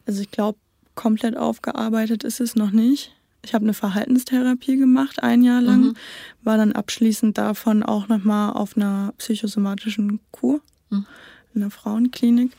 Also 0.06 0.22
ich 0.22 0.30
glaube, 0.30 0.58
komplett 0.94 1.36
aufgearbeitet 1.36 2.24
ist 2.24 2.40
es 2.40 2.54
noch 2.54 2.70
nicht. 2.70 3.12
Ich 3.44 3.54
habe 3.54 3.64
eine 3.64 3.74
Verhaltenstherapie 3.74 4.76
gemacht, 4.76 5.22
ein 5.22 5.42
Jahr 5.42 5.60
lang, 5.60 5.80
mhm. 5.80 5.94
war 6.42 6.56
dann 6.56 6.72
abschließend 6.72 7.38
davon 7.38 7.82
auch 7.82 8.08
nochmal 8.08 8.52
auf 8.52 8.76
einer 8.76 9.14
psychosomatischen 9.18 10.20
Kur 10.30 10.60
mhm. 10.90 11.06
in 11.54 11.62
einer 11.62 11.70
Frauenklinik. 11.70 12.52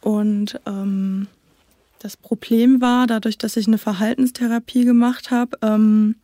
Und 0.00 0.58
ähm, 0.66 1.26
das 1.98 2.16
Problem 2.16 2.80
war, 2.80 3.06
dadurch, 3.06 3.38
dass 3.38 3.56
ich 3.56 3.66
eine 3.66 3.78
Verhaltenstherapie 3.78 4.84
gemacht 4.84 5.30
habe, 5.30 5.58
ähm, 5.62 6.16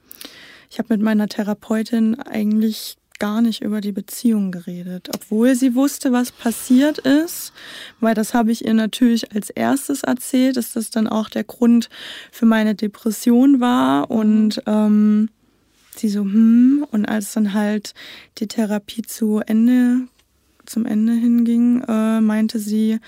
ich 0.71 0.79
habe 0.79 0.95
mit 0.95 1.03
meiner 1.03 1.29
Therapeutin 1.29 2.19
eigentlich 2.21 2.97
gar 3.19 3.41
nicht 3.41 3.63
über 3.63 3.81
die 3.81 3.93
Beziehung 3.93 4.51
geredet, 4.53 5.09
obwohl 5.15 5.55
sie 5.55 5.75
wusste, 5.75 6.13
was 6.13 6.33
passiert 6.33 6.99
ist, 6.99 7.53
weil 8.01 8.15
das 8.15 8.35
habe 8.35 8.53
ich 8.53 8.65
ihr 8.65 8.75
natürlich 8.75 9.33
als 9.35 9.51
erstes 9.51 10.03
erzählt, 10.03 10.57
dass 10.57 10.73
das 10.73 10.91
dann 10.91 11.07
auch 11.07 11.29
der 11.29 11.45
Grund 11.45 11.89
für 12.31 12.47
meine 12.47 12.75
Depression 12.75 13.61
war 13.61 14.11
und 14.11 14.63
ähm, 14.67 15.29
sie 15.97 16.09
so, 16.09 16.21
hm, 16.21 16.87
und 16.91 17.07
als 17.07 17.33
dann 17.33 17.55
halt 17.55 17.95
die 18.39 18.47
Therapie 18.47 19.03
zu 19.03 19.41
Ende, 19.45 20.07
zum 20.67 20.87
Ende 20.87 21.13
hinging, 21.13 21.83
äh, 21.89 22.21
meinte 22.21 22.59
sie, 22.59 23.01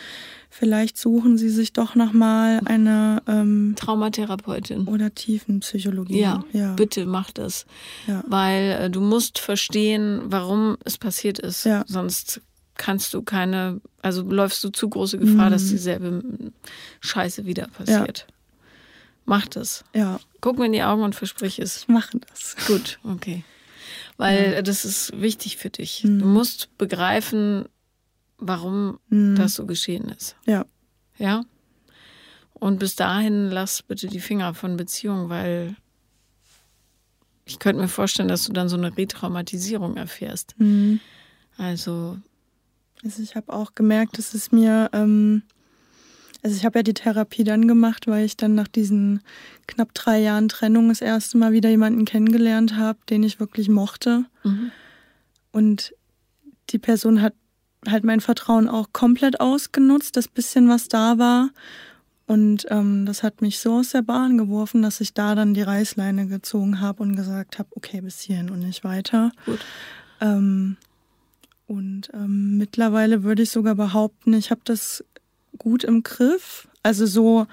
vielleicht 0.51 0.99
suchen 0.99 1.39
Sie 1.39 1.49
sich 1.49 1.73
doch 1.73 1.95
nochmal 1.95 2.61
eine 2.65 3.23
ähm, 3.27 3.75
Traumatherapeutin 3.77 4.87
oder 4.87 5.15
Tiefenpsychologie. 5.15 6.21
Ja, 6.21 6.45
ja, 6.53 6.75
bitte 6.75 7.07
mach 7.07 7.31
das. 7.31 7.65
Ja. 8.07 8.23
Weil 8.27 8.73
äh, 8.73 8.91
du 8.91 9.01
musst 9.01 9.39
verstehen, 9.39 10.21
warum 10.25 10.77
es 10.85 10.99
passiert 10.99 11.39
ist. 11.39 11.65
Ja. 11.65 11.85
Sonst 11.87 12.43
kannst 12.75 13.15
du 13.15 13.23
keine, 13.23 13.81
also 14.03 14.23
läufst 14.23 14.65
du 14.65 14.71
zu 14.71 14.89
große 14.89 15.19
Gefahr, 15.19 15.47
mhm. 15.47 15.53
dass 15.53 15.69
dieselbe 15.69 16.23
Scheiße 17.01 17.47
wieder 17.47 17.69
passiert. 17.69 18.27
Ja. 18.29 18.35
Mach 19.27 19.47
das. 19.47 19.85
Ja. 19.95 20.19
Guck 20.41 20.59
mir 20.59 20.67
in 20.67 20.73
die 20.73 20.83
Augen 20.83 21.03
und 21.03 21.15
versprich 21.15 21.59
es. 21.59 21.83
Ich 21.83 21.89
mache 21.89 22.19
das. 22.19 22.57
Gut, 22.67 22.99
okay. 23.05 23.45
Weil 24.17 24.55
ja. 24.55 24.63
das 24.63 24.85
ist 24.85 25.21
wichtig 25.21 25.57
für 25.57 25.71
dich. 25.71 26.05
Mhm. 26.05 26.19
Du 26.19 26.27
musst 26.27 26.77
begreifen, 26.79 27.67
warum 28.41 28.99
mhm. 29.09 29.37
das 29.37 29.55
so 29.55 29.67
geschehen 29.67 30.09
ist. 30.09 30.37
Ja. 30.47 30.65
Ja? 31.19 31.45
Und 32.55 32.79
bis 32.79 32.97
dahin 32.97 33.51
lass 33.51 33.83
bitte 33.83 34.09
die 34.09 34.21
Finger 34.21 34.55
von 34.55 34.77
Beziehungen, 34.77 35.29
weil 35.29 35.77
ich 37.45 37.59
könnte 37.59 37.83
mir 37.83 37.89
vorstellen, 37.89 38.29
dass 38.29 38.45
du 38.45 38.53
dann 38.53 38.69
so 38.69 38.77
eine 38.77 38.97
Retraumatisierung 38.97 39.97
erfährst. 39.97 40.55
Mhm. 40.59 41.01
Also. 41.57 42.19
Also 43.03 43.23
ich 43.23 43.35
habe 43.35 43.53
auch 43.53 43.75
gemerkt, 43.75 44.19
dass 44.19 44.35
es 44.35 44.53
mir, 44.53 44.91
ähm, 44.93 45.43
also 46.43 46.55
ich 46.55 46.67
habe 46.67 46.81
ja 46.81 46.83
die 46.83 46.95
Therapie 46.95 47.45
dann 47.45 47.67
gemacht, 47.67 48.07
weil 48.07 48.27
ich 48.27 48.37
dann 48.37 48.55
nach 48.55 48.69
diesen 48.69 49.23
knapp 49.67 49.95
drei 49.95 50.21
Jahren 50.21 50.49
Trennung 50.49 50.91
das 50.91 51.01
erste 51.01 51.39
Mal 51.39 51.53
wieder 51.53 51.71
jemanden 51.71 52.05
kennengelernt 52.05 52.77
habe, 52.77 52.99
den 53.09 53.23
ich 53.23 53.41
wirklich 53.41 53.71
mochte. 53.71 54.27
Mhm. 54.45 54.71
Und 55.51 55.95
die 56.69 56.79
Person 56.79 57.23
hat 57.23 57.35
halt 57.89 58.05
mein 58.05 58.21
Vertrauen 58.21 58.69
auch 58.69 58.89
komplett 58.93 59.41
ausgenutzt, 59.41 60.17
das 60.17 60.29
bisschen, 60.29 60.69
was 60.69 60.89
da 60.89 61.19
war. 61.19 61.51
Und 62.27 62.67
ähm, 62.71 63.07
das 63.07 63.23
hat 63.23 63.43
mich 63.43 63.59
so 63.59 63.79
aus 63.79 63.91
der 63.91 64.03
Bahn 64.03 64.39
geworfen, 64.39 64.83
dass 64.83 65.01
ich 65.01 65.15
da 65.15 65.35
dann 65.35 65.55
die 65.55 65.63
Reißleine 65.63 66.27
gezogen 66.27 66.81
habe 66.81 67.03
und 67.03 67.17
gesagt 67.17 67.59
habe, 67.59 67.69
okay, 67.75 68.01
bis 68.01 68.21
hierhin 68.21 68.51
und 68.51 68.61
nicht 68.61 68.85
weiter. 68.85 69.33
Gut. 69.47 69.59
Ähm, 70.21 70.77
und 71.67 72.11
ähm, 72.15 72.57
mittlerweile 72.57 73.25
würde 73.25 73.43
ich 73.43 73.51
sogar 73.51 73.75
behaupten, 73.75 74.33
ich 74.35 74.51
habe 74.51 74.61
das 74.65 75.05
gut 75.59 75.83
im 75.83 76.03
Griff. 76.03 76.69
Also 76.83 77.07
so, 77.07 77.47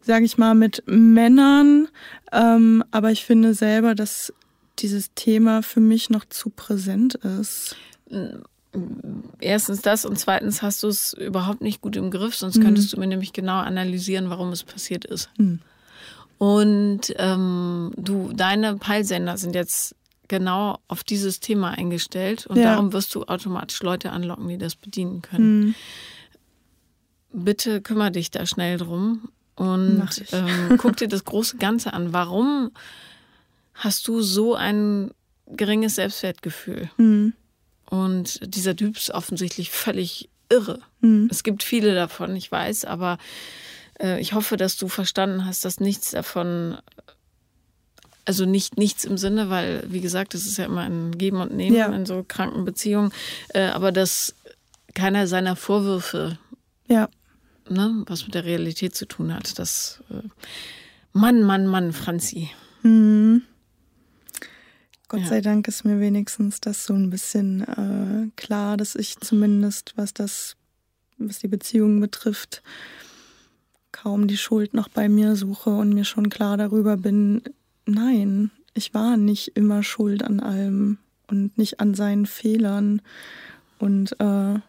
sage 0.00 0.24
ich 0.24 0.38
mal, 0.38 0.54
mit 0.54 0.82
Männern. 0.86 1.88
Ähm, 2.32 2.82
aber 2.90 3.10
ich 3.10 3.24
finde 3.26 3.52
selber, 3.52 3.94
dass 3.94 4.32
dieses 4.78 5.12
Thema 5.14 5.62
für 5.62 5.80
mich 5.80 6.08
noch 6.08 6.24
zu 6.24 6.48
präsent 6.48 7.16
ist 7.16 7.76
erstens 9.40 9.82
das 9.82 10.04
und 10.04 10.18
zweitens 10.18 10.62
hast 10.62 10.82
du 10.82 10.88
es 10.88 11.12
überhaupt 11.12 11.60
nicht 11.60 11.80
gut 11.80 11.96
im 11.96 12.10
Griff, 12.10 12.36
sonst 12.36 12.58
mhm. 12.58 12.62
könntest 12.62 12.92
du 12.92 13.00
mir 13.00 13.06
nämlich 13.06 13.32
genau 13.32 13.58
analysieren, 13.58 14.30
warum 14.30 14.50
es 14.50 14.62
passiert 14.62 15.04
ist. 15.04 15.30
Mhm. 15.38 15.60
Und 16.38 17.14
ähm, 17.16 17.92
du, 17.96 18.32
deine 18.32 18.76
Peilsender 18.76 19.36
sind 19.36 19.54
jetzt 19.54 19.94
genau 20.28 20.78
auf 20.88 21.04
dieses 21.04 21.40
Thema 21.40 21.72
eingestellt 21.72 22.46
und 22.46 22.56
ja. 22.56 22.72
darum 22.72 22.92
wirst 22.92 23.14
du 23.14 23.24
automatisch 23.24 23.82
Leute 23.82 24.12
anlocken, 24.12 24.48
die 24.48 24.58
das 24.58 24.76
bedienen 24.76 25.22
können. 25.22 25.60
Mhm. 25.60 25.74
Bitte 27.32 27.80
kümmere 27.80 28.12
dich 28.12 28.30
da 28.30 28.46
schnell 28.46 28.78
drum 28.78 29.28
und 29.56 30.08
ähm, 30.32 30.78
guck 30.78 30.96
dir 30.96 31.08
das 31.08 31.24
große 31.24 31.58
Ganze 31.58 31.92
an. 31.92 32.12
Warum 32.12 32.70
hast 33.74 34.06
du 34.08 34.22
so 34.22 34.54
ein 34.54 35.10
geringes 35.46 35.96
Selbstwertgefühl? 35.96 36.90
Mhm. 36.96 37.34
Und 37.90 38.54
dieser 38.54 38.74
Typ 38.76 38.96
ist 38.96 39.10
offensichtlich 39.10 39.70
völlig 39.70 40.30
irre. 40.48 40.80
Mhm. 41.00 41.28
Es 41.30 41.42
gibt 41.42 41.62
viele 41.62 41.94
davon, 41.94 42.34
ich 42.36 42.50
weiß, 42.50 42.84
aber 42.84 43.18
äh, 44.00 44.20
ich 44.20 44.32
hoffe, 44.32 44.56
dass 44.56 44.76
du 44.76 44.88
verstanden 44.88 45.44
hast, 45.44 45.64
dass 45.64 45.80
nichts 45.80 46.12
davon, 46.12 46.78
also 48.24 48.46
nicht 48.46 48.78
nichts 48.78 49.04
im 49.04 49.18
Sinne, 49.18 49.50
weil, 49.50 49.84
wie 49.88 50.00
gesagt, 50.00 50.34
es 50.34 50.46
ist 50.46 50.56
ja 50.56 50.66
immer 50.66 50.82
ein 50.82 51.18
Geben 51.18 51.40
und 51.40 51.54
Nehmen 51.54 51.76
ja. 51.76 51.86
in 51.86 52.06
so 52.06 52.24
kranken 52.26 52.64
Beziehungen, 52.64 53.12
äh, 53.48 53.66
aber 53.66 53.90
dass 53.90 54.34
keiner 54.94 55.26
seiner 55.26 55.56
Vorwürfe, 55.56 56.38
ja. 56.86 57.08
ne, 57.68 58.04
was 58.06 58.24
mit 58.24 58.34
der 58.34 58.44
Realität 58.44 58.94
zu 58.94 59.06
tun 59.06 59.34
hat, 59.34 59.58
das 59.58 60.00
äh, 60.10 60.22
Mann, 61.12 61.42
Mann, 61.42 61.66
Mann, 61.66 61.92
Franzi. 61.92 62.50
Mhm. 62.82 63.42
Gott 65.10 65.22
ja. 65.22 65.26
sei 65.26 65.40
Dank 65.40 65.66
ist 65.66 65.84
mir 65.84 65.98
wenigstens 65.98 66.60
das 66.60 66.86
so 66.86 66.94
ein 66.94 67.10
bisschen 67.10 67.62
äh, 67.62 68.30
klar, 68.36 68.76
dass 68.76 68.94
ich 68.94 69.18
zumindest, 69.18 69.94
was 69.96 70.14
das, 70.14 70.56
was 71.18 71.40
die 71.40 71.48
Beziehung 71.48 71.98
betrifft, 71.98 72.62
kaum 73.90 74.28
die 74.28 74.36
Schuld 74.36 74.72
noch 74.72 74.88
bei 74.88 75.08
mir 75.08 75.34
suche 75.34 75.70
und 75.70 75.94
mir 75.94 76.04
schon 76.04 76.28
klar 76.30 76.56
darüber 76.56 76.96
bin, 76.96 77.42
nein, 77.86 78.52
ich 78.72 78.94
war 78.94 79.16
nicht 79.16 79.56
immer 79.56 79.82
schuld 79.82 80.22
an 80.22 80.38
allem 80.38 80.98
und 81.26 81.58
nicht 81.58 81.80
an 81.80 81.94
seinen 81.94 82.26
Fehlern. 82.26 83.02
Und 83.80 84.12
äh, 84.20 84.60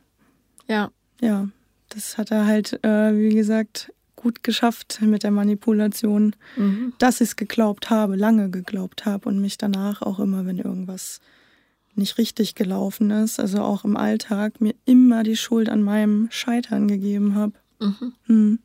ja. 0.67 0.91
Ja, 1.21 1.49
das 1.89 2.17
hat 2.17 2.31
er 2.31 2.47
halt, 2.47 2.83
äh, 2.83 3.15
wie 3.15 3.35
gesagt, 3.35 3.93
gut 4.21 4.43
geschafft 4.43 4.99
mit 5.01 5.23
der 5.23 5.31
Manipulation, 5.31 6.35
mhm. 6.55 6.93
dass 6.99 7.21
ich 7.21 7.29
es 7.29 7.35
geglaubt 7.35 7.89
habe, 7.89 8.15
lange 8.15 8.49
geglaubt 8.49 9.05
habe 9.05 9.27
und 9.27 9.41
mich 9.41 9.57
danach 9.57 10.01
auch 10.01 10.19
immer, 10.19 10.45
wenn 10.45 10.59
irgendwas 10.59 11.19
nicht 11.95 12.17
richtig 12.17 12.55
gelaufen 12.55 13.11
ist, 13.11 13.39
also 13.39 13.61
auch 13.61 13.83
im 13.83 13.97
Alltag, 13.97 14.61
mir 14.61 14.75
immer 14.85 15.23
die 15.23 15.35
Schuld 15.35 15.69
an 15.69 15.81
meinem 15.81 16.27
Scheitern 16.31 16.87
gegeben 16.87 17.35
habe. 17.35 17.53
Mhm. 17.79 18.13
Mhm. 18.27 18.59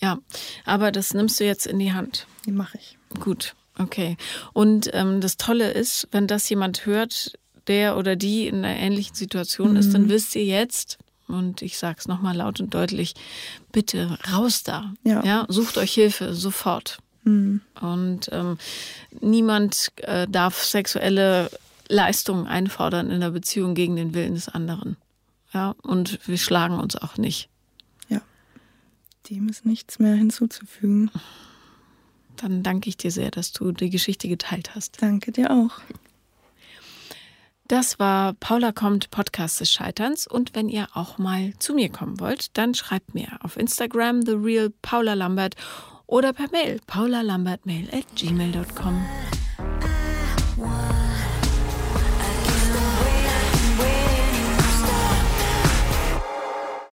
Ja, 0.00 0.18
aber 0.64 0.92
das 0.92 1.14
nimmst 1.14 1.38
du 1.40 1.44
jetzt 1.44 1.66
in 1.66 1.78
die 1.78 1.92
Hand. 1.92 2.26
Die 2.46 2.52
mache 2.52 2.78
ich. 2.78 2.98
Gut. 3.20 3.54
Okay. 3.78 4.16
Und 4.52 4.90
ähm, 4.92 5.20
das 5.20 5.36
Tolle 5.36 5.70
ist, 5.72 6.08
wenn 6.10 6.26
das 6.26 6.48
jemand 6.48 6.86
hört, 6.86 7.38
der 7.66 7.96
oder 7.96 8.16
die 8.16 8.46
in 8.46 8.64
einer 8.64 8.76
ähnlichen 8.76 9.14
Situation 9.14 9.72
mhm. 9.72 9.76
ist, 9.76 9.94
dann 9.94 10.08
wisst 10.08 10.34
ihr 10.34 10.44
jetzt, 10.44 10.98
und 11.32 11.62
ich 11.62 11.78
sage 11.78 11.96
es 11.98 12.08
nochmal 12.08 12.36
laut 12.36 12.60
und 12.60 12.74
deutlich, 12.74 13.14
bitte 13.72 14.18
raus 14.32 14.62
da. 14.62 14.92
Ja. 15.04 15.24
ja 15.24 15.46
sucht 15.48 15.78
euch 15.78 15.92
Hilfe 15.92 16.34
sofort. 16.34 16.98
Mhm. 17.24 17.60
Und 17.80 18.30
ähm, 18.32 18.58
niemand 19.20 19.92
äh, 19.96 20.26
darf 20.28 20.62
sexuelle 20.62 21.50
Leistungen 21.88 22.46
einfordern 22.46 23.10
in 23.10 23.20
der 23.20 23.30
Beziehung 23.30 23.74
gegen 23.74 23.96
den 23.96 24.14
Willen 24.14 24.34
des 24.34 24.48
anderen. 24.48 24.96
Ja, 25.52 25.74
und 25.82 26.18
wir 26.26 26.38
schlagen 26.38 26.78
uns 26.78 26.96
auch 26.96 27.18
nicht. 27.18 27.48
Ja, 28.08 28.22
dem 29.28 29.48
ist 29.48 29.66
nichts 29.66 29.98
mehr 29.98 30.14
hinzuzufügen. 30.14 31.10
Dann 32.36 32.62
danke 32.62 32.88
ich 32.88 32.96
dir 32.96 33.10
sehr, 33.10 33.30
dass 33.30 33.52
du 33.52 33.72
die 33.72 33.90
Geschichte 33.90 34.26
geteilt 34.26 34.74
hast. 34.74 35.02
Danke 35.02 35.32
dir 35.32 35.50
auch. 35.50 35.80
Das 37.72 37.98
war 37.98 38.34
Paula 38.34 38.70
kommt, 38.70 39.10
Podcast 39.10 39.58
des 39.60 39.70
Scheiterns. 39.70 40.26
Und 40.26 40.54
wenn 40.54 40.68
ihr 40.68 40.88
auch 40.92 41.16
mal 41.16 41.54
zu 41.58 41.72
mir 41.72 41.88
kommen 41.88 42.20
wollt, 42.20 42.58
dann 42.58 42.74
schreibt 42.74 43.14
mir 43.14 43.38
auf 43.40 43.56
Instagram 43.56 44.20
The 44.20 44.32
Real 44.32 44.68
Paula 44.82 45.14
Lambert 45.14 45.54
oder 46.06 46.34
per 46.34 46.50
Mail 46.50 46.80
paulalambertmail 46.86 47.88
at 47.90 48.04
gmail.com. 48.14 49.06